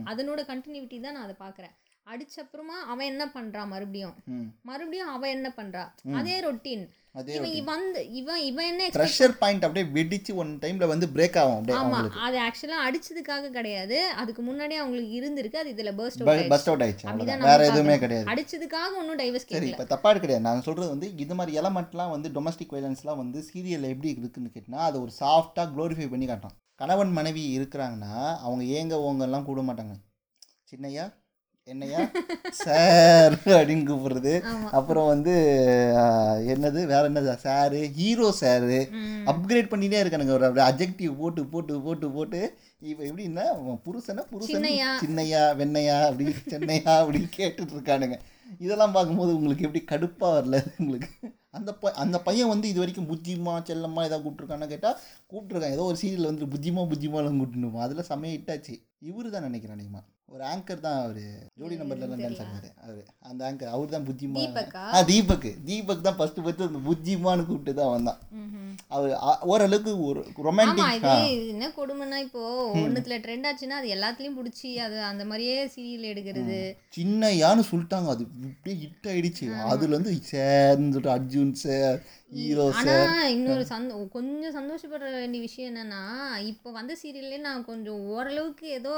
அதனோட 0.05 0.41
கண்டினியூட்டி 0.43 1.01
தான் 1.01 1.13
நான் 1.13 1.35
அதை 1.35 1.35
பார்க்குறேன். 1.39 1.84
அடிச்சப்புறமா 2.07 2.75
அவன் 2.87 3.07
என்ன 3.07 3.23
பண்றான் 3.27 3.67
மறுபடியும்? 3.67 4.15
மறுபடியும் 4.61 5.09
அவன் 5.09 5.29
என்ன 5.29 5.47
பண்றா? 5.55 5.83
அதே 6.13 6.35
ரொட்டீன் 6.41 6.83
அதே 7.11 7.35
இவன் 7.51 7.65
வந்து 7.65 7.99
இவன் 8.11 8.41
இவன் 8.41 8.65
என்ன 8.65 8.81
expect- 8.83 8.97
ப்ரெஷர் 8.97 9.33
பாயிண்ட் 9.37 9.65
அப்படியே 9.65 9.85
வெடிச்சு 9.93 10.35
ஒன் 10.35 10.59
டைம்ல 10.59 10.87
வந்து 10.87 11.07
பிரேக் 11.07 11.37
ஆகும் 11.37 11.55
அப்படியே 11.55 11.77
ஆமா 11.77 11.81
அவங்களுக்கு. 11.81 12.19
அது 12.19 12.37
ஆக்சுவலா 12.37 12.79
அடிச்சதுக்காக 12.87 13.49
கிடையாது. 13.49 13.97
அதுக்கு 14.15 14.41
முன்னாடியே 14.41 14.79
அவங்களுக்கு 14.79 15.13
இருந்திருக்கு 15.19 15.55
அது 15.55 15.73
இதுல 15.73 15.93
பர்ஸ்ட் 15.95 16.23
பஸ்ட் 16.49 16.69
அவுட் 16.69 16.83
ஆயிடுச்சு. 16.83 17.07
வேற 17.45 17.59
எதுவுமே. 17.65 17.97
கிடையாது. 17.97 18.29
அடிச்சதுக்காக 18.31 18.91
ஒன்றும் 18.97 19.19
டைவர்ஸ் 19.19 19.47
சரி 19.49 19.69
இப்போ 19.69 19.87
தப்பாக 19.89 20.19
கிடையாது. 20.19 20.43
நான் 20.43 20.61
சொல்கிறது 20.61 20.91
வந்து 20.91 21.15
இது 21.17 21.35
மாதிரி 21.35 21.59
எலமெண்ட்லாம் 21.59 22.09
வந்து 22.09 22.29
டொமஸ்டிக் 22.29 22.75
வைலன்ஸ்லாம் 22.75 23.17
வந்து 23.17 23.41
சீரியலில் 23.49 23.89
எப்படி 23.89 24.11
இருக்குன்னு 24.15 24.53
கேட்டினா 24.53 24.81
அதை 24.85 24.99
ஒரு 25.01 25.11
சாஃப்டாக 25.19 25.67
க்ளோரிஃபை 25.73 26.09
பண்ணி 26.09 26.25
காட்டும் 26.25 26.55
கணவன் 26.79 27.11
மனைவி 27.11 27.59
இருக்கிறாங்கன்னா 27.59 28.13
அவங்க 28.39 28.63
ஏங்க 28.77 28.95
ஓங்கெல்லாம் 29.05 29.43
கூட 29.43 29.61
மாட்டாங்க. 29.61 29.93
சின்னையா 30.71 31.05
என்னையா? 31.71 32.01
சார் 32.63 33.35
அப்படின்னு 33.55 33.85
கூப்பிடுறது. 33.87 34.33
அப்புறம் 34.77 35.07
வந்து 35.11 35.33
என்னது? 36.53 36.79
வேற 36.91 37.01
என்னது 37.09 37.31
சாரு 37.45 37.79
ஹீரோ 37.97 38.27
சாரு. 38.41 38.77
அப்கிரேட் 39.31 39.71
பண்ணிட்டே 39.71 40.01
இருக்கானுங்க. 40.03 40.35
ஒரு 40.39 40.61
அஜெக்டிவ் 40.69 41.13
போட்டு 41.21 41.43
போட்டு 41.53 41.75
போட்டு 41.85 42.09
போட்டு. 42.17 42.41
இப்போ 42.91 43.03
எப்படின்னா 43.09 43.45
புருஷனா 43.85 44.25
புருஷன் 44.33 44.67
சின்னையா. 45.03 45.41
வெண்ணையா 45.61 45.97
அப்படி 46.09 46.25
சென்னையா 46.53 46.93
அப்படின்னு 47.01 47.31
கேட்டுட்டு 47.39 47.75
இருக்கானுங்க. 47.77 48.17
இதெல்லாம் 48.65 48.95
பார்க்கும்போது 48.95 49.31
உங்களுக்கு 49.37 49.65
எப்படி 49.67 49.83
கடுப்பா 49.93 50.27
வரல 50.37 50.57
உங்களுக்கு? 50.81 51.11
அந்த 51.57 51.71
ப 51.81 51.91
அந்த 52.03 52.17
பையன் 52.27 52.51
வந்து 52.51 52.67
இது 52.71 52.81
வரைக்கும் 52.81 53.11
புத்திமா 53.11 53.53
செல்லம்மா 53.69 54.01
ஏதாவது 54.07 54.23
கூப்பிட்டுருக்கான்னு 54.25 54.73
கேட்டால் 54.73 54.99
கூப்பிட்டுருக்கான். 55.31 55.75
ஏதோ 55.77 55.85
ஒரு 55.91 55.97
சீரியல் 56.01 56.29
வந்து 56.31 56.51
புத்திமா 56.53 56.83
புத்திமாலாம் 56.91 57.39
கூப்பிட்டுருமா 57.39 57.85
அதில் 57.87 58.09
செமைய 58.09 58.37
இட்டாச்சு 58.39 58.75
இவரு 59.09 59.33
தான் 59.35 59.47
நினைக்கிறேன் 59.49 59.77
அதிகமா 59.77 60.01
ஒரு 60.33 60.43
ஆங்கர் 60.51 60.81
தான் 60.85 60.99
அவர். 61.01 61.25
ஜோடி 61.59 61.75
நம்பர்ல 61.79 62.05
எல்லாம் 62.05 62.21
டான்ஸ் 62.23 62.39
ஆடுறாரு 62.43 62.69
அவர். 62.85 63.01
அந்த 63.29 63.41
ஆங்கர் 63.47 63.73
அவர் 63.75 63.91
தான் 63.93 64.05
புத்திமா. 64.07 64.37
தீபக்கா? 64.39 64.83
ஆ 64.95 65.01
தீபக் 65.09 65.45
தீபக் 65.67 66.01
தான் 66.07 66.17
ஃபர்ஸ்ட் 66.19 66.39
ஃபர்ஸ்ட் 66.45 66.63
அந்த 66.67 66.79
புத்திமான்னு 66.87 67.45
கூப்பிட்டு 67.49 67.73
தான் 67.79 67.91
வந்தான். 67.95 68.19
அவர் 68.95 69.13
ஓரளவுக்கு 69.51 69.91
ஒரு 70.07 70.21
ரொமான்டிக் 70.47 71.05
என்ன 71.53 71.69
கொடுமைன்னா 71.77 72.19
இப்போ 72.25 72.41
ஒண்ணுத்துல 72.85 73.19
ட்ரெண்ட் 73.25 73.47
ஆச்சுன்னா 73.51 73.79
அது 73.81 73.93
எல்லாத்துலயும் 73.97 74.37
புடிச்சு 74.39 74.71
அது 74.87 74.97
அந்த 75.11 75.25
மாதிரியே 75.31 75.57
சீரியல் 75.75 76.11
எடுக்கிறது. 76.13 76.59
சின்னையான்னு 76.97 77.69
சொல்லிட்டாங்க. 77.71 78.09
அது 78.15 78.25
இப்படியே 78.51 78.77
ஹிட் 78.83 79.09
ஆயிடுச்சு. 79.13 79.47
அதுல 79.71 79.93
இருந்து 79.95 80.13
சேர்ந்து 80.33 80.93
சொல்லிட்டு 80.95 81.15
அர்ஜுன் 81.17 81.55
சார் 81.65 81.97
ஹீரோ 82.31 82.63
ஆனா 82.77 82.93
சார். 82.99 83.27
இன்னொரு 83.33 83.63
சந்தோ 83.71 83.97
கொஞ்சம் 84.15 84.53
சந்தோஷப்பட 84.55 85.09
வேண்டிய 85.15 85.41
விஷயம் 85.43 85.69
என்னன்னா 85.71 85.99
இப்போ 86.51 86.69
வந்த 86.77 86.93
சீரியல்லே 87.01 87.37
நான் 87.45 87.65
கொஞ்சம் 87.67 87.99
ஓரளவுக்கு 88.13 88.65
ஏதோ 88.77 88.93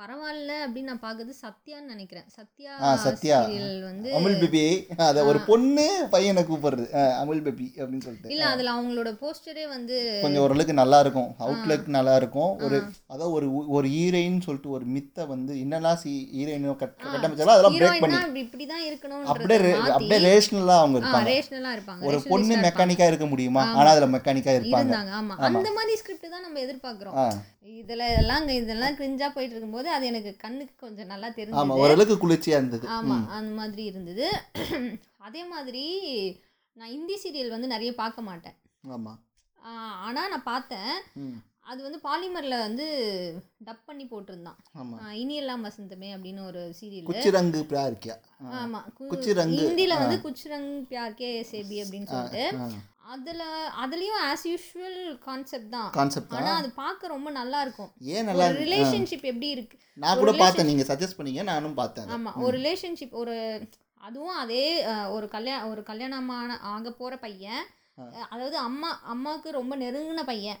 பரவாயில்ல 0.00 0.52
அப்படின்னு 0.64 0.90
நான் 0.92 1.02
பார்க்கறது 1.04 1.34
சத்யான்னு 1.42 1.92
நினைக்கிறேன். 1.94 2.26
சத்யா 2.38 2.72
சத்யா. 3.04 3.38
சீரியல் 3.44 3.78
வந்து 3.90 4.08
அமுல் 4.18 4.36
பேபி. 4.42 4.62
அத 5.06 5.24
ஒரு 5.30 5.40
பொண்ணு 5.50 5.86
பையனை 6.14 6.42
கூப்பிடுறது. 6.50 6.88
அமுல் 7.22 7.44
பேபி 7.46 7.68
அப்படின்னு 7.78 8.06
சொல்லிட்டு. 8.08 8.32
இல்ல 8.34 8.50
அதுல 8.54 8.74
அவங்களோட 8.76 9.12
போஸ்டரே 9.22 9.66
வந்து 9.74 9.96
கொஞ்சம் 10.24 10.44
ஓரளவுக்கு 10.46 10.76
நல்லா 10.82 11.00
இருக்கும் 11.06 11.30
அவுட்லுக் 11.46 11.88
நல்லா 11.98 12.16
இருக்கும் 12.22 12.52
ஒரு 12.66 12.80
அதாவது 13.12 13.32
ஒரு 13.38 13.48
ஒரு 13.78 13.86
ஹீரோயின் 13.96 14.44
சொல்லிட்டு 14.48 14.74
ஒரு 14.78 14.86
மித்தை 14.96 15.26
வந்து 15.34 15.54
என்னெல்லாம் 15.64 16.00
சி 16.04 16.14
ஹீரோயின் 16.36 16.68
கட்டமைச்சாலும் 16.82 17.54
அதெல்லாம் 17.56 17.78
பிரேக் 17.80 18.02
பண்ணி 18.04 18.18
இப்படி 18.20 18.44
இப்படிதான் 18.46 18.84
இருக்கணும்ன்றத 18.90 19.32
அப்படியே 19.34 19.72
அப்படியே 19.96 20.20
ரேஷனலாக 20.28 20.82
அவங்க 20.84 20.98
இருப்பாங்க. 21.00 21.30
ரேஷனலா 21.32 21.72
இருப்பாங்க. 21.78 22.04
ஒரு 22.10 22.20
பொண்ணு 22.30 22.47
இருப்பாங்க. 22.48 22.66
மெக்கானிக்கா 22.68 23.06
இருக்க 23.06 23.26
முடியுமா? 23.26 23.62
ஆனா 23.72 23.90
அதுல 23.90 24.08
மெக்கானிக்கா 24.14 24.52
இருப்பாங்க. 24.58 24.84
இருந்தாங்க. 24.84 25.12
ஆமா. 25.18 25.34
அந்த 25.48 25.70
மாதிரி 25.72 25.96
ஸ்கிரிப்ட் 25.96 26.32
தான் 26.34 26.42
நம்ம 26.42 26.60
எதிர்பார்க்கிறோம். 26.60 27.16
இதுல 27.78 28.02
எல்லாம் 28.16 28.48
இதெல்லாம் 28.56 28.96
கிரிஞ்சா 28.96 29.28
போயிட்டு 29.28 29.54
இருக்கும்போது 29.54 29.90
அது 29.90 30.06
எனக்கு 30.06 30.36
கண்ணுக்கு 30.36 30.74
கொஞ்சம் 30.80 31.06
நல்லா 31.06 31.28
ஆமா 31.28 31.36
தெரிஞ்சது 31.38 31.80
ஓரளவுக்கு 31.80 32.16
குளிர்ச்சியா 32.16 32.58
இருந்தது. 32.60 32.86
ஆமா 32.88 33.18
அந்த 33.30 33.52
மாதிரி 33.54 33.84
இருந்தது. 33.84 34.26
அதே 35.18 35.44
மாதிரி 35.44 35.84
நான் 36.76 36.88
ஹிந்தி 36.88 37.16
சீரியல் 37.22 37.54
வந்து 37.56 37.66
நிறைய 37.66 37.90
பார்க்க 37.94 38.22
மாட்டேன். 38.22 38.56
ஆமா. 38.90 39.12
ஆனா 40.06 40.28
நான் 40.28 40.48
பார்த்தேன். 40.54 40.92
அது 41.68 41.82
வந்து 41.82 42.00
பாலிமரில் 42.02 42.58
வந்து 42.58 42.86
டப் 43.64 43.82
பண்ணி 43.86 44.04
போட்டிருந்தான். 44.04 44.56
ஆமாம் 44.72 45.12
இனியெல்லாம் 45.12 45.70
வசந்தமே 45.70 46.06
அப்படின்னு 46.06 46.46
ஒரு 46.46 46.74
சீரியல். 46.80 47.04
குச்சிரங்கு 47.04 47.66
ஆமா. 48.44 48.82
கு- 48.98 49.08
குச்சிரங்கு. 49.10 49.58
ஹிந்தில 49.58 49.98
வந்து 49.98 50.16
குச்சிரங் 50.16 50.86
பியார் 50.90 51.14
கே 51.14 51.46
சேபி 51.50 51.84
அப்படின்னு 51.84 52.06
சொல்லிட்டு 52.06 52.56
அதுல 52.96 53.72
அதுலயும் 53.86 54.32
ஆஸ் 54.32 54.48
யூஷுவல் 54.48 55.18
கான்செப்ட் 55.18 55.70
தான். 55.70 55.90
கான்செப்ட் 55.90 56.32
ஆனா 56.32 56.54
அது 56.56 56.70
பார்க்க 56.70 57.06
ரொம்ப 57.06 57.30
நல்லா 57.30 57.60
இருக்கும். 57.60 57.92
ஏன் 58.00 58.24
நல்லா 58.24 58.46
ரிலேஷன்ஷிப் 58.48 59.22
எப்படி 59.22 59.48
இருக்கு? 59.48 59.78
நான் 59.94 60.18
கூட 60.18 60.32
பார்த்தேன். 60.32 60.66
நீங்கள் 60.66 60.96
சஜஸ்ட் 60.96 61.20
பண்ணீங்க. 61.20 61.42
நானும் 61.42 61.74
பார்த்தேன் 61.74 62.06
ஆமா. 62.06 62.34
ஒரு 62.34 62.58
ரிலேஷன்ஷிப் 62.58 63.10
ஒரு 63.10 63.68
அதுவும் 63.94 64.36
அதே 64.36 64.86
ஒரு 65.06 65.28
கல்யாண 65.28 65.68
ஒரு 65.68 65.82
கல்யாணமான 65.82 66.58
ஆக 66.58 66.92
போற 66.92 67.16
பையன். 67.18 67.64
அதாவது 68.30 68.56
அம்மா 68.56 69.00
அம்மாவுக்கு 69.02 69.50
ரொம்ப 69.50 69.76
நெருங்கின 69.76 70.22
பையன். 70.22 70.56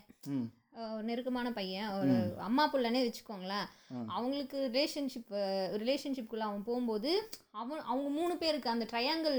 அஹ், 0.78 1.00
நெருக்கமான 1.02 1.52
பையன். 1.52 1.88
ஒரு 1.94 2.14
அம்மா 2.42 2.70
புள்ளனே 2.72 3.00
வச்சுக்கோங்களேன். 3.04 3.66
அவங்களுக்கு 4.08 4.58
ரிலேஷன்ஷிப் 4.68 5.32
ரிலேஷன்ஷிப்குள்ள 5.76 6.44
அவன் 6.44 6.62
போகும்போது 6.62 7.10
அவன் 7.54 7.82
அவங்க 7.84 8.08
மூணு 8.10 8.36
பேருக்கு 8.36 8.70
அந்த 8.70 8.86
ட்ரையாங்கிள் 8.90 9.38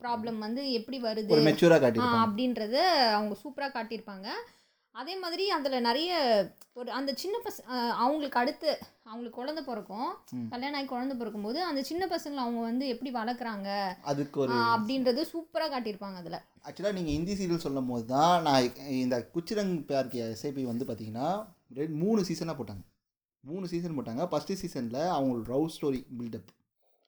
ப்ராப்ளம் 0.00 0.38
வந்து 0.38 0.72
எப்படி 0.72 0.98
வருது? 1.00 1.30
ஒரு 1.32 1.46
அப்படின்றத 2.24 2.76
அவங்க 3.12 3.36
சூப்பராக 3.42 3.72
காட்டியிருப்பாங்க. 3.74 4.28
அதே 4.94 5.16
மாதிரி 5.16 5.50
அதில் 5.50 5.80
நிறைய 5.80 6.10
ஒரு 6.72 6.90
அந்த 6.90 7.12
சின்ன 7.14 7.36
பச 7.44 7.56
அவங்களுக்கு 7.96 8.38
அடுத்து 8.38 8.70
அவங்களுக்கு 9.06 9.38
குழந்தை 9.38 9.62
பிறக்கும். 9.64 10.10
கல்யாணம் 10.52 10.76
ஆகி 10.78 10.86
குழந்தை 10.92 11.14
பிறக்கும்போது 11.20 11.58
அந்த 11.68 11.80
சின்ன 11.88 12.04
பசங்களை 12.12 12.40
அவங்க 12.44 12.60
வந்து 12.68 12.84
எப்படி 12.92 13.10
வளர்க்குறாங்க? 13.16 13.68
அதுக்கு 14.10 14.38
ஒரு 14.44 14.54
அப்படின்றது 14.74 15.22
சூப்பராக 15.32 15.68
காட்டியிருப்பாங்க 15.74 16.20
அதில். 16.22 16.38
ஆக்சுவலாக 16.66 16.96
நீங்கள் 16.98 17.16
ஹிந்தி 17.16 17.34
சீரியல் 17.40 17.64
சொல்லும் 17.66 17.90
போது 17.90 18.04
தான் 18.14 18.36
நான் 18.46 18.80
இந்த 19.02 19.16
குச்சிரங் 19.34 19.74
பியார்கி 19.90 20.20
எஸ்ஐபி 20.28 20.64
வந்து 20.70 20.86
பார்த்தீங்கன்னா 20.90 21.28
ரெண்டு 21.80 21.96
மூணு 22.04 22.22
சீசனாக 22.28 22.56
போட்டாங்க. 22.60 22.84
மூணு 23.50 23.66
சீசன் 23.72 23.96
போட்டாங்க. 23.98 24.24
ஃபஸ்ட்டு 24.32 24.58
சீசனில் 24.62 25.00
அவங்களோட 25.16 25.46
லவ் 25.54 25.72
ஸ்டோரி 25.76 26.00
பில்டப் 26.18 26.50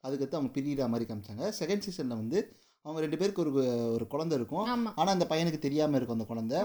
அதுக்கடுத்து 0.03 0.39
அவங்க 0.39 0.51
பிரியிற 0.57 0.89
மாதிரி 0.93 1.07
காமிச்சாங்க. 1.09 1.45
செகண்ட் 1.61 1.85
சீசனில் 1.87 2.19
வந்து 2.21 2.39
அவங்க 2.87 3.01
ரெண்டு 3.03 3.17
பேருக்கு 3.19 3.41
ஒரு 3.43 3.51
ஒரு 3.95 4.05
குழந்தை 4.11 4.35
இருக்கும். 4.39 4.65
ஆனால் 4.99 5.13
அந்த 5.15 5.25
பையனுக்கு 5.31 5.59
தெரியாமல் 5.65 5.97
இருக்கும் 5.99 6.17
அந்த 6.17 6.27
குழந்தை. 6.29 6.59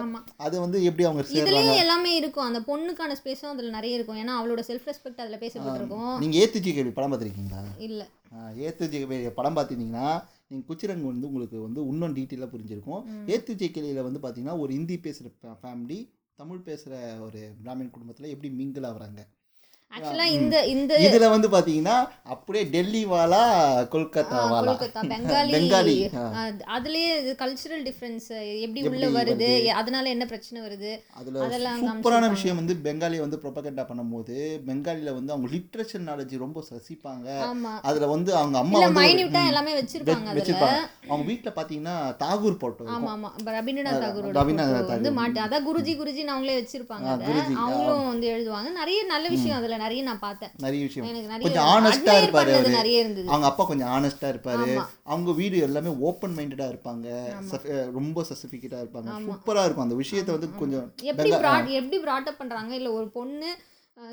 அது 0.47 0.57
வந்து 0.65 0.79
எப்படி 0.89 1.07
அவங்க 1.09 1.23
சேர்றாங்க? 1.31 1.41
இதுலேயும் 1.41 1.81
எல்லாமே 1.85 2.11
இருக்கும். 2.21 2.47
அந்த 2.49 2.61
பொண்ணுக்கான 2.69 3.17
ஸ்பேஸும் 3.21 3.53
அதில் 3.53 3.77
நிறைய 3.77 3.99
இருக்கும். 3.99 4.21
ஏன்னா 4.23 4.35
அவளோட 4.41 4.63
செல்ஃப் 4.69 4.87
ரெஸ்பெக்ட் 4.91 5.23
அதில் 5.25 5.43
பேசப்பட்டிருக்கும். 5.45 6.15
நீங்கள் 6.25 6.41
ஏத்துஜி 6.43 6.73
கேள்வி 6.77 6.95
படம் 6.99 7.13
பார்த்துருக்கீங்களா? 7.15 7.63
இல்லை. 7.89 8.07
ஏத்துஜி 8.69 9.01
படம் 9.41 9.59
பார்த்துருந்தீங்கன்னா 9.59 10.09
நீங்கள் 10.49 10.69
குச்சிரங் 10.71 11.05
வந்து 11.11 11.29
உங்களுக்கு 11.33 11.59
வந்து 11.67 11.83
இன்னும் 11.91 12.17
டீட்டெயிலாக 12.17 12.53
புரிஞ்சிருக்கும். 12.55 13.05
ஏத்துஜி 13.35 13.69
கேள்வியில் 13.77 14.07
வந்து 14.09 14.23
பார்த்தீங்கன்னா 14.25 14.57
ஒரு 14.65 14.73
ஹிந்தி 14.79 14.99
பேசுகிற 15.07 15.55
ஃபேமிலி 15.63 16.01
தமிழ் 16.41 16.67
பேசுகிற 16.67 16.95
ஒரு 17.27 17.41
பிராமின் 17.63 17.95
குடும்பத்தில் 17.95 18.33
எப்படி 18.35 18.49
மிங்கிள் 18.61 18.87
ஆகுறாங்க? 18.91 19.23
ஆக்சுவலாக 19.93 20.35
இந்த 20.35 20.57
இந்த 20.67 20.93
இதுல 21.07 21.27
வந்து 21.29 21.49
பாத்தீங்கன்னா 21.49 21.97
அப்படியே 22.27 22.65
டெல்லி 22.67 23.07
வாலா 23.07 23.41
கொல்கத்தா 23.91 24.39
வாலா. 24.53 24.73
பெங்காலி. 25.11 25.53
பெங்காலி 25.55 25.97
அதுலயே 26.77 27.11
கல்ச்சுரல் 27.39 27.83
டிஃப்ரென்ஸ் 27.83 28.29
எப்படி 28.61 28.83
உள்ள 28.89 29.07
வருது 29.17 29.51
அதனால 29.75 30.09
என்ன 30.09 30.25
பிரச்சனை 30.27 30.61
வருது? 30.63 30.93
அதுல 31.15 31.43
அதெல்லாம் 31.45 31.83
சூப்பரான. 31.83 32.31
விஷயம் 32.31 32.57
வந்து 32.57 32.77
பெங்காலியை 32.83 33.21
வந்து 33.21 33.41
ப்ரொபகண்டா 33.43 33.85
பண்ணும்போது 33.89 34.37
பெங்காலில 34.67 35.15
வந்து 35.15 35.33
அவங்க 35.33 35.51
லிட்ரேச்சர் 35.53 36.07
நாலேஜ் 36.07 36.37
ரொம்ப 36.39 36.65
ரசிப்பாங்க. 36.73 37.29
அதுல 37.85 38.07
வந்து 38.07 38.31
அவங்க 38.37 38.57
அம்மா 38.59 38.75
இல்ல 38.75 38.87
வந்து 38.87 39.01
ஒரு- 39.01 39.05
மைன்யூட்டா 39.05 39.43
ம், 39.43 39.49
எல்லாமே 39.49 39.75
வச்சிருப்பாங்க 39.75 40.35
வச்சிருப்பாங்க. 40.35 40.81
அவங்க 41.09 41.27
வீட்ல 41.27 41.53
பாத்தீங்கன்னா 41.57 41.95
தாகூர் 42.21 42.59
போட்டோ 42.59 42.83
ஆமா 42.85 42.91
இருக்கும். 42.91 43.11
ஆமா 43.15 43.31
இப்ப 43.39 43.51
ரவீந்திரநாத் 43.53 44.03
தாகூரோட 44.03 44.35
ரவீந்திரநாத் 44.39 44.89
வந்து 44.89 45.11
தாகூர். 45.11 45.19
மாட்டு. 45.19 45.41
அதான் 45.43 45.67
குருஜி 45.67 45.93
குருஜின்னு 45.95 46.35
அவங்களே 46.35 46.57
வச்சிருப்பாங்க 46.59 47.09
குருஜி. 47.25 47.55
அவங்களும் 47.63 48.07
வந்து 48.07 48.27
எழுதுவாங்க. 48.29 48.49
நிறைய 48.75 49.03
நல்ல 49.07 49.27
விஷயம் 49.29 49.59
அதுல 49.59 49.81
நிறைய 49.83 50.03
நான் 50.09 50.23
பார்த்தேன். 50.27 50.53
நிறைய 50.67 50.83
விஷயம். 50.89 51.07
கொஞ்சம் 51.47 51.69
ஆனஸ்டா 51.75 52.15
இருப்பாரு 52.21 52.53
நிறைய 52.79 52.97
இருந்தது. 53.05 53.29
அவங்க 53.29 53.49
அப்பா 53.51 53.65
கொஞ்சம் 53.71 53.93
ஆனஸ்டா 53.97 54.27
இருப்பாரு. 54.33 54.73
அவங்க 55.13 55.33
வீடு 55.41 55.59
எல்லாமே 55.69 55.93
ஓப்பன் 56.11 56.37
மைண்டடா 56.37 56.67
இருப்பாங்க 56.73 57.07
ரொம்ப 57.99 58.25
சசிஃபிகேட்டா 58.31 58.79
இருப்பாங்க. 58.85 59.11
சூப்பரா 59.29 59.65
இருக்கும் 59.65 59.87
அந்த 59.87 59.99
விஷயத்தை 60.03 60.33
வந்து 60.37 60.51
கொஞ்சம் 60.63 60.87
எப்படி 61.13 61.31
எப்படி 61.81 61.99
brought 62.07 62.29
up 62.31 62.37
பண்றாங்க? 62.41 62.73
இல்ல 62.81 62.91
ஒரு 63.01 63.09
பொண்ணு 63.19 63.51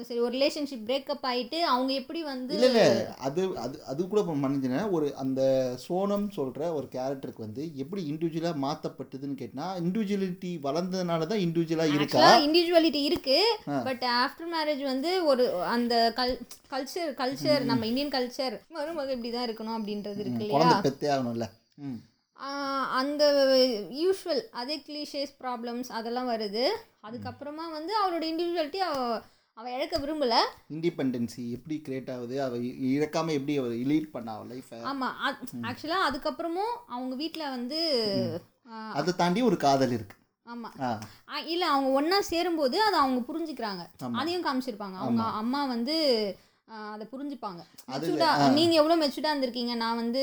சரி 0.01 0.19
ஒரு 0.19 0.31
ரிலேஷன்ஷிப் 0.33 0.83
பிரேக்கப் 0.85 1.25
ஆயிட்டு 1.27 1.57
அவங்க 1.67 1.91
எப்படி 1.99 2.19
வந்து 2.25 2.53
இல்ல 2.55 2.67
இல்ல 2.69 2.81
அது 3.27 3.41
அது 3.57 3.75
அது 3.89 4.01
கூட 4.09 4.21
மன்னிச்சுனா 4.37 4.81
ஒரு 4.95 5.07
அந்த 5.21 5.41
சோனம் 5.83 6.25
சொல்ற 6.35 6.67
ஒரு 6.77 6.87
கேரக்டருக்கு 6.93 7.45
வந்து 7.45 7.63
எப்படி 7.83 8.01
இண்டிவிஜுவலா 8.09 8.51
மாத்தப்பட்டதுன்னு 8.63 9.37
கேட்டா 9.41 9.67
இண்டிவிஜுவலிட்டி 9.81 10.51
வளர்ந்ததுனால 10.65 11.27
தான் 11.27 11.43
இண்டிவிஜுவலா 11.45 11.87
இருக்கா? 11.91 12.25
இண்டிவிஜுவாலிட்டி 12.45 13.01
இருக்கு 13.03 13.37
ஆ. 13.69 13.77
பட் 13.87 14.03
ஆஃப்டர் 14.17 14.51
மேரேஜ் 14.53 14.83
வந்து 14.85 15.11
ஒரு 15.29 15.45
அந்த 15.69 15.93
கல் 16.19 16.35
கல்ச்சர் 16.71 17.13
கல்ச்சர் 17.19 17.63
நம்ம 17.69 17.87
இந்தியன் 17.87 18.13
கல்ச்சர் 18.15 18.57
மருமக 18.75 19.15
இப்படி 19.15 19.31
தான் 19.31 19.47
இருக்கணும் 19.47 19.77
அப்படின்றது 19.77 20.21
இருக்கு 20.25 20.45
இல்லையா? 20.45 20.77
பெத்தே 20.87 21.09
ஆகணும்ல. 21.13 21.47
அந்த 22.97 23.23
யூஷுவல் 23.99 24.43
அதே 24.59 24.75
கிளீஷேஸ் 24.83 25.33
ப்ராப்ளம்ஸ் 25.41 25.89
அதெல்லாம் 25.97 26.31
வருது. 26.31 26.65
அதுக்கப்புறமா 27.03 27.65
வந்து 27.73 27.93
அவளோட 27.99 28.23
இண்டிவிஜுவாலிட்டி 28.29 28.81
அவ 29.59 29.67
அவ 29.67 29.75
இழக்க 29.75 29.97
விரும்பல. 29.97 30.33
இண்டிபெண்டன்சி 30.69 31.49
எப்படி 31.49 31.81
கிரியேட் 31.85 32.13
ஆகுது? 32.13 32.43
அவ 32.43 32.57
இ- 32.57 32.77
இழக்காம 32.89 33.31
எப்படி 33.31 33.57
அவ 33.57 33.67
லீட் 33.87 34.11
பண்ணா 34.11 34.35
அவ 34.35 34.45
லைஃபை 34.45 34.77
ஆமா 34.83 35.07
ஆக்சுவலா 35.61 35.97
அதுக்கப்புறமும் 36.07 36.75
அவங்க 36.87 37.15
வீட்ல 37.15 37.49
வந்து 37.49 37.79
அதை 38.93 39.13
தாண்டி 39.17 39.41
ஒரு 39.41 39.57
காதல் 39.57 39.91
இருக்கு. 39.91 40.15
ஆமா. 40.45 40.69
ஆ. 40.81 40.99
ஆ, 41.29 41.39
இல்ல 41.47 41.67
அவங்க 41.67 41.89
ஒண்ணா 41.89 42.21
சேரும்போது 42.21 42.81
அதை 42.81 42.99
அவங்க 42.99 43.19
புரிஞ்சுக்கிறாங்க. 43.21 43.83
அதையும் 44.11 44.45
காமிச்சிருப்பாங்க. 44.45 44.97
அவங்க 44.97 45.23
அம்மா 45.23 45.65
வந்து 45.65 45.95
அதை 46.69 47.07
புரிஞ்சுப்பாங்க. 47.11 47.61
மெச்சூர்டா 47.91 48.29
நீங்க 48.49 48.73
எவ்வளவு 48.73 49.01
மெச்சூர்டா 49.01 49.31
இருந்திருக்கீங்க? 49.33 49.75
நான் 49.75 49.95
வந்து 49.95 50.21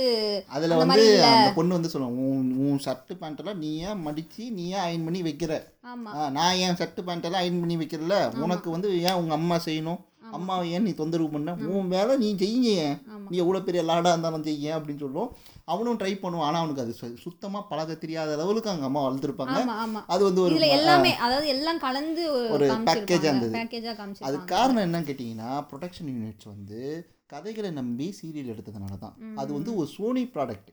அதுல 0.49 0.77
வந்து. 0.77 1.07
அந்த 1.31 1.53
பொண்ணு 1.55 1.75
வந்து 1.75 1.89
சொல்லுவாங்க 1.89 2.21
உன் 2.33 2.51
உன் 2.67 2.83
ஷர்ட் 2.85 3.13
பேண்ட்டெல்லாம் 3.23 3.55
நீ 3.55 3.71
ஏன் 3.79 4.03
மடிச்சு 4.07 4.45
நீ 4.51 4.67
ஏன் 4.69 4.85
அயன் 4.87 5.05
பண்ணி 5.05 5.23
வைக்கிற? 5.23 5.53
ஆமா. 5.93 6.31
நான் 6.31 6.55
என் 6.57 6.79
ஷர்ட் 6.81 7.01
பேண்ட்டெல்லாம் 7.09 7.45
அயன் 7.45 7.61
பண்ணி 7.61 7.77
வைக்கிறல? 7.77 8.19
உனக்கு 8.37 8.71
வந்து 8.71 9.03
ஏன் 9.03 9.15
உங்க 9.15 9.35
அம்மா 9.35 9.57
செய்யணும்? 9.57 10.03
அம்மாவை 10.33 10.71
ஏன் 10.73 10.83
நீ 10.83 10.93
தொந்தரவு 10.93 11.29
பண்ண? 11.29 11.53
உன் 11.55 11.89
வேலை 11.89 12.17
நீ 12.17 12.37
செய்ய. 12.37 12.97
நீ 13.31 13.37
எவ்வளோ 13.37 13.61
பெரிய 13.61 13.83
லாடா 13.83 14.09
இருந்தாலும் 14.09 14.43
செய்ய 14.43 14.77
அப்படின்னு 14.77 14.99
சொல்லுவோம் 14.99 15.37
அவனும் 15.65 15.99
ட்ரை 15.99 16.19
பண்ணுவான். 16.19 16.41
ஆனால் 16.41 16.63
அவனுக்கு 16.63 16.83
அது 16.83 16.97
சு- 17.01 17.21
சுத்தமா 17.21 17.61
பழக 17.61 17.95
தெரியாத 17.95 18.33
அளவுக்கு 18.33 18.71
அவங்க 18.71 18.87
அம்மா 18.87 19.11
வளர்த்துருப்பாங்க. 19.11 20.03
அது 20.07 20.25
வந்து 20.25 20.41
ஒரு 20.41 20.55
எல்லாமே 20.69 21.15
அதாவது 21.17 21.49
எல்லாம் 21.49 21.79
கலந்து 21.79 22.33
ஒரு 22.51 22.71
ஆ 22.71 22.77
இருந்தது. 23.23 23.59
காமிச்சிருப்பாங்க. 23.93 24.45
காரணம் 24.45 24.93
என்னன்னு 24.93 25.07
கேட்டிங்கன்னா 25.07 25.67
ப்ரொடக்ஷன் 25.73 26.09
யூனிட்ஸ் 26.09 26.47
வந்து 26.47 27.11
கதைகளை 27.27 27.71
நம்பி 27.71 28.17
சீரியல் 28.23 28.53
எடுத்ததுனால 28.53 28.99
தான். 28.99 29.17
அது 29.37 29.53
வந்து 29.53 29.77
ஒரு 29.77 29.87
சோனி 29.87 30.25
ப்ராடக்ட். 30.25 30.69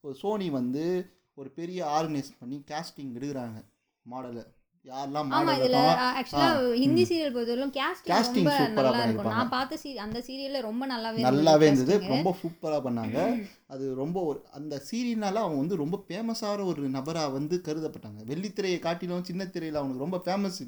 ஒரு 0.00 0.14
சோனி 0.14 0.50
வந்து 0.50 1.10
ஒரு 1.34 1.50
பெரிய 1.50 1.84
ஆர்கனைஸ் 1.84 2.30
பண்ணி 2.38 2.64
கேஸ்டிங் 2.66 3.16
எடுக்கிறாங்க 3.18 3.64
மாடலை 4.10 4.44
யாரெல்லாம் 4.90 5.32
ஆமா 5.36 5.52
இதுல 5.58 5.78
ஆக்சுவலா 6.20 6.48
ஹிந்தி 6.82 7.02
சீரியல் 7.08 7.34
பொறுத்தவரைக்கும் 7.34 7.74
கேஸ்டிங் 7.78 8.12
ரொம்ப 8.38 8.52
சூப்பரா 8.60 8.88
நல்லா 8.88 9.04
இருக்கும். 9.06 9.30
நான் 9.36 9.52
பார்த்த 9.54 9.78
சீ 9.82 9.90
அந்த 10.06 10.18
சீரியல்ல 10.26 10.60
ரொம்ப 10.68 10.86
நல்லாவே 10.92 11.24
நல்லாவே 11.28 11.66
இருந்தது. 11.70 11.96
ரொம்ப 12.14 12.32
சூப்பராக 12.42 12.80
பண்ணாங்க. 12.86 13.16
அது 13.74 13.86
ரொம்ப 14.02 14.18
ஒரு 14.30 14.38
அந்த 14.58 14.74
சீரியல்னால 14.90 15.42
அவன் 15.44 15.60
வந்து 15.62 15.80
ரொம்ப 15.82 15.96
ஃபேமஸான 16.06 16.66
ஒரு 16.72 16.82
நபராக 16.96 17.34
வந்து 17.38 17.56
கருதப்பட்டாங்க. 17.68 18.20
வெள்ளித்திரையை 18.32 18.78
காட்டிலும் 18.86 19.28
சின்ன 19.30 19.48
திரையில் 19.56 19.80
அவனுக்கு 19.82 20.04
ரொம்ப 20.06 20.20
ஃபேமஸ் 20.26 20.60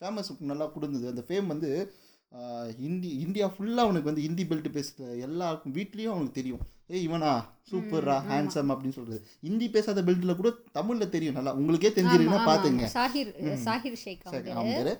ஃபேமஸ் 0.00 0.30
நல்லா 0.52 0.68
கொடுந்தது. 0.76 1.06
அந்த 1.12 1.24
ஃபேம் 1.28 1.52
வந்து 1.54 1.70
ஹிந்தி 2.82 3.08
இந்தியா 3.24 3.46
ஃபுல்லாக 3.54 3.86
அவனுக்கு 3.86 4.10
வந்து 4.10 4.26
ஹிந்தி 4.26 4.44
பெல்ட் 4.50 4.68
பேசுகிற 4.76 5.08
எல்லாருக்கும் 5.26 5.74
வீட்லேயும் 5.78 6.14
அவனுக்கு 6.14 6.38
தெரியும். 6.40 6.62
ஏய் 6.90 7.04
இவனா? 7.06 7.32
சூப்பர்ரா 7.70 8.16
ஹேண்ட்ஸம் 8.28 8.70
அப்படின்னு 8.72 8.96
சொல்கிறது 8.98 9.18
ஹிந்தி 9.46 9.66
பேசாத 9.74 10.02
பெல்ட்டில் 10.06 10.38
கூட 10.40 10.50
தமிழில் 10.78 11.12
தெரியும் 11.14 11.36
நல்லா. 11.38 11.52
உங்களுக்கே 11.60 11.90
தெரிஞ்சிருக்குன்னா 11.96 12.40
ஆமா. 12.44 12.88
சாஹிர் 12.96 13.30
சாஹிர் 13.66 13.98
ஷேக் 14.04 14.24
அவங்க 14.60 14.94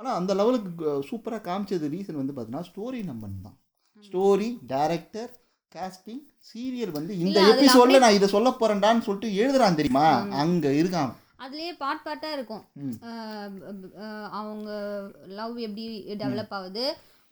ஆனால் 0.00 0.16
அந்த 0.18 0.32
லெவலுக்கு 0.38 0.92
சூப்பராக 1.08 1.42
காமிச்சது 1.48 1.90
ரீசன் 1.94 2.20
வந்து 2.20 2.34
பார்த்தீங்கன்னா 2.34 2.68
ஸ்டோரி 2.70 3.00
நம்பன் 3.10 3.36
தான். 3.46 3.56
ஸ்டோரி 4.04 4.48
டைரக்டர் 4.72 5.30
காஸ்டிங் 5.72 6.24
சீரியல் 6.48 6.96
வந்து 6.96 7.12
இந்த 7.24 7.38
எபிசோட்ல 7.52 8.00
நான் 8.04 8.16
இதை 8.18 8.28
சொல்ல 8.34 8.50
போறேன்டான்னு 8.60 9.06
சொல்லிட்டு 9.06 9.28
எழுதுறான் 9.42 9.78
தெரியுமா? 9.80 10.06
அங்க 10.42 10.66
இருக்கான். 10.80 11.12
அதுலயே 11.44 11.72
பார்ட் 11.82 12.04
பார்ட்டா 12.06 12.28
இருக்கும். 12.36 12.64
அவங்க 14.40 14.68
லவ் 15.38 15.56
எப்படி 15.66 15.84
டெவலப் 16.22 16.54
ஆகுது? 16.58 16.84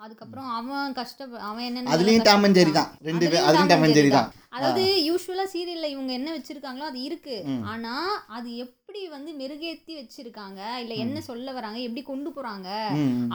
அதுக்கப்புறம் 0.05 0.49
அவன் 0.59 0.95
கஷ்ட 0.99 1.27
அவன் 1.49 1.67
என்னென்ன 1.67 1.93
அதுலயும் 1.95 2.25
டாம் 2.29 2.45
அண்ட் 2.47 2.57
ஜெரி 2.59 2.73
தான். 2.79 2.89
ரெண்டு 3.09 3.27
பேர் 3.33 3.45
அதுலயும் 3.49 3.71
டாம் 3.73 3.85
அண்ட் 3.87 3.97
ஜெரி 3.99 4.11
தான். 4.15 4.31
அதாவது 4.57 4.83
யூஸ்வலா 5.09 5.45
சீரியல்ல 5.53 5.89
இவங்க 5.93 6.13
என்ன 6.19 6.31
வச்சிருக்காங்களோ 6.37 6.89
அது 6.91 6.99
இருக்கு. 7.09 7.37
ஆனா 7.73 7.93
அது 8.37 8.49
எப்படி 8.65 9.03
வந்து 9.15 9.31
மெருகேத்தி 9.41 9.93
வச்சிருக்காங்க? 10.01 10.61
இல்ல 10.83 10.97
என்ன 11.05 11.21
சொல்ல 11.29 11.53
வராங்க? 11.59 11.79
எப்படி 11.87 12.05
கொண்டு 12.11 12.33
போறாங்க. 12.37 12.69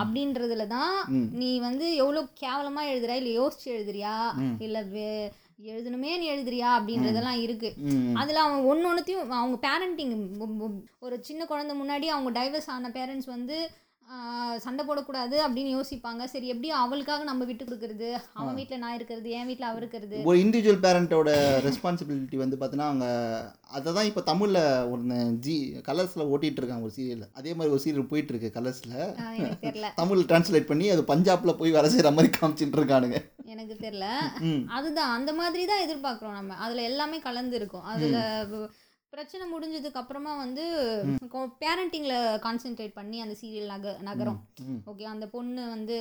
அப்படின்றதுல 0.03 0.67
தான். 0.75 0.97
நீ 1.41 1.49
வந்து 1.67 1.87
எவ்வளவு 2.01 2.29
கேவலமா 2.43 2.83
எழுதுற? 2.91 3.15
இல்ல 3.21 3.31
யோசிச்சு 3.39 3.69
எழுதுறியா. 3.77 4.15
இல்ல 4.67 4.85
எழுதணுமே 5.71 6.11
நீ 6.21 6.25
எழுதுறியா? 6.35 6.69
அப்படின்றதெல்லாம் 6.77 7.41
இருக்கு. 7.47 7.69
அதில் 8.21 8.43
அவன் 8.45 8.69
ஒன்று 8.71 8.89
ஒன்றுத்தையும் 8.91 9.35
அவங்க 9.41 9.59
பேரண்டிங் 9.67 10.15
ஒரு 11.05 11.15
சின்ன 11.29 11.41
குழந்தை 11.51 11.75
முன்னாடி 11.81 12.07
அவங்க 12.15 12.31
டைவர்ஸ் 12.39 12.71
ஆன 12.75 12.91
பேரண்ட்ஸ் 12.99 13.35
வந்து 13.35 13.57
சண்டை 14.65 14.83
போடக்கூடாது 14.85 15.37
அப்படின்னு 15.45 15.71
யோசிப்பாங்க. 15.75 16.23
சரி 16.33 16.47
எப்படி 16.53 16.69
அவளுக்காக 16.81 17.23
நம்ம 17.29 17.45
விட்டு 17.49 17.63
கொடுக்கறது? 17.65 18.09
அவன் 18.39 18.57
வீட்டில் 18.59 18.81
நான் 18.83 18.95
இருக்கிறது 18.97 19.33
என் 19.37 19.49
வீட்டில் 19.49 19.67
அவ 19.69 19.79
இருக்கிறது. 19.81 20.17
ஒரு 20.29 20.37
இண்டிவிஜுவல் 20.43 20.81
பேரண்ட்டோட 20.85 21.31
ரெஸ்பான்சிபிலிட்டி 21.67 22.37
வந்து 22.43 22.57
பார்த்தீங்கன்னா 22.59 22.89
அவங்க 22.91 23.07
அதை 23.77 23.93
தான் 23.97 24.09
இப்போ 24.09 24.21
தமிழில் 24.31 24.61
ஒன்று 24.93 25.17
ஜி 25.45 25.55
கலர்ஸில் 25.89 26.29
ஓட்டிகிட்டு 26.31 26.61
இருக்காங்க 26.61 26.87
ஒரு 26.89 26.95
சீரியலில் 26.97 27.33
அதே 27.39 27.53
மாதிரி 27.57 27.73
ஒரு 27.75 27.83
சீரியல் 27.85 28.09
போயிட்டு 28.13 28.33
இருக்கு 28.33 28.55
கலர்ஸில். 28.57 28.97
தமிழ் 30.01 30.27
டிரான்ஸ்லேட் 30.31 30.71
பண்ணி 30.71 30.87
அது 30.95 31.03
பஞ்சாபில் 31.13 31.59
போய் 31.61 31.75
வேலை 31.77 31.91
செய்கிற 31.93 32.11
மாதிரி 32.17 32.31
காமிச்சிட்டு 32.39 32.79
இருக்கானுங்க. 32.79 33.19
எனக்கு 33.53 33.75
தெரில 33.85 34.05
ம் 34.47 34.63
அதுதான் 34.77 35.15
அந்த 35.17 35.31
மாதிரி 35.41 35.65
தான் 35.71 35.85
எதிர்பார்க்குறோம் 35.85 36.37
நம்ம. 36.39 36.55
அதில் 36.65 36.87
எல்லாமே 36.91 37.19
கலந்து 37.27 37.57
இருக்கும். 37.59 37.87
அதில் 37.93 38.19
பிரச்சனை 39.17 39.43
முடிஞ்சதுக்கு 39.51 39.99
அப்புறமா 40.01 40.31
வந்து 40.41 40.63
பேரண்டிங்கில் 41.61 42.17
கான்சென்ட்ரேட் 42.43 42.97
பண்ணி 42.97 43.17
அந்த 43.23 43.35
சீரியல் 43.39 43.71
நக 43.73 43.93
நகரும். 44.07 44.37
ஓகே 44.91 45.05
அந்த 45.13 45.25
பொண்ணு 45.35 45.61
வந்து 45.75 45.95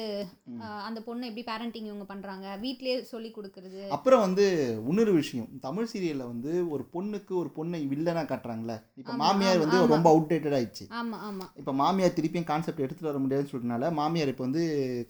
அந்த 0.89 0.99
பொண்ணு 1.07 1.29
எப்படி 1.29 1.45
பேரண்டிங் 1.51 1.89
இவங்க 1.91 2.07
பண்ணுறாங்க 2.11 2.47
வீட்லயே 2.65 2.97
சொல்லி 3.13 3.31
கொடுக்கறது. 3.37 3.81
அப்புறம் 3.97 4.25
வந்து 4.27 4.45
இன்னொரு 4.91 5.13
விஷயம். 5.21 5.49
தமிழ் 5.67 5.89
சீரியலில் 5.93 6.31
வந்து 6.33 6.53
ஒரு 6.75 6.85
பொண்ணுக்கு 6.97 7.33
ஒரு 7.43 7.53
பொண்ணை 7.59 7.81
வில்லனா 7.93 8.25
காட்டுறாங்களே 8.33 8.77
இப்போ 9.01 9.13
ஆமா, 9.15 9.23
மாமியார் 9.25 9.57
ஆமா, 9.57 9.65
வந்து 9.65 9.79
ஆமா. 9.81 9.91
ரொம்ப 9.95 10.11
அவுடேட்டட் 10.15 10.57
ஆயிடுச்சு. 10.59 10.87
ஆமாம் 11.01 11.23
ஆமாம் 11.29 11.51
இப்போ 11.63 11.75
மாமியார் 11.81 12.17
திருப்பியும் 12.19 12.49
கான்செப்ட் 12.53 12.85
எடுத்துகிட்டு 12.85 13.11
வர 13.13 13.21
முடியாதுன்னு 13.25 13.53
சொல்றதுனால 13.55 13.93
மாமியார் 14.01 14.35
இப்போ 14.35 14.47
வந்து 14.49 14.65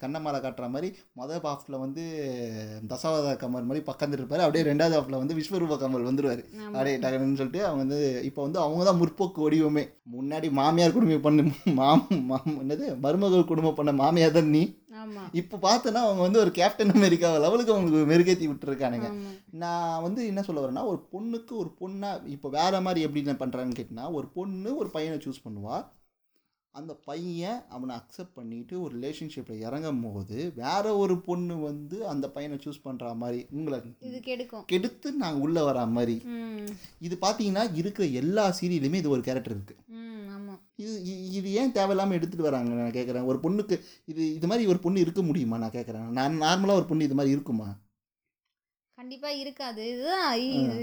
கண்ணமாலை 0.05 0.41
காட்டுற 0.47 0.71
மாதிரி 0.77 0.91
மொதல் 1.21 1.43
ஹாஃபில் 1.49 1.81
வந்து 1.85 2.05
தசாவதா 2.93 3.35
கமல் 3.43 3.69
மாதிரி 3.69 3.83
பக்கந்துட்டு 3.91 4.23
இருப்பாரு. 4.23 4.45
அப்படியே 4.47 4.65
ரெண்டாவது 4.71 4.97
ஹாஃபில் 4.99 5.21
வந்து 5.21 5.39
விஸ்வரூப 5.41 5.79
கமல் 5.85 6.09
வந்துருவாரு. 6.09 6.43
ஆமா. 6.63 6.73
அப்படியே 6.75 6.97
டகன்னு 7.05 7.39
சொல்லிட்டு 7.41 7.63
அவங்க 7.67 7.83
வந்து 7.85 7.96
இப்போ 8.27 8.41
வந்து 8.45 8.59
அவங்க 8.63 8.83
தான் 8.87 8.99
முற்போக்கு 9.01 9.39
வடிவமே. 9.45 9.83
முன்னாடி 10.15 10.47
மாமியார் 10.59 10.95
குடும்பம் 10.95 11.25
பண்ண 11.27 11.43
மாம் 11.79 12.05
என்னது? 12.63 12.85
மருமகள் 13.05 13.49
குடும்பம் 13.51 13.77
பண்ண 13.79 13.91
மாமியார் 14.01 14.37
தான் 14.39 14.53
நீ 14.55 14.63
இப்போ 15.39 15.55
பார்த்தோன்னா 15.65 16.01
அவங்க 16.05 16.21
வந்து 16.25 16.41
ஒரு 16.43 16.51
கேப்டன் 16.59 16.93
அமெரிக்கா 16.97 17.29
லெவலுக்கு 17.43 17.73
அவங்களுக்கு 17.73 18.09
மெருகேற்றி 18.11 18.45
விட்டுருக்கானுங்க. 18.51 19.09
நான் 19.63 20.03
வந்து 20.05 20.21
என்ன 20.31 20.43
சொல்ல 20.47 20.63
வரேன்னா 20.63 20.85
ஒரு 20.91 20.99
பொண்ணுக்கு 21.13 21.53
ஒரு 21.63 21.69
பொண்ணா 21.81 22.09
இப்போ 22.35 22.49
வேற 22.59 22.81
மாதிரி 22.87 23.05
எப்படி 23.05 23.23
நான் 23.29 23.43
பண்ணுறான்னு 23.43 23.77
கேட்டினா 23.79 24.05
ஒரு 24.19 24.27
பொண்ணு 24.37 24.71
ஒரு 24.81 24.89
பையனை 24.95 25.19
சூஸ் 25.25 25.45
பண்ணுவா. 25.47 25.77
அந்த 26.77 26.93
பையன் 27.05 27.59
அவனை 27.69 27.93
அக்செப்ட் 27.95 28.35
பண்ணிட்டு 28.35 28.73
ஒரு 28.81 28.91
ரிலேஷன்ஷிப்பில் 28.97 29.63
இறங்கும் 29.67 30.03
போது 30.05 30.37
வேற 30.57 30.85
ஒரு 30.97 31.15
பொண்ணு 31.27 31.55
வந்து 31.63 31.97
அந்த 32.07 32.25
பையனை 32.29 32.57
சூஸ் 32.63 32.83
பண்ணுற 32.83 33.15
மாதிரி 33.15 33.39
உங்களை 33.51 33.77
இது 34.07 34.19
கெடுக்கும். 34.27 34.65
கெடுத்து 34.65 35.11
நாங்கள் 35.17 35.43
உள்ளே 35.45 35.61
வரா 35.61 35.83
மாதிரி. 35.91 36.15
இது 37.01 37.17
பார்த்தீங்கன்னா 37.21 37.65
இருக்கிற 37.75 38.07
எல்லா 38.21 38.45
சீரியலுமே 38.59 39.01
இது 39.01 39.13
ஒரு 39.15 39.23
கேரக்டர் 39.27 39.55
இருக்குது 39.55 39.83
இது 40.81 40.93
இது 41.37 41.49
ஏன் 41.59 41.71
தேவையில்லாமல் 41.71 42.17
எடுத்துகிட்டு 42.17 42.49
வராங்க 42.49 42.73
நான் 42.79 42.95
கேட்குறேன் 42.97 43.27
ஒரு 43.31 43.39
பொண்ணுக்கு 43.43 43.75
இது 44.05 44.21
இது 44.33 44.47
மாதிரி 44.47 44.67
ஒரு 44.67 44.79
பொண்ணு 44.79 45.03
இருக்க 45.05 45.21
முடியுமா 45.23 45.57
நான் 45.57 45.75
கேட்குறேன் 45.75 46.07
நான் 46.11 46.41
நார்மலாக 46.43 46.79
ஒரு 46.79 46.85
பொண்ணு 46.85 47.07
இது 47.07 47.17
மாதிரி 47.19 47.35
இருக்குமா? 47.35 47.67
கண்டிப்பா 49.07 49.29
இருக்காது. 49.41 49.81
இதுதான் 49.89 50.31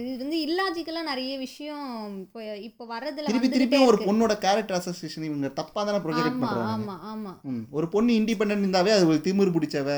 இது 0.03 0.21
வந்து 0.21 0.37
இல்லாஜிக்கலாக 0.45 1.09
நிறைய 1.09 1.33
விஷயம் 1.43 1.89
இப்போ 2.23 2.39
இப்போ 2.69 2.83
வர்றதுல 2.93 3.27
திருப்பி 3.29 3.49
திருப்பி 3.49 3.79
ஒரு. 3.89 3.99
பொண்ணோட 4.07 4.35
கேரக்டர் 4.45 4.77
அசோசியேஷன் 4.79 5.27
இவங்க 5.29 5.49
தப்பாக 5.59 5.85
தானே 5.89 5.99
ப்ரொஜெக்ட் 6.05 6.39
பண்ணுறாங்க 6.43 6.71
ஆமா 6.75 6.95
ஆமா. 7.11 7.33
ம் 7.51 7.61
ஒரு 7.77 7.87
பொண்ணு 7.95 8.17
இண்டிபெண்ட் 8.19 8.55
இருந்தாவே 8.57 8.93
அது 8.97 9.11
ஒரு 9.11 9.21
திமிரு 9.27 9.55
பிடிச்சவ. 9.57 9.89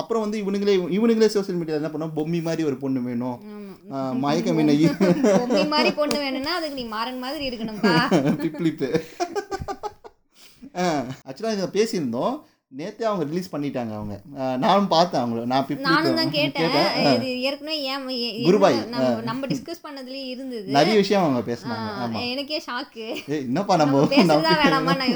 அப்புறம் 0.00 0.24
வந்து 0.24 0.40
இவனுங்களே 0.42 0.74
இவனுங்களே 0.96 1.30
சோஷியல் 1.34 1.60
மீடியாவில் 1.60 1.82
என்ன 1.82 1.92
பண்ணோம் 1.94 2.14
பொம்மி 2.18 2.40
மாதிரி 2.42 2.64
ஒரு 2.70 2.78
பொண்ணு 2.84 3.02
வேணும். 3.08 3.38
ஆமா. 3.50 3.72
ஆ, 3.94 4.12
மயக்க 4.22 4.56
மீனை 4.58 4.76
பொம்மை 5.34 5.64
மாதிரி 5.74 5.92
பொண்ணு 5.96 6.18
வேணும்னா 6.24 6.54
அதுக்கு 6.58 6.80
நீ 6.80 6.86
மாறன் 6.94 7.22
மாதிரி 7.24 7.46
இருக்கணும்பா. 7.50 7.94
பிப்ளிப்பு 8.44 8.90
ஆக்சுவலாக 11.24 11.56
இதை 11.56 11.68
பேசியிருந்தோம். 11.74 12.36
நேற்றே 12.78 13.04
அவங்க 13.08 13.24
ரிலீஸ் 13.30 13.50
பண்ணிட்டாங்க 13.52 13.92
அவங்க. 13.98 14.14
நானும் 14.64 14.88
பார்த்தேன் 14.94 15.20
அவங்கள. 15.22 15.42
நான் 15.52 15.82
நானும் 15.88 16.18
தான் 16.20 16.32
கேட்டேன். 16.36 16.74
இது 17.14 17.28
ஏற்கனவே 17.48 17.76
ஏன் 17.90 18.04
குருபாய், 18.46 18.78
நம்ம 19.30 19.42
டிஸ்கஸ் 19.52 19.84
பண்ணதுலயே 19.86 20.24
இருந்தது. 20.34 20.66
நிறைய 20.78 20.94
விஷயம் 21.02 21.24
அவங்க 21.24 21.42
பேசினாங்க. 21.50 22.22
எனக்கே 22.34 22.60
ஷாக்கு 22.68 23.06
என்னப்பா 23.38 23.76
நம்ம 23.82 24.02
பேசுறதா 24.14 24.54
வேணாமா 24.62 24.96
நான் 25.02 25.14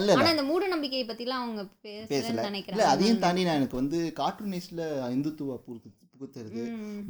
இல்ல 0.00 0.18
ஆனா 0.18 0.28
இந்த 0.34 0.46
மூட 0.50 0.66
நம்பிக்கையை 0.74 1.06
பத்திலாம் 1.10 1.44
அவங்க 1.44 1.64
பேசல. 1.88 2.36
நினைக்கிறேன் 2.50 2.92
அதையும் 2.94 3.22
தாண்டி 3.24 3.48
நான் 3.48 3.60
எனக்கு 3.62 3.82
வந்து 3.82 4.00
கார்ட்டூனிஸ்டில் 4.22 4.86
இந்துத்துவ 5.16 5.58
புகு 5.66 5.90
புகுத்துறது. 6.20 6.62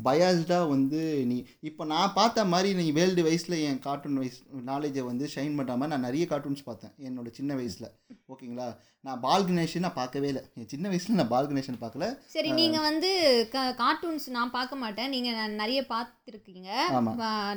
பயாஸ்டாக 0.05 0.69
வந்து 0.69 1.25
நீ 1.27 1.45
இப்போ 1.61 1.85
நான் 1.85 2.13
பார்த்த 2.15 2.45
மாதிரி 2.45 2.75
நீ 2.75 2.91
வேர்ல்டு 2.93 3.23
வயசில் 3.23 3.59
என் 3.59 3.79
கார்ட்டூன் 3.79 4.15
வயசு 4.15 4.43
நாலேஜை 4.67 5.05
வந்து 5.05 5.31
ஷைன் 5.35 5.57
பண்ணாமல் 5.57 5.89
நான் 5.89 6.01
நிறைய 6.01 6.27
கார்ட்டூன்ஸ் 6.31 6.63
பார்த்தேன் 6.65 6.91
என்னோட 7.03 7.31
சின்ன 7.31 7.55
வயசில். 7.55 7.89
ஓகேங்களா? 8.29 8.77
நான் 9.01 9.21
பால் 9.21 9.45
கணேஷன் 9.45 9.79
நான் 9.79 9.93
பார்க்கவே 9.93 10.27
இல்லை. 10.29 10.43
என் 10.55 10.69
சின்ன 10.69 10.89
வயசில் 10.89 11.15
நான் 11.15 11.29
பால் 11.29 11.49
கணேஷன் 11.49 11.81
பார்க்கல. 11.81 12.19
சரி 12.27 12.53
நீங்க 12.53 12.81
வந்து 12.81 13.11
கார்ட்டூன்ஸ் 13.53 14.31
நான் 14.31 14.51
பார்க்க 14.51 14.77
மாட்டேன். 14.77 15.09
நீங்க 15.09 15.31
ந- 15.31 15.55
நிறைய 15.55 15.85
பார்த்துருக்கீங்க. 15.89 16.69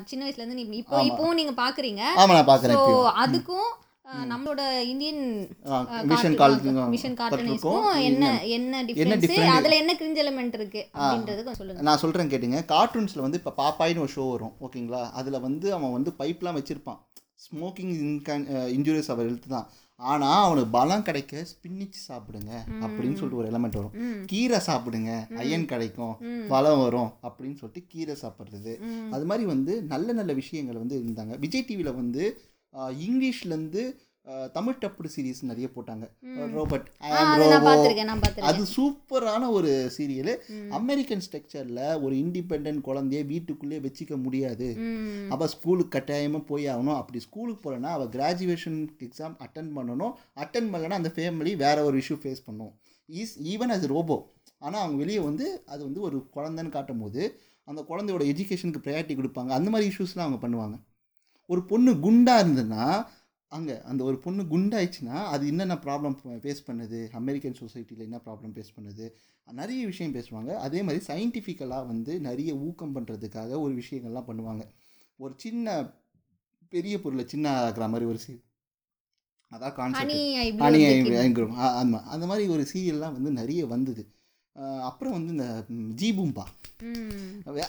சின்ன 0.06 0.26
வயசுல 0.26 0.46
இருந்து 0.46 0.66
நீ 0.66 0.78
இப்போ 0.78 1.04
இப்போவும் 1.04 1.34
நீங்க 1.34 1.52
பாக்குறீங்க 1.52 2.02
ஆமாம் 2.16 2.46
நான் 2.46 2.58
பார்க்குறேன் 2.58 3.12
அதுக்கும் 3.26 3.72
நம்மளோட 4.32 4.62
இந்தியன் 4.92 5.22
கால் 6.42 6.56
மிஷன் 6.94 7.16
கார்ட்டூனிஸ்க்கும் 7.20 7.86
என்ன 8.08 8.32
என்ன 8.56 8.82
டிஃபரன்ஸ்? 8.88 9.38
அதுல 9.58 9.78
என்ன 9.82 9.94
கிரிஞ்ச் 10.00 10.20
எலமெண்ட் 10.24 10.56
இருக்கு 10.60 10.82
அப்படின்றது 10.94 11.56
சொல்லுங்க. 11.60 11.86
நான் 11.88 12.02
சொல்கிறேன் 12.02 12.32
கேட்டுங்க. 12.34 12.60
கார்ட்டூன்ஸில் 12.74 13.26
வந்து 13.26 13.40
இப்போ 13.42 13.54
பாப்பாயின்னு 13.62 14.04
ஒரு 14.06 14.14
ஷோ 14.18 14.26
வரும் 14.34 14.54
ஓகேங்களா? 14.66 15.02
அதில் 15.22 15.44
வந்து 15.48 15.70
அவன் 15.78 15.96
வந்து 15.98 16.14
பைப்லாம் 16.22 16.60
வச்சுருப்பான். 16.60 17.00
ஸ்மோக்கிங் 17.46 17.96
இன்கன் 18.04 18.46
இன்ஜுரியஸ் 18.76 19.12
அவர் 19.16 19.28
ஹெல்த் 19.30 19.54
தான். 19.56 19.68
ஆனால் 20.12 20.44
அவனுக்கு 20.46 20.74
பலம் 20.78 21.08
கிடைக்க 21.08 21.44
ஸ்பின்னிச் 21.50 22.06
சாப்பிடுங்க 22.08 22.52
அப்படின்னு 22.86 23.18
சொல்லிட்டு 23.20 23.42
ஒரு 23.42 23.50
எலமெண்ட் 23.52 23.78
வரும். 23.80 23.98
கீரை 24.32 24.60
சாப்பிடுங்க 24.70 25.12
அயன் 25.42 25.70
கிடைக்கும். 25.74 26.16
பலம் 26.54 26.82
வரும் 26.86 27.12
அப்படின்னு 27.28 27.60
சொல்லிட்டு 27.60 27.84
கீரை 27.94 28.16
சாப்பிட்றது. 28.24 28.74
அது 29.16 29.28
மாதிரி 29.32 29.46
வந்து 29.54 29.76
நல்ல 29.94 30.14
நல்ல 30.20 30.34
விஷயங்கள் 30.42 30.82
வந்து 30.84 30.98
இருந்தாங்க. 31.04 31.36
விஜய் 31.46 31.68
டிவியில் 31.70 32.00
வந்து 32.02 32.24
இங்கிலீஷ்லேருந்து 33.06 33.84
தமிழ் 34.56 34.78
டப்புடு 34.82 35.10
சீரிஸ் 35.14 35.42
நிறைய 35.50 35.68
போட்டாங்க. 35.76 36.06
ரோபோட் 36.58 36.86
அது 38.50 38.62
சூப்பரான 38.76 39.50
ஒரு 39.58 39.72
சீரியல் 39.96 40.32
அமெரிக்கன் 40.78 41.24
ஸ்ட்ரக்சரில் 41.26 41.82
ஒரு 42.04 42.14
இண்டிபெண்ட் 42.22 42.80
குழந்தைய 42.88 43.22
வீட்டுக்குள்ளேயே 43.32 43.82
வச்சுக்க 43.86 44.18
முடியாது. 44.26 44.68
அவள் 45.36 45.52
ஸ்கூலுக்கு 45.56 45.94
கட்டாயமாக 45.96 46.44
போய் 46.52 46.70
ஆகணும். 46.74 47.00
அப்படி 47.02 47.22
ஸ்கூலுக்கு 47.26 47.64
போகலன்னா 47.66 47.92
அவள் 47.98 48.14
கிராஜுவேஷன் 48.16 48.80
எக்ஸாம் 49.08 49.36
அட்டன் 49.48 49.74
பண்ணணும். 49.80 50.14
அட்டன் 50.46 50.72
பண்ணலன்னா 50.76 51.02
அந்த 51.02 51.12
ஃபேமிலி 51.18 51.54
வேற 51.66 51.78
ஒரு 51.90 51.98
இஷ்யூ 52.04 52.18
ஃபேஸ் 52.24 52.46
பண்ணும். 52.48 52.74
ஈஸ் 53.10 53.36
ஈவன் 53.54 53.76
அது 53.78 53.92
ரோபோ 53.96 54.18
ஆனால் 54.66 54.82
அவங்க 54.84 54.98
வெளியே 55.04 55.22
வந்து 55.30 55.46
அது 55.74 55.82
வந்து 55.90 56.02
ஒரு 56.10 56.20
குழந்தைன்னு 56.38 56.76
காட்டும் 56.78 57.04
போது 57.06 57.22
அந்த 57.70 57.82
குழந்தையோட 57.92 58.24
எஜுகேஷனுக்கு 58.34 58.86
ப்ரையாரிட்டி 58.88 59.16
கொடுப்பாங்க. 59.20 59.52
அந்த 59.60 59.70
மாதிரி 59.74 59.92
இஷ்யூஸ்லாம் 59.92 60.28
அவங்க 60.28 60.42
பண்ணுவாங்க. 60.48 60.78
ஒரு 61.46 61.64
பொண்ணு 61.64 61.92
குண்டா 61.94 62.36
இருந்ததுன்னா 62.44 63.06
அங்கே 63.48 63.82
அந்த 63.82 64.04
ஒரு 64.04 64.18
பொண்ணு 64.18 64.44
குண்டாயிடுச்சுன்னா 64.44 65.24
அது 65.24 65.48
என்னென்ன 65.48 65.76
ப்ராப்ளம் 65.76 66.16
ஃபேஸ் 66.24 66.62
பண்ணுது? 66.68 67.10
அமெரிக்கன் 67.12 67.58
சொசைட்டியில் 67.60 67.98
என்ன 67.98 68.22
ப்ராப்ளம் 68.26 68.54
ஃபேஸ் 68.56 68.76
பண்ணுது? 68.78 69.12
நிறைய 69.52 69.86
விஷயம் 69.86 70.14
பேசுவாங்க. 70.14 70.54
அதே 70.54 70.82
மாதிரி 70.84 71.04
சயின்டிஃபிக்கலாக 71.08 71.88
வந்து 71.88 72.20
நிறைய 72.20 72.56
ஊக்கம் 72.56 72.96
பண்ணுறதுக்காக 72.96 73.60
ஒரு 73.60 73.74
விஷயங்கள்லாம் 73.74 74.30
பண்ணுவாங்க. 74.30 74.64
ஒரு 75.18 75.34
சின்ன 75.38 75.94
பெரிய 76.70 77.02
பொருளை 77.02 77.28
சின்ன 77.28 77.70
ஆக்குற 77.70 77.88
மாதிரி 77.90 78.06
ஒரு 78.06 78.18
சீ 78.18 78.34
அதான் 79.52 79.74
கான்செப்ட் 79.74 80.12
ஐ 80.12 80.52
ஹனி 80.60 81.48
ஆமாம் 81.56 82.06
அந்த 82.06 82.26
மாதிரி 82.26 82.48
ஒரு 82.48 82.68
சீரியல்லாம் 82.74 83.16
வந்து 83.18 83.32
நிறைய 83.32 83.66
வந்தது. 83.68 84.04
அப்புறம் 84.58 85.14
வந்து 85.14 85.34
இந்த 85.34 85.64
ஜீபூம்பா 86.02 86.44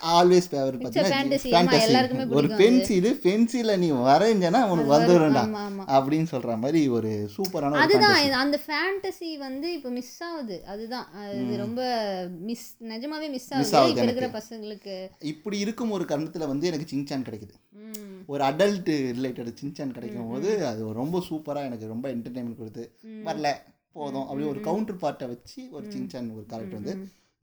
ஆல்வேஸ் 0.06 0.42
ஃபேவரட் 0.50 1.80
எல்லாருக்குமே 1.80 2.24
ஒரு. 2.24 2.48
பென்சிலு 2.48 3.18
பென்சிலை 3.22 3.78
நீ 3.78 3.90
வரைஞ்சனா 3.90 4.68
உனக்கு. 4.68 4.92
வந்துடும்டா. 4.92 5.50
அப்படின்னு 5.86 6.26
சொல்ற 6.30 6.58
மாதிரி 6.58 6.88
ஒரு 6.88 7.30
சூப்பரான 7.36 7.70
அதுதான். 7.70 8.24
இது- 8.24 8.30
அந்த 8.30 8.60
ஃபேண்டசி 8.66 9.36
வந்து 9.38 9.72
இப்போ 9.72 9.88
மிஸ் 9.88 10.22
ஆகுது. 10.22 10.64
அதுதான். 10.66 11.12
அது 11.12 11.56
ரொம்ப 11.56 11.82
மிஸ் 12.40 12.74
நிஜமாவே 12.80 13.30
மிஸ் 13.30 13.54
ஆகுது. 13.54 13.88
இப்போ 13.88 14.02
இருக்கிற. 14.02 14.26
பசங்களுக்கு. 14.26 15.24
இப்படி 15.24 15.58
இருக்கும் 15.58 15.90
ஒரு 15.90 16.04
கருத்துல 16.04 16.46
வந்து 16.46 16.66
எனக்கு 16.66 16.86
சிங்சான் 16.86 17.22
கிடைக்குது. 17.22 17.54
ஒரு 18.26 18.44
அடல்ட் 18.44 19.14
ரிலேட்டட் 19.16 19.54
சின்சான் 19.64 19.90
கிடைக்கும் 19.90 20.28
போது 20.28 20.66
அது 20.66 20.92
ரொம்ப 20.92 21.24
சூப்பராக 21.30 21.64
எனக்கு 21.64 21.86
ரொம்ப 21.86 22.08
என்டர்டைன்மெண்ட் 22.08 22.56
கொடுத்து. 22.56 22.92
வரல. 23.24 23.52
போதும். 23.96 24.26
அப்படி 24.28 24.46
ஒரு 24.52 24.60
கவுண்டர் 24.68 25.02
பார்ட்டை 25.02 25.26
வச்சு 25.32 25.60
ஒரு 25.76 25.86
சின்சான் 25.94 26.30
ஒரு 26.36 26.46
கேரக்டர் 26.52 26.80
வந்து 26.80 26.94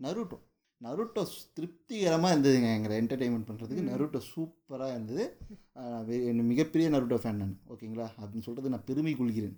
நருட்டோ. 0.06 0.38
நருட்டோ 0.82 1.24
திருப்திகரமாக 1.56 2.36
இருந்ததுங்க 2.36 2.70
எங்களை 2.76 2.96
என்டர்டைன்மெண்ட் 3.02 3.50
பண்ணுறதுக்கு 3.50 3.84
நருட்டோ 3.90 4.20
சூப்பராக 4.30 4.94
இருந்தது. 4.96 5.26
என்ன 6.30 6.46
மிகப்பெரிய 6.52 6.88
நருட்டோ 6.96 7.18
ஃபேன் 7.24 7.42
நான். 7.42 7.54
ஓகேங்களா? 7.74 8.08
அப்படின்னு 8.22 8.46
சொல்கிறது 8.48 8.74
நான் 8.74 8.88
பெருமை 8.90 9.14
கொள்கிறேன். 9.16 9.56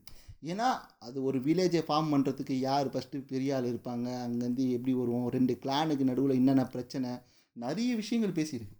ஏன்னா 0.51 0.67
அது 1.07 1.17
ஒரு 1.23 1.37
வில்லேஜை 1.39 1.81
ஃபார்ம் 1.89 2.11
பண்ணுறதுக்கு 2.13 2.55
யார் 2.67 2.87
ஃபஸ்ட்டு 2.93 3.19
பெரிய 3.33 3.55
ஆள் 3.57 3.69
இருப்பாங்க? 3.73 4.07
அங்கேருந்து 4.25 4.63
எப்படி 4.77 4.93
வருவோம்? 5.01 5.27
ரெண்டு 5.37 5.53
கிளானுக்கு 5.63 6.09
நடுவில் 6.09 6.39
என்னென்ன 6.41 6.65
பிரச்சனை? 6.75 7.11
நிறைய 7.65 7.91
விஷயங்கள் 8.01 8.37
பேசியிருக்கு. 8.39 8.77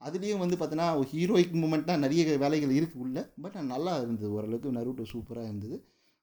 அதுலேயும் 0.00 0.42
வந்து 0.42 0.56
பார்த்தோன்னா 0.56 0.86
ஹீரோயிக் 1.12 1.56
மூமெண்ட்டாக 1.62 2.04
நிறைய 2.04 2.36
வேலைகள் 2.44 2.76
இருக்குது 2.78 3.02
உள்ள. 3.04 3.18
பட் 3.42 3.58
நல்லா 3.74 3.94
இருந்தது. 3.96 4.32
ஓரளவுக்கு 4.32 4.76
நருட்டோ 4.78 5.06
சூப்பராக 5.12 5.48
இருந்தது. 5.50 5.78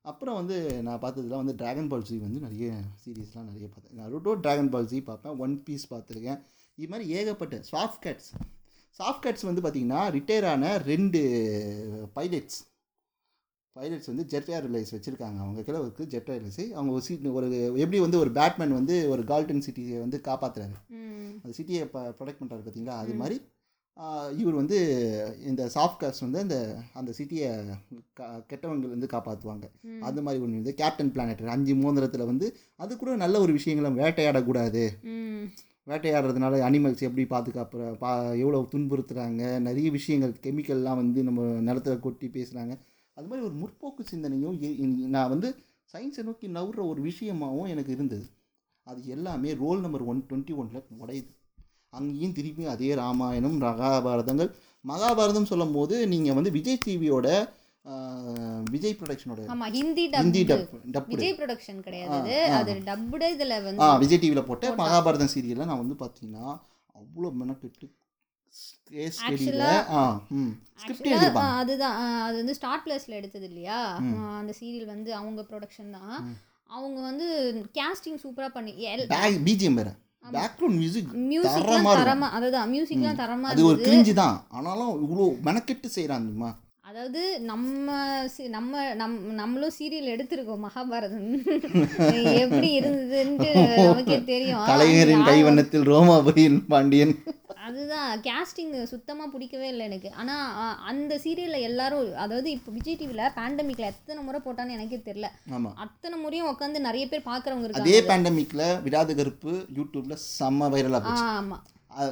அப்புறம் 0.10 0.38
வந்து 0.40 0.58
நான் 0.88 1.02
பார்த்ததுல 1.02 1.40
வந்து 1.42 1.56
டிராகன் 1.62 1.90
பால் 1.92 2.06
ஜி 2.10 2.16
வந்து 2.26 2.40
நிறைய 2.46 2.68
சீரீஸ்லாம் 3.02 3.50
நிறைய 3.50 3.66
பார்த்தேன். 3.74 3.98
நருட்டோ 4.02 4.34
டிராகன் 4.44 4.72
பால் 4.74 4.90
ஜி 4.92 5.00
பார்ப்பேன். 5.10 5.36
ஒன் 5.46 5.56
பீஸ் 5.66 5.92
பார்த்துருக்கேன். 5.94 6.40
இது 6.78 6.88
மாதிரி 6.94 7.06
ஏகப்பட்ட 7.18 7.60
சாஃப்ட் 7.72 8.02
கேட்ஸ் 8.06 8.30
சாஃப்ட் 9.00 9.24
கேட்ஸ் 9.26 9.48
வந்து 9.50 9.64
பார்த்திங்கன்னா 9.66 10.02
ரிட்டையர் 10.16 10.48
ஆன 10.52 10.70
ரெண்டு 10.92 11.22
பைலட்ஸ் 12.18 12.60
பைலட்ஸ் 13.76 14.10
வந்து 14.12 14.24
ஜெட் 14.34 14.50
ஏர்லைன்ஸ் 14.58 14.94
வச்சுருக்காங்க. 14.96 15.38
அவங்க 15.46 15.62
கிழவுக்கு 15.68 16.04
ஜெட் 16.14 16.32
ஏர்லைன்ஸ் 16.36 16.64
அவங்க 16.78 16.92
ஒரு 16.98 17.04
சீட் 17.08 17.28
ஒரு 17.40 17.50
எப்படி 17.84 18.00
வந்து 18.06 18.22
ஒரு 18.24 18.32
பேட்மேன் 18.38 18.78
வந்து 18.80 18.96
ஒரு 19.14 19.24
கால்டன் 19.32 19.66
சிட்டியை 19.68 20.00
வந்து 20.06 20.20
காப்பாற்றுறாரு 20.30 20.78
அந்த 21.44 21.54
சிட்டியை 21.60 21.84
ப்ரொடெக்ட் 22.20 22.42
பண்ணுறாரு 22.42 22.66
பார்த்தீங்களா? 22.68 22.96
அது 23.04 23.14
மாதிரி 23.22 23.38
இவர் 24.38 24.58
வந்து 24.60 24.78
இந்த 25.46 25.62
சாஃப்ட் 25.76 26.02
காஸ்ட் 26.02 26.24
வந்து 26.26 26.40
அந்த 26.46 26.58
அந்த 26.94 27.14
சிட்டியை 27.18 27.48
கா 28.18 28.26
கெட்டவங்க 28.50 28.90
வந்து 28.96 29.08
காப்பாற்றுவாங்க. 29.14 29.66
அது 30.08 30.24
மாதிரி 30.26 30.44
ஒன்று 30.44 30.60
வந்து 30.62 30.74
கேப்டன் 30.74 31.12
பிளானட் 31.12 31.42
அஞ்சு 31.56 31.76
மோதிரத்தில் 31.76 32.30
வந்து 32.32 32.48
அது 32.76 32.98
கூட 32.98 33.16
நல்ல 33.16 33.40
ஒரு 33.40 33.54
விஷயங்களை 33.54 33.92
வேட்டையாடக்கூடாது. 34.02 34.84
வேட்டையாடுறதுனால 35.88 36.60
அனிமல்ஸ் 36.68 37.06
எப்படி 37.08 37.26
பாதுகாப்பு 37.26 37.80
பா 38.00 38.12
எவ்வளோ 38.44 38.60
துன்புறுத்துறாங்க 38.72 39.44
நிறைய 39.60 39.88
விஷயங்கள் 39.92 40.34
கெமிக்கல்லாம் 40.46 41.00
வந்து 41.02 41.24
நம்ம 41.24 41.46
நிலத்துல 41.70 42.00
கொட்டி 42.00 42.28
பேசுகிறாங்க 42.28 42.74
அது 43.18 43.28
மாதிரி 43.28 43.46
ஒரு 43.48 43.56
முற்போக்கு 43.62 44.04
சிந்தனையும் 44.10 44.58
நான் 45.16 45.30
வந்து 45.30 45.50
சயின்ஸை 45.94 46.24
நோக்கி 46.24 46.48
நவுற 46.48 46.80
ஒரு 46.92 47.02
விஷயமாகவும் 47.02 47.72
எனக்கு 47.74 47.92
இருந்தது. 47.92 48.26
அது 48.88 49.02
எல்லாமே 49.08 49.54
ரோல் 49.64 49.80
நம்பர் 49.80 50.08
ஒன் 50.12 50.26
டுவெண்ட்டி 50.30 50.54
ஒனில் 50.62 50.88
உடையுது. 51.04 51.32
அங்கேயும் 51.94 52.36
திருப்பி 52.38 52.64
அதே 52.72 52.90
ராமாயணம் 52.96 53.56
மகாபாரதங்கள். 53.62 54.50
மகாபாரதம் 54.86 55.50
சொல்லும் 55.50 55.76
போது 55.76 55.96
நீங்கள் 56.12 56.38
வந்து 56.38 56.52
விஜய் 56.56 56.84
டிவியோட 56.84 57.28
விஜய் 58.72 58.96
ப்ரொடக்ஷனோட 59.00 59.42
ஆமா 59.54 59.68
ஹிந்தி 59.76 60.04
ஹிந்தி 60.16 60.42
டப் 60.90 61.10
விஜய் 61.12 61.36
ப்ரொடக்ஷன் 61.38 61.80
கிடையாது 61.86 62.16
அது. 62.58 62.72
ஆ. 62.74 62.88
டப்புடு 62.88 63.28
இதுல 63.36 63.54
ஆ 63.58 63.68
வந்து 63.68 63.86
விஜய் 64.04 64.22
டிவியில் 64.24 64.48
போட்ட 64.48 64.72
மகாபாரதம் 64.82 65.32
சீரியலில் 65.34 65.70
நான் 65.70 65.82
வந்து 65.84 65.96
பார்த்தீங்கன்னா 66.02 66.48
அவ்வளோ 66.96 67.30
மெனக்கெட்டு 67.42 67.88
ஆ 69.94 70.02
ஆ, 71.40 71.48
அதுதான். 71.58 71.96
ஆ, 72.00 72.06
அது 72.28 72.36
வந்து 72.38 72.56
ஸ்டார்ட் 72.58 72.84
பிளஸ்ல 72.86 73.18
எடுத்தது 73.18 73.46
இல்லையா? 73.50 73.80
ஆ, 74.00 74.06
அந்த 74.40 74.54
சீரியல் 74.60 74.92
வந்து 74.92 75.10
அவங்க 75.16 75.42
ப்ரொடக்ஷன் 75.50 75.92
தான். 75.98 76.14
அவங்க 76.70 77.00
வந்து 77.02 77.26
கேஸ்டிங் 77.76 78.22
சூப்பரா 78.24 78.48
பண்ணி 78.50 78.74
பிஜிஎம் 79.46 79.78
வேறு. 79.80 79.94
பேக்ரவுண்ட் 80.24 80.80
மியூசிக் 80.80 81.12
மியூசிக்லாம் 81.32 81.90
தரமா 82.00 82.28
அதுதான் 82.38 82.70
மியூசிக்லாம் 82.74 83.20
தரமா 83.22 83.50
அது 83.52 83.68
ஒரு 83.70 83.78
கிரிஞ்சு 83.86 84.14
தான் 84.22 84.38
ஆனாலும் 84.58 84.94
இவ்வளோ 85.04 85.28
மெனக்கெட்டு 85.48 85.90
செய்கிறாங்கம்மா 85.98 86.50
அதாவது 86.90 87.22
நம்ம 87.48 87.88
நம்ம 88.54 88.84
நம் 88.96 89.16
நம்மளும் 89.36 89.74
சீரியல் 89.78 90.12
எடுத்திருக்கோம் 90.14 90.62
மகாபாரதம். 90.66 91.26
எப்படி 92.44 92.70
இருந்ததுன்ட்டு 92.78 93.50
நமக்கே 93.80 94.18
தெரியும். 94.30 94.64
கலைஞரின் 94.70 95.26
கைவண்ணத்தில் 95.30 95.86
ரோமாபுரியின் 95.92 96.60
பாண்டியன். 96.72 97.14
அதுதான் 97.68 98.10
கேஸ்டிங் 98.26 98.74
சுத்தமா 98.92 99.26
பிடிக்கவே 99.32 99.68
இல்லை 99.70 99.86
எனக்கு. 99.88 100.10
ஆனா 100.20 100.34
அ, 100.58 100.66
அந்த 100.90 101.14
சீரியல்ல 101.24 101.60
எல்லாரும் 101.68 101.96
அதாவது 102.24 102.50
இப்போ 102.52 102.72
விஜய் 102.76 103.00
டிவில 103.00 103.24
பேண்டமிக்ல 103.38 103.90
எத்தனை 103.92 104.20
முறை 104.24 104.42
போட்டான்னு 104.42 104.76
எனக்கே 104.76 105.00
தெரியல. 105.06 105.30
ஆமாம் 105.54 105.78
அத்தனை 105.84 106.18
முறையும் 106.20 106.52
உட்காந்து 106.52 106.82
நிறைய 106.86 107.08
பேர் 107.08 107.28
பாக்குறவங்க 107.28 107.82
அதே 107.82 107.98
பேண்டமிக்கில் 108.08 108.68
விடாத 108.86 109.16
கருப்பு 109.16 109.52
யூடியூப்பில் 109.78 110.22
செம்ம 110.30 110.70
வைரலாக 110.74 111.02
போச்சு. 111.06 111.26
ஆமா. 111.36 111.60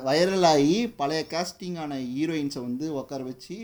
வைரல் 0.05 0.45
ஆகி 0.49 0.75
பழைய 0.99 1.21
காஸ்டிங்கான 1.31 1.97
ஹீரோயின்ஸை 2.13 2.61
வந்து 2.67 2.85
உட்கார 2.99 3.23
வச்சு 3.23 3.55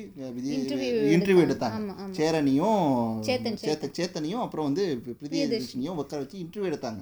இன்டர்வியூ 1.16 1.44
எடுத்தாங்க. 1.46 1.78
சேரனையும் 2.18 2.82
சேத்த 3.28 3.90
சேத்தனையும் 4.00 4.44
அப்புறம் 4.44 4.68
வந்து 4.70 4.86
பிரியதர்ஷினியும் 5.24 6.00
உட்கார 6.04 6.20
வச்சு 6.24 6.38
இன்டர்வியூ 6.44 6.70
எடுத்தாங்க. 6.72 7.02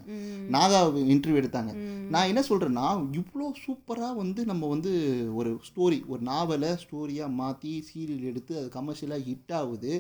நாகா 0.56 0.80
இன்டர்வியூ 1.16 1.42
எடுத்தாங்க. 1.42 1.74
நான் 2.16 2.30
என்ன 2.32 2.44
சொல்கிறேன்னா 2.50 2.88
இவ்வளோ 3.20 3.50
சூப்பராக 3.66 4.14
வந்து 4.24 4.44
நம்ம 4.52 4.68
வந்து 4.76 4.94
ஒரு 5.42 5.52
ஸ்டோரி 5.70 6.00
ஒரு 6.14 6.22
நாவலை 6.32 6.72
ஸ்டோரியாக 6.86 7.38
மாற்றி 7.42 7.74
சீரியல் 7.90 8.30
எடுத்து 8.32 8.56
அது 8.62 8.70
கமர்ஷியலாக 8.80 9.28
ஹிட் 9.30 9.54
ஆகுது. 9.62 9.94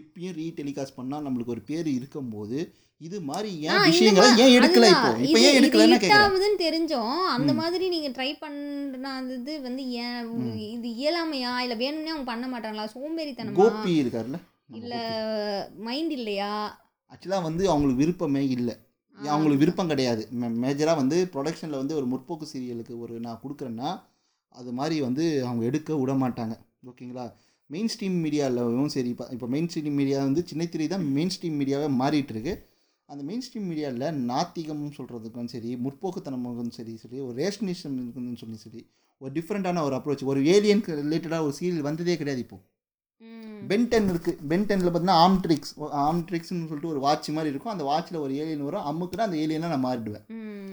இப்பயும் 0.00 0.36
ரீடெலிகாஸ்ட் 0.40 0.98
பண்ணால் 0.98 1.24
நம்மளுக்கு 1.26 1.54
ஒரு 1.56 1.62
பேர் 1.70 1.88
இருக்கும்போது 1.98 2.58
இது 3.00 3.18
மாதிரி 3.28 3.50
ஏன் 3.68 3.80
விஷயங்களை 3.88 4.28
ஏன் 4.42 4.54
எடுக்கல 4.58 4.88
இப்போ. 4.94 5.08
இப்போ 5.24 5.38
ஏன் 5.46 5.56
எடுக்கலன்னு 5.58 5.98
கேட்குறேன் 6.02 6.62
தெரிஞ்சோம். 6.64 7.16
அந்த 7.36 7.52
மாதிரி 7.60 7.84
நீங்க 7.94 8.08
ட்ரை 8.16 8.28
பண்ணாதது 8.44 9.54
வந்து 9.66 9.82
ஏன் 10.04 10.20
இது 10.76 10.88
இயலாமையா? 11.00 11.52
இல்ல 11.64 11.74
வேணும்னே 11.82 12.12
அவங்க 12.14 12.28
பண்ண 12.32 12.46
மாட்டாங்களா? 12.52 12.86
சோம்பேறித்தனமா? 12.94 13.58
கோபி 13.60 13.92
இருக்கார்ல 14.02 14.40
இல்ல 14.80 14.94
மைண்ட் 15.88 16.14
இல்லையா? 16.18 16.52
ஆக்சுவலாக 17.12 17.46
வந்து 17.48 17.64
அவங்களுக்கு 17.70 18.02
விருப்பமே 18.02 18.44
இல்லை. 18.56 18.74
அவங்களுக்கு 19.18 19.62
விருப்பம் 19.64 19.90
கிடையாது. 19.92 20.22
மேஜராக 20.64 21.00
வந்து 21.02 21.18
ப்ரொடக்ஷனில் 21.34 21.80
வந்து 21.82 21.98
ஒரு 22.00 22.06
முற்போக்கு 22.12 22.46
சீரியலுக்கு 22.52 22.94
ஒரு 23.04 23.14
நான் 23.26 23.42
கொடுக்குறேன்னா 23.42 23.90
அது 24.54 24.72
மாதிரி 24.78 24.96
வந்து 25.08 25.24
அவங்க 25.48 25.62
எடுக்க 25.70 25.96
விட 26.00 26.12
மாட்டாங்க. 26.22 26.54
ஓகேங்களா? 26.90 27.26
மெயின் 27.70 27.88
ஸ்ட்ரீம் 27.88 28.16
மீடியாவிலும் 28.24 28.86
சரி 28.86 29.08
இப்போ 29.08 29.28
இப்போ 29.30 29.46
மெயின் 29.46 29.68
ஸ்ட்ரீம் 29.68 29.98
மீடியா 30.00 30.18
வந்து 30.22 30.44
சின்னத்திரை 30.50 30.86
தான் 30.88 31.04
மெயின் 31.12 31.32
ஸ்ட்ரீம் 31.34 31.56
மீடியாவே 31.60 31.88
மாறிட்டுருக்கு. 32.00 32.54
அந்த 33.08 33.22
மெயின் 33.22 33.42
ஸ்ட்ரீம் 33.46 33.68
மீடியாவில் 33.70 34.06
நாத்திகம் 34.24 34.84
சொல்கிறதுக்கும் 34.96 35.44
சரி 35.44 35.76
முற்போக்குத்தனமாகவும் 35.76 36.70
சரி 36.70 36.96
சரி 36.96 37.20
ஒரு 37.20 37.34
ரேஷனிசம் 37.42 37.96
இருக்குன்னு 37.96 38.36
சொல்லி 38.36 38.56
சரி 38.56 38.80
ஒரு 39.20 39.32
டிஃப்ரெண்ட்டான 39.34 39.82
ஒரு 39.82 39.96
அப்ரோச் 39.96 40.24
ஒரு 40.24 40.40
ஏலியனுக்கு 40.44 40.94
ரிலேட்டடாக 41.02 41.42
ஒரு 41.42 41.54
சீரியல் 41.60 41.80
வந்ததே 41.80 42.16
கிடையாது 42.16 42.40
இப்போது 42.40 42.62
பென்டென் 43.68 44.08
இருக்குது 44.12 44.40
பென்டெனில் 44.50 44.88
பார்த்தீங்கன்னா 44.94 45.18
ஆம்ட்ரிக்ஸ் 45.26 45.70
ஆம்ட்ரிக்ஸ்னு 46.06 46.66
சொல்லிட்டு 46.70 46.90
ஒரு 46.90 47.00
வாட்ச் 47.04 47.28
மாதிரி 47.36 47.52
இருக்கும். 47.52 47.72
அந்த 47.72 47.84
வாட்சில் 47.90 48.18
ஒரு 48.24 48.32
ஏலியன் 48.36 48.64
வரும். 48.64 48.86
அம்முக்குன்னா 48.90 49.26
அந்த 49.26 49.36
ஏலியனை 49.44 49.70
நான் 49.72 49.84
மாறிடுவேன். 49.84 50.24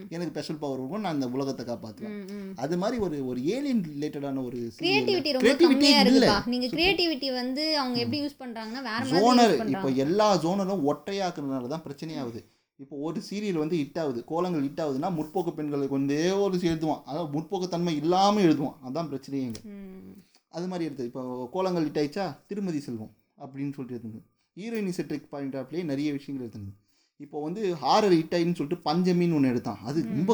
எனக்கு 0.10 0.32
ஸ்பெஷல் 0.34 0.60
பவர் 0.64 0.80
இருக்கும். 0.80 1.04
நான் 1.04 1.16
அந்த 1.18 1.28
உலகத்தை 1.36 1.66
காப்பாற்றுவேன். 1.66 2.16
அது 2.56 2.78
மாதிரி 2.78 2.97
ஒரு 3.02 3.18
ஒரு 3.28 3.39
ஏலியன் 3.56 3.84
ரிலேட்டடான 3.91 4.43
ஒரு 4.45 4.58
கிரியேட்டிவிட்டி 4.80 5.32
ரொம்ப 5.32 5.45
Creativity 5.45 5.74
கம்மியா 5.74 5.99
இல்ல. 5.99 6.26
இருக்குப்பா. 6.26 6.49
நீங்க 6.54 6.68
கிரியேட்டிவிட்டி 6.76 7.30
வந்து 7.41 7.66
அவங்க 7.82 7.99
எப்படி 7.99 8.20
யூஸ் 8.24 8.41
பண்றாங்கன்னா 8.43 8.82
வேற 8.89 9.04
ஜோனர் 9.14 9.56
இப்போ 9.76 9.91
எல்லா 10.06 10.30
ஜோனரும் 10.45 10.84
ஒற்றையாக்குறதுனால 10.91 11.72
தான் 11.76 11.86
பிரச்சனையாகுது. 11.88 12.41
இப்போ 12.80 12.95
ஒரு 13.08 13.20
சீரியல் 13.30 13.62
வந்து 13.64 13.78
ஹிட் 13.78 13.99
ஆகுது. 13.99 14.20
கோலங்கள் 14.26 14.64
ஹிட் 14.68 14.84
ஆகுதுன்னா 14.84 15.10
முற்போக்கு 15.18 15.52
பெண்களுக்கு 15.56 15.97
வந்து 15.99 16.18
ஒரு 16.41 16.58
எழுதுவான். 16.58 17.02
அதாவது 17.06 17.32
முற்போக்குத்தன்மை 17.36 17.93
இல்லாமல் 17.95 18.43
எழுதுவான். 18.43 18.78
அதான் 18.88 19.10
பிரச்சனையே 19.12 19.43
இங்க. 19.49 19.60
ம், 19.64 20.14
அது 20.56 20.68
மாதிரி 20.68 20.88
எடுத்தது. 20.88 21.10
இப்போ 21.12 21.49
கோலங்கள் 21.56 21.88
ஹிட் 21.88 21.99
ஆயிடுச்சா? 22.02 22.26
திருமதி 22.49 22.80
செல்வம் 22.88 23.14
அப்படின்னு 23.43 23.74
சொல்லிட்டு 23.78 23.99
இருந்தது 23.99 24.24
ஹீரோயினி 24.60 24.93
செட்ரிக் 24.97 25.32
பாயிண்ட் 25.34 25.56
ஆஃப்லேயே 25.60 25.84
நிறைய 25.91 26.10
விஷயங்கள் 26.18 26.45
எடுத்தது 26.47 26.80
இப்போ 27.26 27.38
வந்து 27.41 27.62
ஹாரர் 27.82 28.16
ஹிட் 28.18 28.36
ஆயின்னு 28.38 28.58
சொல்லிட்டு 28.60 28.86
பஞ்சமின்னு 28.88 29.36
ஒன்று 29.38 29.52
எடுத்தான். 29.54 29.82
அது 29.89 29.99
ரொம்ப 30.16 30.32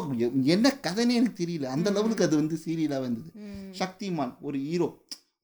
என்ன 0.55 0.67
கதைனே 0.85 1.15
எனக்கு 1.19 1.39
தெரியல. 1.43 1.65
அந்த 1.75 1.87
லெவலுக்கு 1.95 2.25
அது 2.27 2.35
வந்து 2.35 2.55
சீரியலாக 2.65 3.05
வந்தது. 3.07 3.29
சக்திமான் 3.79 4.33
ஒரு 4.47 4.57
ஹீரோ 4.67 4.87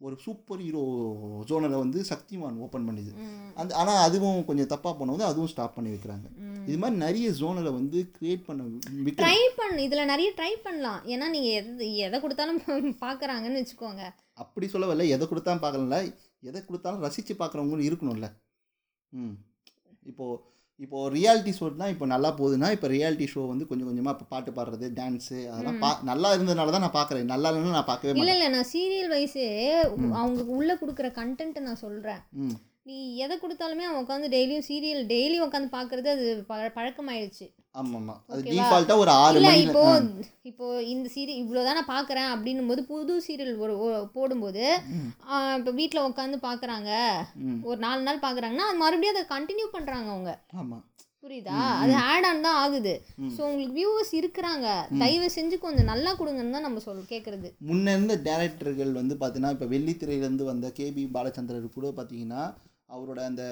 ஒரு 0.04 0.16
சூப்பர் 0.24 0.62
ஹீரோ 0.66 0.82
ஜோனரை 1.50 1.78
வந்து 1.84 2.00
சக்திமான் 2.10 2.58
ஓப்பன் 2.66 2.88
பண்ணுது. 2.88 3.12
அந்த 3.56 3.72
ஆனால் 3.82 4.02
அதுவும் 4.08 4.40
கொஞ்சம் 4.46 4.70
தப்பாக 4.74 4.94
போனது 5.00 5.24
அதுவும் 5.24 5.52
ஸ்டாப் 5.52 5.76
பண்ணி 5.76 5.92
வைக்கிறாங்க. 5.94 6.28
இது 6.68 6.78
மாதிரி 6.78 6.98
நிறைய 7.06 7.28
ஜோனரை 7.42 7.72
வந்து 7.80 8.00
கிரியேட் 8.18 8.44
பண்ண 8.48 8.64
ட்ரை 9.22 9.40
பண்ணு 9.60 9.80
இதுல 9.88 10.06
நிறைய 10.06 10.30
ட்ரை 10.38 10.52
பண்ணலாம். 10.64 11.02
ஏன்னா 11.14 11.28
நீங்க 11.30 11.50
எது 11.60 11.88
எதை 12.08 12.20
கொடுத்தாலும் 12.22 12.62
பாக்குறாங்கன்னு 13.06 13.62
வச்சுக்கோங்க. 13.62 14.04
அப்படி 14.44 14.68
சொல்ல 14.68 14.88
வரல 14.92 15.08
எதை 15.16 15.28
கொடுத்தா 15.28 15.56
பார்க்கல 15.66 16.00
எதை 16.44 16.62
கொடுத்தாலும் 16.66 17.04
ரசித்து 17.06 17.34
பார்க்குறவங்களும் 17.34 17.88
இருக்கணும்ல. 17.90 18.30
ம். 19.14 19.36
இப்போது 20.04 20.42
இப்போது 20.84 21.12
ரியாலிட்டி 21.16 21.52
ஷோனா 21.58 21.88
இப்போ 21.92 22.06
நல்லா 22.12 22.30
போகுதுன்னா 22.38 22.70
இப்போ 22.76 22.88
ரியாலிட்டி 22.94 23.28
ஷோ 23.30 23.42
வந்து 23.48 23.68
கொஞ்சம் 23.68 23.90
கொஞ்சமாக 23.90 24.16
இப்போ 24.16 24.28
பாட்டு 24.30 24.52
பாடுறது 24.56 24.88
டான்ஸு 24.96 25.38
அதெல்லாம் 25.50 25.80
பா 25.80 25.90
நல்லா 26.10 26.30
இருந்ததுனால 26.36 26.72
தான் 26.72 26.86
நான் 26.86 26.98
பார்க்குறேன் 26.98 27.32
நல்லா 27.34 27.50
இல்லைன்னா 27.52 27.78
நான் 27.78 27.90
பார்க்கவே 27.90 28.14
இல்ல 28.18 28.36
இல்ல 28.36 28.48
நான் 28.50 28.70
சீரியல் 28.72 29.12
வைஸே 29.14 29.48
அவங்க 30.18 30.44
உள்ள 30.56 30.72
கொடுக்குற 30.76 31.10
கண்டென்ட் 31.18 31.60
நான் 31.64 31.84
சொல்றேன். 31.84 32.22
ம். 32.44 32.56
நீ 32.86 32.96
எதை 33.18 33.36
கொடுத்தாலுமே 33.38 33.84
அவன் 33.88 34.02
உட்காந்து 34.02 34.30
டெய்லியும் 34.32 34.66
சீரியல் 34.68 35.04
டெய்லியும் 35.10 35.46
உட்காந்து 35.46 35.70
பார்க்கறது 35.76 36.10
அது 36.14 36.26
பழ 36.48 36.64
பழக்கமாயிடுச்சு. 36.78 37.46
ஆமாம் 37.76 37.96
ஆமாம் 38.00 38.20
அது? 38.30 38.42
டிஃபால்ட்டாக 38.48 39.02
ஒரு 39.04 39.12
ஆறு 39.18 39.38
இல்ல 39.38 39.50
மணி 39.50 39.64
இப்போ 39.66 39.84
இப்போ 40.50 40.66
இந்த 40.92 41.08
சீரியல் 41.14 41.40
இவ்வளோதான் 41.40 41.78
நான் 41.78 41.92
பார்க்குறேன் 41.92 42.30
அப்படின்னும் 42.34 42.70
போது 42.72 42.82
புது 42.90 43.14
சீரியல் 43.26 43.62
ஒரு 43.64 43.76
போடும்போது 44.16 44.64
இப்போ 45.58 45.72
வீட்டில் 45.80 46.06
உட்காந்து 46.08 46.40
பார்க்குறாங்க 46.46 46.90
ஒரு 47.70 47.80
நாலு 47.86 48.02
நாள் 48.08 48.26
பார்க்குறாங்கன்னா 48.26 48.68
அது 48.70 48.82
மறுபடியும் 48.82 49.16
அதை 49.16 49.24
கண்டினியூ 49.32 49.68
பண்ணுறாங்க 49.74 50.10
அவங்க. 50.14 50.34
ஆமாம் 50.56 50.84
புரியுதா? 51.24 51.58
அது 51.82 51.94
ஆட் 52.08 52.26
ஆன் 52.30 52.42
தான் 52.46 52.58
ஆகுது. 52.62 52.94
ஸோ 53.36 53.42
உங்களுக்கு 53.48 53.76
வியூவர்ஸ் 53.78 54.12
இருக்கிறாங்க. 54.18 54.66
தயவு 55.02 55.28
செஞ்சு 55.36 55.58
கொஞ்சம் 55.62 55.90
நல்லா 55.92 56.12
கொடுங்கன்னு 56.18 56.56
தான் 56.56 56.68
நம்ம 56.68 56.82
சொல் 56.86 57.00
கேட்குறது 57.12 57.50
முன்ன 57.68 57.94
இருந்த 57.96 58.16
டேரக்டர்கள் 58.26 58.92
வந்து 58.98 59.16
பார்த்தீங்கன்னா 59.16 59.54
இப்போ 59.56 59.68
வெள்ளித்திரையிலேருந்து 59.74 60.50
வந்த 60.50 60.70
கேபி 60.80 61.06
பாலச்சந்திரர் 61.16 61.78
கூட 61.78 61.90
பார்த்தீங்கன்னா 61.94 62.44
அவரோட 62.94 63.20
அந்த 63.30 63.44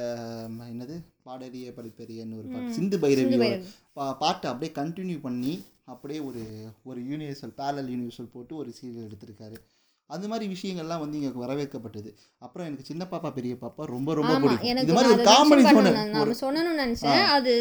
என்னது? 0.71 0.95
பாடறிய 1.25 1.69
படிப்பெரியன்னு 1.77 2.37
ஒரு 2.37 2.47
பாட்டு. 2.47 2.73
சிந்து 2.73 2.97
பைரவியோட 2.97 3.63
பா 3.93 4.13
பாட்டை 4.13 4.51
அப்படியே 4.51 4.71
கண்டினியூ 4.81 5.19
பண்ணி 5.21 5.53
அப்படியே 5.85 6.19
ஒரு 6.19 6.43
ஒரு 6.83 7.01
யூனிவர்சல் 7.01 7.53
பேரல் 7.55 7.89
யூனிவர்சல் 7.93 8.33
போட்டு 8.33 8.55
ஒரு 8.55 8.73
சீரியல் 8.81 9.11
எடுத்திருக்காரு. 9.11 9.57
அந்த 10.15 10.25
மாதிரி 10.31 10.45
விஷயங்கள்லாம் 10.53 11.01
வந்து 11.03 11.17
இங்கே 11.19 11.41
வரவேற்கப்பட்டது. 11.43 12.09
அப்புறம் 12.45 12.65
எனக்கு 12.67 12.87
சின்ன 12.89 13.03
பாப்பா 13.11 13.29
பெரிய 13.37 13.53
பாப்பா 13.61 13.83
ரொம்ப 13.93 14.13
ரொம்ப 14.19 14.31
ஆமா 14.33 14.41
பிடிக்கும். 14.43 14.81
இது 14.83 14.95
மாதிரி 14.97 15.11
ஒரு 15.13 15.23
அதை 15.23 15.27
காமெடி 15.33 15.63
சோனல் 15.67 16.41
சொல்லணும்னு 16.41 16.81
நினைச்சேன். 16.83 17.23
அது 17.37 17.53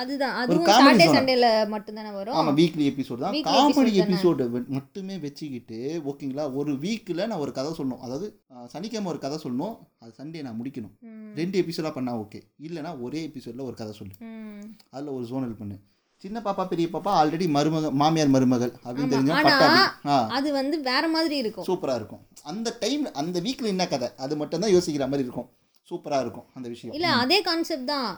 அதுதான். 0.00 0.34
அதுவும் 0.40 0.68
சாட்டர்டே 0.70 1.06
zone. 1.08 1.16
சண்டேல 1.18 1.48
மட்டும் 1.74 1.98
தானே 2.00 2.12
வரும்? 2.18 2.38
ஆமாம் 2.40 2.58
வீக்லி 2.60 2.86
எபிசோட் 2.92 3.24
தான். 3.24 3.38
காமெடி 3.50 3.94
எபிசோடு 4.04 4.48
மட்டுமே 4.76 5.16
வச்சுக்கிட்டு 5.26 5.80
ஓகேங்களா 6.12 6.46
ஒரு 6.60 6.74
வீக்கில் 6.84 7.26
நான் 7.30 7.42
ஒரு 7.46 7.54
கதை 7.58 7.72
சொல்லணும். 7.80 8.02
அதாவது 8.06 8.28
சனிக்கிழமை 8.74 9.10
ஒரு 9.14 9.22
கதை 9.26 9.38
சொல்லணும். 9.46 9.76
அது 10.02 10.12
சண்டே 10.20 10.46
நான் 10.48 10.58
முடிக்கணும். 10.60 10.94
ரெண்டு 11.40 11.56
எபிசோடாக 11.64 11.94
பண்ணால் 11.98 12.22
ஓகே 12.24 12.40
இல்லைனா 12.68 12.92
ஒரே 13.06 13.22
எபிசோடில் 13.28 13.68
ஒரு 13.68 13.76
கதை 13.82 13.94
சொல்லு. 14.00 14.14
அதில் 14.94 15.14
ஒரு 15.18 15.26
ஜோனல் 15.32 15.60
பண்ணு. 15.60 15.76
சின்ன 16.22 16.38
பாப்பா 16.44 16.64
பெரிய 16.70 16.86
பாப்பா 16.92 17.10
ஆல்ரெடி 17.20 17.46
மருமக 17.56 17.88
மாமியார் 18.00 18.30
மருமகள் 18.34 18.72
அப்படின்னு 18.84 19.12
தெரிஞ்சா 19.14 20.14
அது 20.36 20.48
வந்து 20.58 20.76
வேற 20.88 21.04
மாதிரி 21.14 21.36
இருக்கும். 21.42 21.66
சூப்பராக 21.68 21.98
இருக்கும். 22.00 22.22
அந்த 22.50 22.68
டைம் 22.84 23.04
அந்த 23.20 23.40
வீக்கில் 23.46 23.72
என்ன 23.72 23.84
கதை? 23.92 24.08
அது 24.24 24.34
மட்டும் 24.40 24.62
தான் 24.64 24.74
யோசிக்கிற 24.76 25.06
மாதிரி 25.12 25.26
இருக்கும். 25.26 25.48
சூப்பராக 25.90 26.24
இருக்கும் 26.24 26.46
அந்த 26.58 26.66
விஷயம். 26.74 26.94
இல்ல 26.98 27.10
அதே 27.24 27.38
கான்செப்ட் 27.48 27.90
தான். 27.92 28.10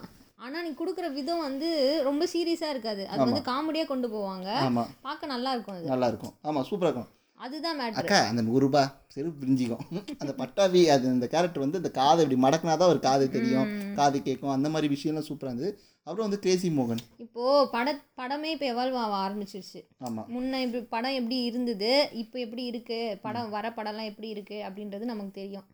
ஆனா 0.45 0.59
நீ 0.65 0.71
குடுக்குற 0.81 1.07
விதம் 1.19 1.45
வந்து 1.49 1.69
ரொம்ப 2.09 2.25
சீரியஸா 2.35 2.69
இருக்காது. 2.75 3.03
அது 3.13 3.21
வந்து 3.29 3.45
காமெடியா 3.53 3.85
கொண்டு 3.93 4.09
போவாங்க. 4.17 4.49
பார்க்க 5.07 5.35
நல்லா 5.35 5.53
இருக்கும் 5.57 5.91
நல்லா 5.95 6.11
இருக்கும். 6.13 6.35
ஆமாம் 6.49 6.67
சூப்பராக 6.71 6.91
இருக்கும். 6.91 7.11
அதுதான் 7.45 7.81
அக்கா 8.01 8.19
அந்த 8.31 8.43
நூறு 8.47 8.63
ரூபாய் 8.65 8.89
சரி 9.15 9.29
பிரிஞ்சிக்கும். 9.43 9.85
அந்த 10.23 10.33
பட்டாபி 10.41 10.81
அது 10.95 11.07
அந்த 11.17 11.27
கேரக்டர் 11.35 11.65
வந்து 11.65 11.81
இந்த 11.83 11.91
காதை 12.01 12.19
இப்படி 12.25 12.39
மடக்குனா 12.45 12.75
தான் 12.81 12.93
ஒரு 12.95 13.01
காது 13.07 13.25
தெரியும் 13.37 13.69
காது 14.01 14.17
கேட்கும். 14.27 14.57
அந்த 14.57 14.69
மாதிரி 14.75 14.89
விஷயம்லாம் 14.95 15.29
சூப்பராக 15.29 15.53
இருந்தது. 15.53 15.71
அப்புறம் 16.07 16.27
வந்து 16.27 16.43
கிரேசி 16.45 16.69
மோகன் 16.77 17.01
இப்போ 17.25 17.45
பட 17.73 17.89
படமே 18.21 18.51
இப்போ 18.55 18.67
எவால்வ் 18.73 18.99
ஆக 19.05 19.17
ஆரம்பிச்சிருச்சு. 19.25 19.81
ஆமாம் 20.07 20.29
முன்ன 20.35 20.61
இப்படி 20.67 20.81
படம் 20.95 21.17
எப்படி 21.21 21.39
இருந்தது 21.49 21.91
இப்போ 22.23 22.37
எப்படி 22.45 22.63
இருக்கு 22.71 22.99
படம் 23.27 23.51
வர 23.57 23.73
படம்லாம் 23.79 24.11
எப்படி 24.13 24.29
இருக்கு 24.37 24.59
அப்படின்றது 24.69 25.11
நமக்கு 25.13 25.33
தெரியும். 25.41 25.67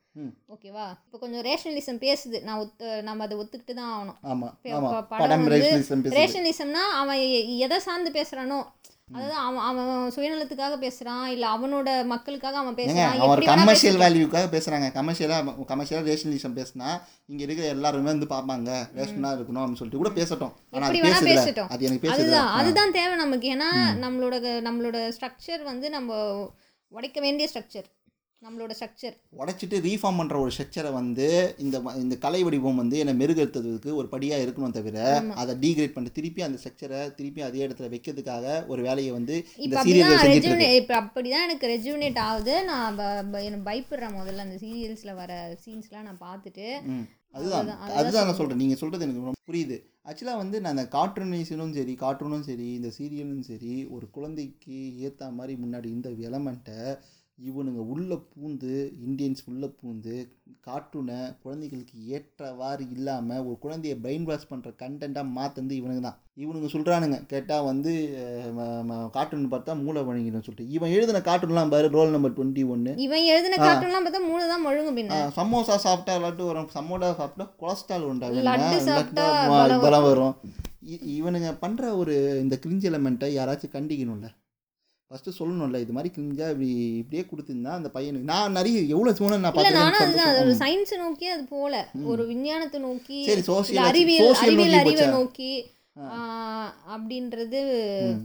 ஓகேவா 0.54 0.86
இப்போ 1.04 1.18
கொஞ்சம் 1.22 1.44
ரேஷனலிசம் 1.48 2.02
பேசுது. 2.06 2.38
நான் 2.48 2.60
ஒத்து 2.64 2.88
நம்ம 3.08 3.24
அதை 3.26 3.36
ஒத்துக்கிட்டு 3.42 3.74
தான் 3.80 3.92
ஆகணும். 3.94 4.18
படம் 5.14 5.44
வந்து 5.46 6.16
ரேஷனலிசம்னா 6.20 6.84
அவன் 7.02 7.22
எதை 7.66 7.78
சார்ந்து 7.86 8.12
பேசுறானோ 8.18 8.58
அதாவது 9.08 9.34
அவன் 9.46 9.64
அவன் 9.70 10.12
சுயநலத்துக்காக 10.14 10.74
பேசுறான் 10.84 11.24
இல்ல 11.32 11.44
அவனோட 11.54 11.88
மக்களுக்காக 12.12 12.56
அவன் 12.58 12.72
எப்படி 12.72 12.86
வேணா 12.90 13.48
கமர்ஷியல் 13.48 13.98
வேல்யூக்காக 14.02 14.46
பேசுகிறாங்க 14.54 14.86
கமர்ஷியலாக 14.98 15.54
கமர்ஷியலாக 15.72 16.08
ரேஷனலிசம் 16.10 16.56
பேசினா 16.58 16.88
இங்கே 17.26 17.44
இருக்கிற 17.44 17.66
எல்லாருமே 17.68 18.10
வந்து 18.12 18.28
பார்ப்பாங்க. 18.30 18.70
ரேஷனாக 18.98 19.36
இருக்கணும் 19.38 19.62
அப்படின்னு 19.62 19.80
சொல்லிட்டு 19.80 20.02
கூட 20.02 20.12
பேசட்டும். 20.20 20.54
ஆனால் 20.72 20.88
அது 20.88 21.30
பேசட்டும். 21.32 21.70
எனக்கு 21.88 22.12
அதுதான் 22.14 22.50
அதுதான் 22.60 22.94
தேவை 22.98 23.16
நமக்கு. 23.16 23.48
ஏன்னா 23.56 23.68
நம்மளோட 24.04 24.54
நம்மளோட 24.68 24.98
ஸ்ட்ரக்சர் 25.16 25.62
வந்து 25.62 25.88
நம்ம 25.90 26.18
உடைக்க 26.92 27.18
வேண்டிய 27.20 27.48
ஸ்ட்ரக்சர் 27.52 27.88
நம்மளோட 28.44 28.72
ஸ்ட்ரக்சர் 28.72 29.14
உடைச்சிட்டு 29.40 29.76
ரீஃபார்ம் 29.80 30.18
பண்ணுற 30.20 30.36
ஒரு 30.40 30.50
ஸ்ட்ரக்சரை 30.50 30.92
வந்து 30.92 31.26
இந்த 31.58 31.76
இந்த 31.94 32.18
கலை 32.18 32.40
வடிவம் 32.42 32.80
வந்து 32.82 32.98
என்னை 32.98 33.14
மெருகெடுத்ததுக்கு 33.20 33.92
ஒரு 33.94 34.08
படியாக 34.08 34.44
இருக்கணும் 34.44 34.76
தவிர 34.78 34.98
அதை 35.34 35.54
டீக்ரேட் 35.62 35.94
பண்ணிட்டு 35.94 36.18
திருப்பி 36.20 36.42
அந்த 36.42 36.58
ஸ்ட்ரக்சரை 36.58 37.00
திருப்பி 37.14 37.42
அதே 37.42 37.64
இடத்துல 37.66 37.90
வைக்கிறதுக்காக 37.94 38.66
ஒரு 38.66 38.82
வேலையை 38.82 39.12
வந்து 39.12 39.36
இந்த 39.58 39.76
அப்படிதான் 39.80 40.24
செஞ்சுட்டு 40.26 40.68
இப்போ 40.80 40.96
அப்படிதான் 41.02 41.46
எனக்கு 41.48 41.72
ரெஜுனேட் 41.74 42.20
ஆகுது. 42.28 42.54
நான் 42.64 42.98
எனக்கு 43.42 43.66
பயப்படுறேன் 43.70 44.16
முதல்ல 44.20 44.46
அந்த 44.46 44.58
சீரியல்ஸில் 44.64 45.18
வர 45.22 45.32
சீன்ஸ்லாம் 45.64 46.08
நான் 46.08 46.24
பார்த்துட்டு 46.28 46.66
அதுதான். 47.34 47.68
அதுதான், 47.98 48.26
நான் 48.26 48.38
சொல்கிறேன் 48.38 48.60
நீங்கள் 48.62 48.80
சொல்கிறது 48.80 49.04
எனக்கு 49.06 49.22
ரொம்ப 49.22 49.40
புரியுது. 49.50 49.76
ஆக்சுவலாக 50.08 50.40
வந்து 50.42 50.56
நான் 50.60 50.74
அந்த 50.76 50.84
கார்ட்டூனைஸும் 50.96 51.74
சரி 51.76 51.94
கார்ட்டூனும் 52.02 52.46
சரி 52.48 52.66
இந்த 52.78 52.90
சீரியலும் 52.98 53.44
சரி 53.48 53.72
ஒரு 53.96 54.06
குழந்தைக்கு 54.10 54.76
ஏற்ற 55.06 55.30
மாதிரி 55.30 55.54
முன்னாடி 55.62 55.88
இந்த 55.96 56.10
எலமெண்ட்டை 56.28 56.78
இவனுங்க 57.38 57.80
உள்ளே 57.92 58.16
பூந்து 58.32 58.72
இந்தியன்ஸ் 59.06 59.42
உள்ளே 59.50 59.68
பூந்து 59.78 60.14
கார்ட்டூனை 60.66 61.16
குழந்தைகளுக்கு 61.42 61.96
ஏற்றவாறு 62.16 62.84
இல்லாமல் 62.96 63.42
ஒரு 63.46 63.56
குழந்தைய 63.64 63.94
பிரெயின் 64.04 64.26
வாஷ் 64.28 64.48
பண்ணுற 64.50 64.70
கண்டென்ட்டாக 64.82 65.32
மாற்றுந்து 65.38 65.74
இவனுங்க 65.80 66.02
தான் 66.06 66.18
இவனுங்க 66.42 66.68
சொல்கிறானுங்க 66.74 67.18
கேட்டால் 67.32 67.66
வந்து 67.70 67.92
கார்ட்டூன் 69.16 69.50
பார்த்தா 69.54 69.74
மூளை 69.82 70.02
வழங்கிடும் 70.08 70.44
சொல்லிட்டு. 70.46 70.70
இவன் 70.76 70.94
எழுதின 70.96 71.22
கார்ட்டூன்லாம் 71.28 71.72
பாரு 71.74 71.90
ரோல் 71.96 72.14
நம்பர் 72.14 72.36
டுவெண்ட்டி 72.36 72.64
ஒன்று 72.74 72.94
இவன் 73.06 73.28
எழுதின 73.32 73.58
கார்ட்டூன்லாம் 73.64 74.06
பார்த்தா 74.06 74.22
மூணு 74.30 74.44
தான் 74.52 74.64
முழுங்கும் 74.66 74.98
பின்ன. 75.00 75.20
சமோசா 75.38 75.76
சாப்பிட்டா 75.86 76.14
இல்லாட்டி 76.20 76.46
வரும் 76.50 76.70
சமோடா 76.76 77.10
சாப்பிட்டா 77.20 77.46
கொலஸ்ட்ரால் 77.62 78.08
உண்டாகும் 78.12 79.84
பலம் 79.86 80.06
வரும். 80.08 80.34
இவனுங்க 81.18 81.50
பண்ணுற 81.60 81.84
ஒரு 82.00 82.14
இந்த 82.44 82.54
கிரிஞ்ச் 82.64 82.88
எலமெண்ட்டை 82.90 83.28
யாராச்சும் 83.36 83.76
கண்டிக்கணும்ல? 83.76 84.30
ஃபஸ்ட்டு 85.14 85.34
சொல்லணும்ல 85.38 85.80
இது 85.82 85.92
மாதிரி 85.96 86.10
கிரிஞ்சா 86.14 86.46
இப்படி 86.52 86.68
இப்படியே 87.00 87.24
கொடுத்துருந்தா 87.30 87.72
அந்த 87.78 87.88
பையனுக்கு 87.96 88.30
நான் 88.30 88.56
நிறைய 88.58 88.78
எவ்வளோ 88.94 89.10
சூழல் 89.18 89.34
நான் 89.34 89.42
நானும் 89.42 89.56
பார்த்துருக்கேன் 89.58 90.06
அதுதான் 90.06 90.30
அது 90.30 90.40
ஒரு 90.44 90.54
சயின்ஸ் 90.62 90.92
நோக்கி 91.02 91.26
அது 91.34 91.44
போல. 91.52 91.74
ஒரு 92.12 92.22
விஞ்ஞானத்தை 92.30 92.78
நோக்கி 92.86 93.18
சரி 93.28 93.44
சோசியல் 93.50 93.86
அறிவியல் 93.90 94.40
அறிவியல் 94.44 94.76
அறிவை 94.80 95.06
நோக்கி 95.18 95.52
அப்படின்றது 96.94 97.60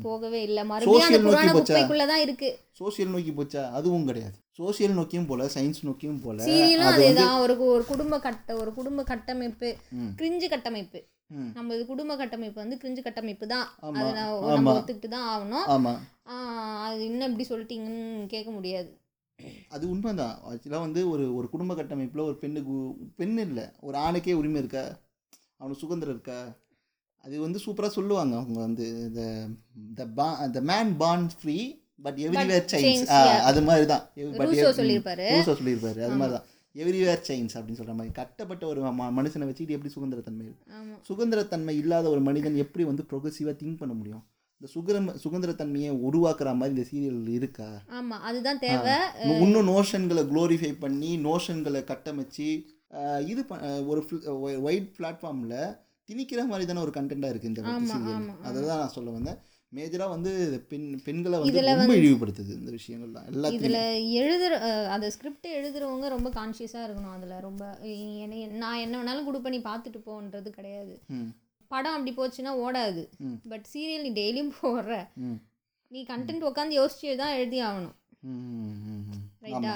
போகவே 0.06 0.40
இல்லை. 0.48 0.62
மறுபடியும் 0.70 0.96
Social 0.96 1.10
அந்த 1.10 1.20
நோக்கி 1.26 1.36
புராண 1.36 1.52
போச்சா? 1.58 1.74
குப்பைக்குள்ளதான் 1.74 2.24
இருக்கு. 2.26 2.50
சோசியல் 2.80 3.14
நோக்கி 3.16 3.34
போச்சா? 3.40 3.64
அதுவும் 3.80 4.08
கிடையாது. 4.10 4.36
சோசியல் 4.60 4.98
நோக்கியும் 5.00 5.30
போல 5.32 5.50
சயின்ஸ் 5.56 5.84
நோக்கியும் 5.90 6.20
போல 6.26 6.48
சீரியலும் 6.48 6.90
அதேதான். 6.94 7.36
ஒரு 7.44 7.56
ஒரு 7.76 7.86
குடும்ப 7.92 8.20
கட்ட 8.26 8.56
ஒரு 8.64 8.74
குடும்ப 8.80 9.04
கட்டமைப்பு. 9.12 9.70
கிரிஞ்சு 10.22 10.50
கட்டமைப்பு. 10.56 11.02
நம்ம 11.58 11.76
குடும்ப 11.90 12.14
கட்டமைப்பு 12.20 12.60
வந்து 12.62 12.78
கிரிஞ்சு 12.82 13.02
கட்டமைப்பு 13.08 13.46
தான். 13.54 13.68
அதை. 13.88 14.06
நம்ம 14.56 14.74
ஒத்துக்கிட்டு 14.78 15.10
தான் 15.16 15.28
ஆகணும். 15.34 15.68
அது 16.86 17.02
இன்னும் 17.10 17.28
இப்படி 17.30 17.48
சொல்லிட்டீங்கன்னு 17.52 18.32
கேட்க 18.34 18.50
முடியாது. 18.56 18.90
அது 19.76 19.84
உண்மைதான். 19.92 20.38
ஆக்சுவலாக 20.52 20.86
வந்து 20.86 21.02
ஒரு 21.12 21.26
ஒரு 21.40 21.50
குடும்ப 21.54 21.76
கட்டமைப்பில் 21.80 22.28
ஒரு 22.30 22.38
பெண்ணுக்கு 22.44 22.78
பெண் 23.20 23.38
இல்லை. 23.48 23.66
ஒரு 23.88 23.98
ஆணுக்கே 24.06 24.38
உரிமை 24.40 24.60
இருக்கா? 24.64 24.86
அவனுக்கு 25.60 25.84
சுதந்திரம் 25.84 26.16
இருக்கா? 26.18 26.40
அது 27.26 27.36
வந்து 27.46 27.60
சூப்பராக 27.66 27.94
சொல்லுவாங்க. 27.98 28.36
அவங்க 28.42 28.60
வந்து 28.68 28.88
இந்த 29.08 29.24
த 30.00 30.08
பா 30.20 30.28
த 30.58 30.62
மேன் 30.72 30.92
பான் 31.04 31.28
ஃப்ரீ 31.40 31.58
பட் 32.06 32.20
எவ்ரிவேர் 32.26 32.68
yeah. 32.74 33.40
அது 33.50 33.62
மாதிரி 33.70 33.86
தான் 33.94 34.04
ரூசோ 34.50 34.70
சொல்லியிருப்பாரு. 34.78 35.28
சொல்லியிருப்பாரு. 35.50 36.00
அது 36.08 36.20
மாதிரி 36.22 36.36
தான் 36.38 36.49
எவ்ரிவேர் 36.76 37.24
சைன்ஸ் 37.28 37.56
அப்படின்னு 37.58 37.80
சொல்கிற 37.80 37.96
மாதிரி 38.00 38.12
கட்டப்பட்ட 38.20 38.64
ஒரு 38.72 38.82
மனுஷனை 39.20 39.46
வச்சுக்கிட்டு 39.48 39.78
எப்படி 39.78 39.94
சுதந்திரத்தன்மை 39.96 40.50
சுதந்திரத்தன்மை 41.10 41.74
இல்லாத 41.82 42.06
ஒரு 42.16 42.22
மனிதன் 42.28 42.62
எப்படி 42.64 42.84
வந்து 42.90 43.06
ப்ரொக்ரெசிவாக 43.12 43.56
திங்க் 43.62 43.82
பண்ண 43.82 43.94
முடியும்? 44.00 44.24
இந்த 44.62 44.70
சுகரம் 44.76 45.10
சுதந்திரத்தன்மையை 45.24 45.92
உருவாக்குற 46.08 46.50
மாதிரி 46.60 46.74
இந்த 46.76 46.86
சீரியல் 46.90 47.28
இருக்கா? 47.38 47.68
ஆமா 47.98 48.16
அதுதான் 48.30 48.62
தேவை. 48.66 48.96
இன்னும் 49.44 49.70
நோஷன்களை 49.74 50.24
க்ளோரிஃபை 50.32 50.72
பண்ணி 50.84 51.12
நோஷன்களை 51.28 51.82
கட்டமைச்சு 51.92 52.50
இது 53.32 53.42
ஒரு 53.92 54.02
ஒயிட் 54.68 54.90
பிளாட்ஃபார்மில் 54.98 55.60
திணிக்கிற 56.10 56.44
மாதிரி 56.52 56.68
தானே 56.68 56.84
ஒரு 56.86 56.94
கண்டென்ட்டாக 56.96 57.32
இருக்குது 57.34 57.52
இந்த 57.52 57.64
சீரியல் 57.94 58.30
அதை 58.48 58.60
தான் 58.70 58.82
நான் 58.84 58.96
சொல்ல 58.98 59.10
வந்தேன். 59.18 59.40
மேஜராக 59.72 60.14
வந்து 60.14 60.32
பெண் 60.70 60.88
பெண்களை 61.06 61.38
வந்து 61.40 61.62
ரொம்ப 61.72 61.96
இழிவுபடுத்துது 62.00 62.52
இந்த 62.60 62.72
விஷயங்கள்லாம் 62.78 63.28
எல்லாத்தையும் 63.32 63.60
இதுல 63.60 63.80
எழுதுற 64.22 64.54
அந்த 64.96 65.08
ஸ்கிரிப்ட் 65.16 65.48
எழுதுறவங்க 65.58 66.08
ரொம்ப 66.16 66.30
கான்ஷியஸா 66.38 66.82
இருக்கணும் 66.86 67.16
அதுல 67.18 67.38
ரொம்ப 67.48 67.64
என்னை 68.24 68.40
நான் 68.64 68.82
என்ன 68.86 68.96
வேணாலும் 69.00 69.28
கொடுப்ப 69.28 69.54
நீ 69.56 69.60
பார்த்துட்டு 69.68 70.02
போன்றது 70.08 70.52
கிடையாது 70.58 70.96
படம் 71.72 71.96
அப்படி 71.96 72.12
போச்சுன்னா 72.14 72.52
ஓடாது. 72.64 73.02
பட் 73.52 73.66
சீரியல் 73.74 74.06
நீ 74.06 74.12
டெய்லியும் 74.16 74.56
போடுற 74.60 74.94
நீ 75.92 76.00
கண்டென்ட் 76.10 76.48
உட்காந்து 76.50 76.78
யோசிச்சு 76.78 77.16
தான் 77.20 77.36
எழுதி 77.36 77.60
ஆகணும். 77.68 77.96
ரைட்டா. 79.46 79.76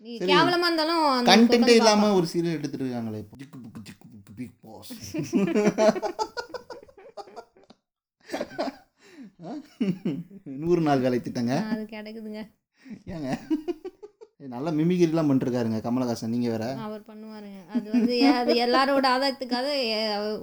நீ. 0.00 0.10
கேவலமா 0.30 0.66
இருந்தாலும் 0.68 1.04
அந்த 1.10 1.28
கண்டென்ட்டே 1.30 1.56
உட்காந்து 1.58 1.78
இல்லாமல் 1.80 2.16
ஒரு 2.18 2.26
சீரியல் 2.32 2.58
எடுத்துட்டு 2.58 2.86
இருக்காங்களே 2.86 3.22
இப்போ 3.24 3.38
ஜிக்கு 3.42 3.58
புக்கு 3.64 3.80
ஜிக்கு 3.88 4.06
புக்கு 4.08 4.34
பிக் 4.38 4.56
பாஸ் 4.64 4.92
நூறு 10.62 10.80
நாள் 10.86 11.02
வேலை 11.04 11.18
திட்டங்க. 11.24 11.54
அது 11.72 11.82
கிடைக்குதுங்க. 11.92 12.40
ஏங்க? 13.14 13.28
நல்ல 14.54 14.68
மிமிகிரிலாம் 14.78 15.28
பண்ணிருக்காருங்க 15.30 15.78
கமலஹாசன். 15.84 16.32
நீங்கள் 16.34 16.52
வேற? 16.54 16.66
அவர் 16.86 17.02
பண்ணுவாருங்க. 17.10 17.60
அது 17.74 17.86
வந்து 17.94 18.14
அது 18.38 18.52
எல்லாரோட 18.64 19.06
ஆதாயத்துக்காக 19.14 19.66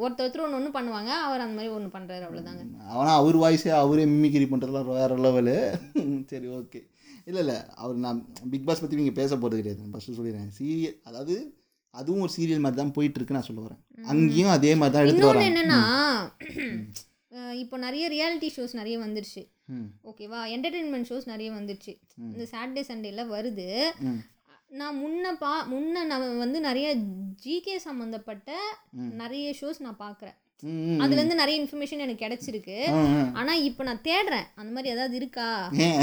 ஒருத்தர் 0.04 0.26
ஒருத்தர் 0.26 0.46
ஒன்று 0.46 0.60
ஒன்று 0.60 0.76
பண்ணுவாங்க. 0.78 1.12
அவர் 1.28 1.44
அந்த 1.46 1.56
மாதிரி 1.58 1.72
ஒன்று 1.78 1.90
பண்ணுறாரு 1.96 2.26
அவ்வளோதாங்க 2.28 2.64
அவனா 2.94 3.14
அவர் 3.22 3.38
வாய்ஸே 3.44 3.72
அவரே 3.82 4.06
மிமிகிரி 4.14 4.48
பண்ணுறதுலாம் 4.52 4.92
வேற 5.02 5.18
லெவலு 5.26 5.56
சரி 6.32 6.48
ஓகே 6.60 6.82
இல்லை 7.30 7.42
இல்லை 7.46 7.58
அவர் 7.82 7.98
நான் 8.06 8.20
பிக் 8.54 8.68
பாஸ் 8.70 8.84
பற்றி 8.84 9.00
நீங்கள் 9.02 9.20
பேச 9.22 9.32
போகிறது 9.36 9.62
கிடையாது. 9.62 9.92
ஃபஸ்ட்டு 9.94 10.18
சொல்லிடுறேன். 10.20 10.52
சீரியல் 10.60 10.98
அதாவது 11.10 11.36
அதுவும் 11.94 12.24
ஒரு 12.26 12.34
சீரியல் 12.38 12.64
மாதிரி 12.66 12.80
தான் 12.82 12.96
போயிட்டு 12.98 13.20
இருக்கு 13.20 13.38
நான் 13.38 13.50
சொல்ல 13.50 13.62
வரேன். 13.66 13.82
அங்கேயும் 14.14 14.56
அதே 14.58 14.72
மாதிரி 14.82 14.96
தான் 14.96 15.06
இன்னொன்று 15.06 15.32
வராங்க. 15.32 15.50
என்னன்னா 15.52 15.82
இப்போ 17.56 17.78
நிறைய 17.78 18.06
ரியாலிட்டி 18.10 18.50
ஷோஸ் 18.58 18.74
நிறைய 18.74 19.00
வந்துருச்சு. 19.00 19.44
ஓகேவா 20.04 20.40
என்டர்டெயின்மெண்ட் 20.56 21.10
ஷோஸ் 21.10 21.26
நிறைய 21.26 21.52
வந்துருச்சு. 21.52 21.94
இந்த 22.18 22.48
சாட்டர்டே 22.52 22.84
சண்டேல 22.88 23.26
வருது. 23.28 23.68
நான் 24.72 24.98
முன்ன 25.04 25.38
பா 25.40 25.68
முன்ன 25.72 26.04
நான் 26.04 26.38
வந்து 26.38 26.62
நிறைய 26.62 26.88
ஜிகே 27.44 27.76
சம்மந்தப்பட்ட. 27.78 28.52
நிறைய 28.94 29.56
ஷோஸ் 29.62 29.80
நான் 29.80 30.00
பார்க்குறேன் 30.00 30.38
ம், 30.64 31.00
அதுலேருந்து 31.02 31.34
நிறைய 31.34 31.64
இன்ஃபர்மேஷன் 31.64 32.04
எனக்கு 32.06 32.26
கிடைச்சிருக்கு. 32.26 32.78
ஆனால் 33.34 33.62
இப்போ 33.62 33.84
நான் 33.84 34.02
தேடுறேன். 34.04 34.48
அந்த 34.56 34.74
மாதிரி 34.74 34.94
ஏதாவது 34.94 35.16
இருக்கா? 35.16 35.48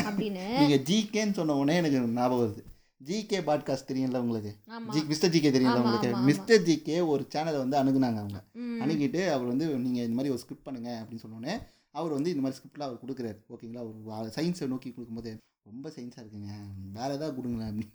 அப்படின்னு. 0.04 0.44
நீங்க 0.58 0.76
ஜிகேன்னு 0.90 1.32
சொன்ன 1.32 1.56
உடனே 1.56 1.76
எனக்கு 1.76 2.00
ஞாபகம் 2.12 2.42
வருது. 2.42 2.62
ஜிகே 3.06 3.38
பாட்காஸ்ட் 3.46 3.88
தெரியும்ல 3.90 4.18
உங்களுக்கு? 4.24 4.50
ஜி 4.94 5.00
மிஸ்டர் 5.10 5.32
ஜிகே 5.34 5.50
தெரியும்ல 5.54 5.80
உங்களுக்கு. 5.82 6.10
மிஸ்டர் 6.28 6.64
ஜிகே 6.66 6.96
ஒரு 7.12 7.22
சேனலை 7.32 7.58
வந்து 7.62 7.76
அணுகுனாங்க 7.80 8.18
அவங்க. 8.22 8.40
அணுகிட்டு 8.84 9.22
அவர் 9.34 9.50
வந்து 9.52 9.66
நீங்கள் 9.86 10.04
இந்த 10.06 10.16
மாதிரி 10.18 10.32
ஒரு 10.34 10.42
ஸ்கிரிப்ட் 10.42 10.66
பண்ணுங்க 10.66 10.90
அப்படின்னு 11.00 11.24
சொன்னோடனே 11.24 11.54
அவர் 12.00 12.12
வந்து 12.16 12.30
இந்த 12.30 12.42
மாதிரி 12.44 12.58
ஸ்கிரிப்ட்லாம் 12.58 12.88
அவர் 12.90 13.02
கொடுக்குறாரு. 13.02 13.38
ஓகேங்களா 13.54 13.82
அவர் 14.18 14.36
சயின்ஸை 14.36 14.68
நோக்கி 14.74 14.90
கொடுக்கும்போது 14.92 15.32
ரொம்ப 15.70 15.86
சயின்ஸாக 15.96 16.22
இருக்குங்க. 16.22 16.52
வேற 16.98 17.08
ஏதாவது 17.18 17.36
கொடுங்களேன் 17.38 17.70
அப்படின்னு 17.70 17.92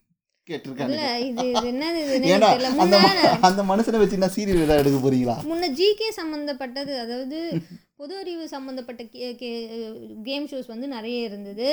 கேட்டிருக்காங்க 0.47 0.97
அந்த 2.83 2.97
அந்த 3.49 3.61
மனுஷனை 3.71 3.99
வச்சு 4.01 4.17
என்ன 4.19 4.29
சீரியல் 4.35 4.65
ஏதாவது 4.65 4.83
எடுக்க 4.83 4.99
போறீங்களா? 5.05 5.35
முன்ன 5.51 5.69
ஜிகே 5.79 6.09
சம்மந்தப்பட்டது 6.19 6.93
அதாவது 7.05 7.39
பொது 7.99 8.17
அறிவு 8.17 8.47
சம்மந்தப்பட்ட 8.47 9.03
கேம் 10.23 10.45
ஷோஸ் 10.45 10.67
வந்து 10.67 10.87
நிறைய 10.87 11.23
இருந்தது. 11.23 11.67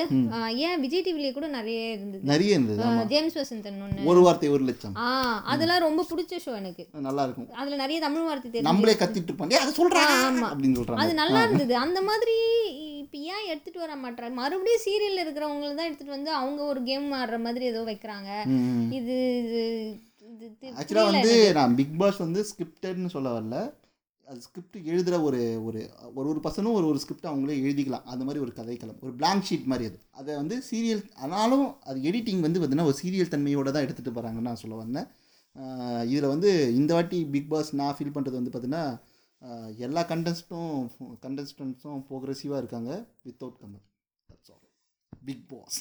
ஏன் 0.58 0.80
விஜய் 0.80 1.02
டிவிலேயே 1.02 1.32
கூட 1.32 1.46
நிறைய 1.48 1.90
இருந்தது? 1.90 2.22
நிறைய 2.24 2.52
இருந்தது 2.52 3.04
ஜேம்ஸ் 3.06 3.36
வசந்தன் 3.38 3.82
ஒன்று 3.82 4.04
ஒரு 4.04 4.20
வார்த்தை 4.20 4.48
ஒரு 4.48 4.64
லட்சம். 4.64 4.94
ஆ 4.98 5.08
அதெல்லாம் 5.46 5.78
ரொம்ப 5.78 6.04
பிடிச்ச 6.10 6.38
ஷோ 6.44 6.54
எனக்கு. 6.56 6.84
நல்லா 7.00 7.22
இருக்கும் 7.22 7.50
அதுல 7.54 7.76
நிறைய 7.76 8.00
தமிழ் 8.00 8.22
வார்த்தை 8.22 8.50
தெரியும் 8.50 8.70
நம்மளே 8.70 8.94
கத்திட்டு 8.94 9.30
இருப்போம். 9.30 9.48
"டேய், 9.48 9.58
அதை 9.58 9.74
சொல்றாங்க 9.78 10.12
ஆ, 10.14 10.30
ஆமா. 10.30 10.48
அப்படின்னு 10.50 10.76
அது 10.76 10.82
சொல்றாங்க 10.82 11.14
நல்லா 11.14 11.42
இருந்தது. 11.44 11.76
அந்த 11.76 12.02
மாதிரி 12.02 12.36
இப்போ 12.98 13.18
ஏன் 13.30 13.48
எடுத்துட்டு 13.48 13.80
வர 13.80 13.94
மாட்டாங்க 13.96 14.34
மறுபடியும் 14.34 14.84
சீரியல்ல 14.84 15.24
இருக்கிறவங்கள 15.24 15.74
தான் 15.74 15.88
எடுத்துட்டு 15.88 16.16
வந்து 16.16 16.32
அவங்க 16.32 16.62
ஒரு 16.64 16.82
கேம் 16.82 17.12
ஆடுற 17.14 17.40
மாதிரி 17.40 17.64
ஏதோ 17.64 17.82
வைக்கிறாங்க. 17.82 18.30
இது 18.92 19.16
இது 19.44 19.62
ஆக்சுவலாக 20.74 21.10
வந்து. 21.10 21.34
நான் 21.52 21.74
பிக் 21.74 21.98
பாஸ் 21.98 22.16
வந்து 22.18 22.40
ஸ்கிரிப்டட்னு 22.50 23.06
சொல்ல 23.08 23.30
வரல. 23.34 23.56
அது 24.30 24.40
ஸ்கிரிப்ட் 24.44 24.76
எழுதுகிற 24.90 25.16
ஒரு 25.28 25.40
ஒரு 25.66 25.80
ஒரு 26.18 26.26
ஒரு 26.30 26.40
பர்சனும் 26.44 26.76
ஒரு 26.78 26.86
ஒரு 26.90 26.98
ஸ்கிரிப்ட் 27.02 27.26
அவங்களே 27.30 27.56
எழுதிக்கலாம். 27.66 28.04
அந்த 28.12 28.22
மாதிரி 28.26 28.42
ஒரு 28.44 28.52
கதைக்களம். 28.58 28.98
ஒரு 29.04 29.12
blank 29.20 29.40
ஷீட் 29.48 29.66
மாதிரி 29.70 29.88
அது. 29.90 29.98
அதை 30.20 30.32
வந்து 30.40 30.56
சீரியல் 30.70 31.02
ஆனாலும் 31.24 31.66
அது 31.90 31.98
எடிட்டிங் 32.10 32.40
வந்து 32.46 32.60
பார்த்தீங்கன்னா 32.60 32.88
ஒரு 32.90 32.98
சீரியல் 33.02 33.32
தன்மையோட 33.34 33.70
தான் 33.74 33.84
எடுத்துகிட்டு 33.86 34.14
போகிறாங்கன்னு 34.16 34.48
நான் 34.48 34.62
சொல்ல 34.62 34.76
வந்தேன். 34.84 35.08
இதில் 36.12 36.32
வந்து 36.34 36.50
இந்த 36.80 36.90
வாட்டி 36.94 37.18
பிக் 37.34 37.50
பாஸ் 37.52 37.70
நான் 37.80 37.96
ஃபீல் 37.98 38.14
பண்ணுறது 38.16 38.40
வந்து 38.40 38.54
பார்த்தீங்கன்னா 38.54 38.84
எல்லா 39.86 40.02
கண்டஸ்ட்டும் 40.12 40.72
கண்டஸ்டன்ஸும் 41.26 42.00
ப்ரோக்ரெசிவாக 42.08 42.62
இருக்காங்க. 42.62 42.90
Without 43.26 43.58
that's 44.28 44.50
all 44.54 44.64
big 45.28 45.44
boss 45.52 45.78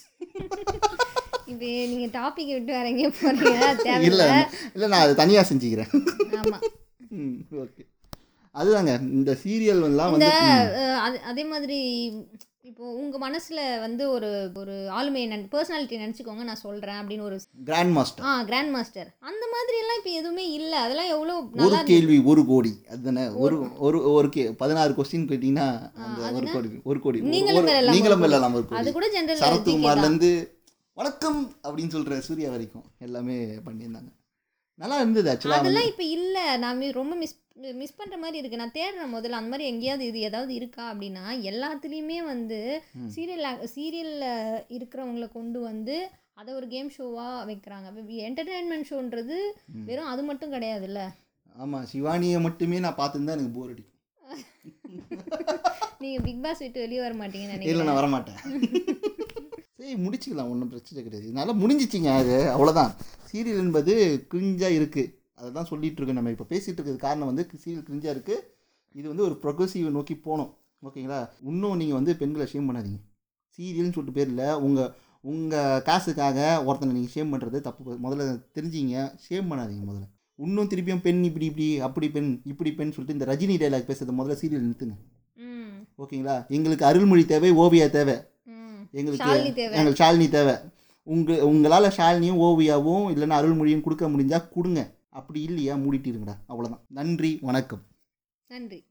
இப்போ 1.52 1.70
நீங்க 1.94 2.06
டாபிக் 2.20 2.54
விட்டு 2.58 2.72
வேற 2.78 2.86
எங்கேயும் 2.92 3.18
போறீங்க 3.22 4.04
இல்லை 4.10 4.28
இல்லை 4.76 4.88
நான் 4.94 5.04
அதை 5.06 5.16
தனியாக 5.24 5.48
செஞ்சுக்கிறேன். 5.50 5.92
ஆமா. 6.42 6.60
ம் 7.22 7.40
ஓகே 7.64 7.84
அதுதாங்க 8.56 8.92
இந்த 9.20 9.32
சீரியல் 9.44 9.86
எல்லாம் 9.90 10.16
வந்து 10.16 10.34
அது 11.30 11.44
மாதிரி 11.52 11.78
இப்போ 12.70 12.86
உங்க 13.00 13.16
மனசுல 13.24 13.62
வந்து 13.84 14.04
ஒரு 14.10 14.28
ஒரு 14.60 14.76
ஆளுமையை 14.98 15.28
நன் 15.32 15.44
பர்சனாலிட்டி 15.54 15.96
நினச்சிக்கோங்க 16.04 16.44
நான் 16.50 16.62
சொல்றேன் 16.64 17.00
அப்படின்னு 17.00 17.26
ஒரு 17.30 17.38
கிராண்ட் 17.70 17.94
மாஸ்டர் 17.98 18.26
ஆ 18.30 18.32
கிராண்ட் 18.50 18.72
மாஸ்டர் 18.76 19.10
அந்த 19.30 19.44
மாதிரி 19.54 19.76
எல்லாம் 19.82 20.00
இப்போ 20.00 20.12
எதுவுமே 20.20 20.46
இல்லை. 20.60 20.78
அதெல்லாம் 20.86 21.12
எவ்வளோ 21.16 21.34
ஒரு 21.66 21.80
கேள்வி 21.92 22.18
ஒரு 22.32 22.44
கோடி. 22.52 22.72
அதுதானே? 22.94 23.26
ஒரு 23.44 23.58
ஒரு 23.88 24.00
ஒரு 24.14 24.30
கே 24.36 24.46
பதினாறு 24.62 24.98
கொஸ்டின் 25.00 25.28
கேட்டிங்கன்னா 25.32 25.68
ஒரு 26.40 26.48
கோடி 26.56 26.72
ஒரு 26.92 27.02
கோடி 27.06 27.22
நீங்களும் 27.36 28.24
வெல்லலாம் 28.26 28.58
ஒரு 28.60 28.80
அது 28.82 28.96
கோடி. 28.98 29.10
ஜென்ரல் 29.18 29.44
சரத்குமார்லேருந்து 29.46 30.32
வணக்கம் 30.98 31.42
அப்படின்னு 31.66 31.96
சொல்கிற 31.98 32.22
சூர்யா 32.30 32.50
வரைக்கும் 32.56 32.88
எல்லாமே 33.08 33.38
பண்ணியிருந்தாங்க. 33.68 34.12
நல்லா 34.80 34.98
இருந்தது 35.02 35.28
ஆக்சுவலாக 35.32 35.64
அதெல்லாம் 35.64 35.90
இப்போ 35.90 36.04
இல்லை. 36.18 36.44
நான் 36.64 36.80
ரொம்ப 37.02 37.14
மிஸ் 37.16 37.36
மிஸ் 37.80 37.98
பண்ணுற 38.00 38.18
மாதிரி 38.24 38.38
இருக்குது 38.42 38.62
நான் 38.62 38.78
தேடுறேன் 38.78 39.14
முதல்ல. 39.16 39.40
அந்த 39.40 39.52
மாதிரி 39.52 39.70
எங்கேயாவது 39.72 40.06
இது 40.10 40.20
ஏதாவது 40.30 40.54
இருக்கா 40.60 40.84
அப்படின்னா 40.94 41.24
எல்லாத்துலேயுமே 41.52 42.20
வந்து. 42.32 42.60
சீரியல் 43.16 43.64
சீரியலில் 43.76 44.28
இருக்கிறவங்கள 44.78 45.28
கொண்டு 45.38 45.60
வந்து 45.70 45.96
அதை 46.40 46.52
ஒரு 46.60 46.68
கேம் 46.74 46.90
ஷோவாக 46.98 47.46
வைக்கிறாங்க. 47.50 47.88
என்டர்டெயின்மெண்ட் 48.28 48.90
ஷோன்றது. 48.92 49.38
வெறும் 49.90 50.12
அது 50.14 50.24
மட்டும் 50.30 50.54
கிடையாதுல்ல. 50.56 51.02
ஆமாம் 51.64 51.88
சிவானியை 51.94 52.40
மட்டுமே 52.48 52.80
நான் 52.86 53.00
பார்த்துருந்தா 53.02 53.36
எனக்கு 53.38 53.56
போர் 53.58 53.72
அடிக்கும். 53.74 53.92
நீங்கள் 56.04 56.24
பிக் 56.28 56.44
பாஸ் 56.46 56.64
விட்டு 56.66 56.86
வெளியே 56.86 57.02
வர 57.06 57.14
மாட்டீங்கன்னு 57.20 57.70
இல்லை 57.72 57.86
நான் 57.90 58.00
வரமாட்டேன். 58.02 58.40
சரி 59.78 59.96
முடிச்சுக்கலாம். 60.06 60.52
ஒன்றும் 60.54 60.72
பிரச்சனை 60.74 61.04
கிடையாது. 61.04 61.28
இதனால 61.30 61.54
முடிஞ்சிச்சிங்க 61.62 62.12
அது. 62.22 62.38
அவ்வளோதான் 62.54 62.94
சீரியல் 63.32 63.62
என்பது 63.66 63.94
கிரிஞ்சாக 64.32 64.78
இருக்குது 64.80 65.12
அதை 65.38 65.50
தான் 65.58 65.70
சொல்லிட்டு 65.72 66.00
இருக்கோம் 66.00 66.20
நம்ம. 66.20 66.34
இப்போ 66.36 66.46
பேசிகிட்டு 66.52 66.80
இருக்கிறது 66.80 67.06
காரணம் 67.06 67.30
வந்து 67.32 67.44
சீரியல் 67.64 67.86
கிரிஞ்சாக 67.88 68.16
இருக்குது 68.16 68.44
இது 69.00 69.06
வந்து 69.12 69.26
ஒரு 69.28 69.36
ப்ரொக்ரெசிவ் 69.44 69.96
நோக்கி 69.98 70.16
போகணும். 70.28 70.52
ஓகேங்களா? 70.88 71.20
இன்னும் 71.50 71.80
நீங்கள் 71.82 71.98
வந்து 72.00 72.14
பெண்களை 72.22 72.46
ஷேம் 72.52 72.68
பண்ணாதீங்க. 72.70 73.00
சீரியல்னு 73.58 73.96
சொல்லிட்டு 73.96 74.18
பேரில் 74.20 74.46
உங்கள் 74.66 74.92
உங்கள் 75.32 75.82
காசுக்காக 75.88 76.40
ஒருத்தனை 76.68 76.94
நீங்கள் 76.96 77.14
ஷேம் 77.16 77.32
பண்ணுறது 77.34 77.58
தப்பு. 77.68 77.98
முதல்ல 78.06 78.24
தெரிஞ்சிங்க. 78.58 79.06
ஷேம் 79.26 79.50
பண்ணாதீங்க 79.52 79.84
முதல்ல. 79.90 80.06
இன்னும் 80.46 80.70
திருப்பியும் 80.72 81.04
பெண் 81.06 81.22
இப்படி 81.30 81.46
இப்படி 81.52 81.68
அப்படி 81.88 82.08
பெண் 82.16 82.30
இப்படி 82.52 82.72
பெண் 82.80 82.94
சொல்லிட்டு 82.96 83.18
இந்த 83.18 83.28
ரஜினி 83.32 83.56
டைலாக் 83.62 83.90
பேசுறது 83.90 84.18
முதல்ல 84.20 84.38
சீரியல் 84.42 84.66
நிறுத்துங்க. 84.66 84.96
ஓகேங்களா? 86.04 86.36
எங்களுக்கு 86.58 86.86
அருள்மொழி 86.90 87.24
தேவை 87.32 87.50
ஓவியா 87.64 87.88
தேவை. 87.98 88.16
எங்களுக்கு 89.00 89.30
எங்களுக்கு 89.78 90.02
ஷாலினி 90.04 90.28
தேவை. 90.38 90.56
உங்க 91.08 91.38
உங்களால் 91.52 91.96
ஷாலினியும் 91.98 92.42
ஓவியாவும் 92.48 93.06
இல்லைன்னா 93.14 93.38
அருள்மொழியும் 93.40 93.86
கொடுக்க 93.86 94.10
முடிஞ்சா 94.14 94.40
கொடுங்க. 94.56 94.82
அப்படி 95.14 95.42
இல்லையா? 95.42 95.76
மூடிட்டு 95.76 96.12
இருங்கடா. 96.12 96.36
அவ்வளோதான் 96.50 96.82
நன்றி 96.88 97.40
வணக்கம். 97.42 97.84
நன்றி. 98.48 98.82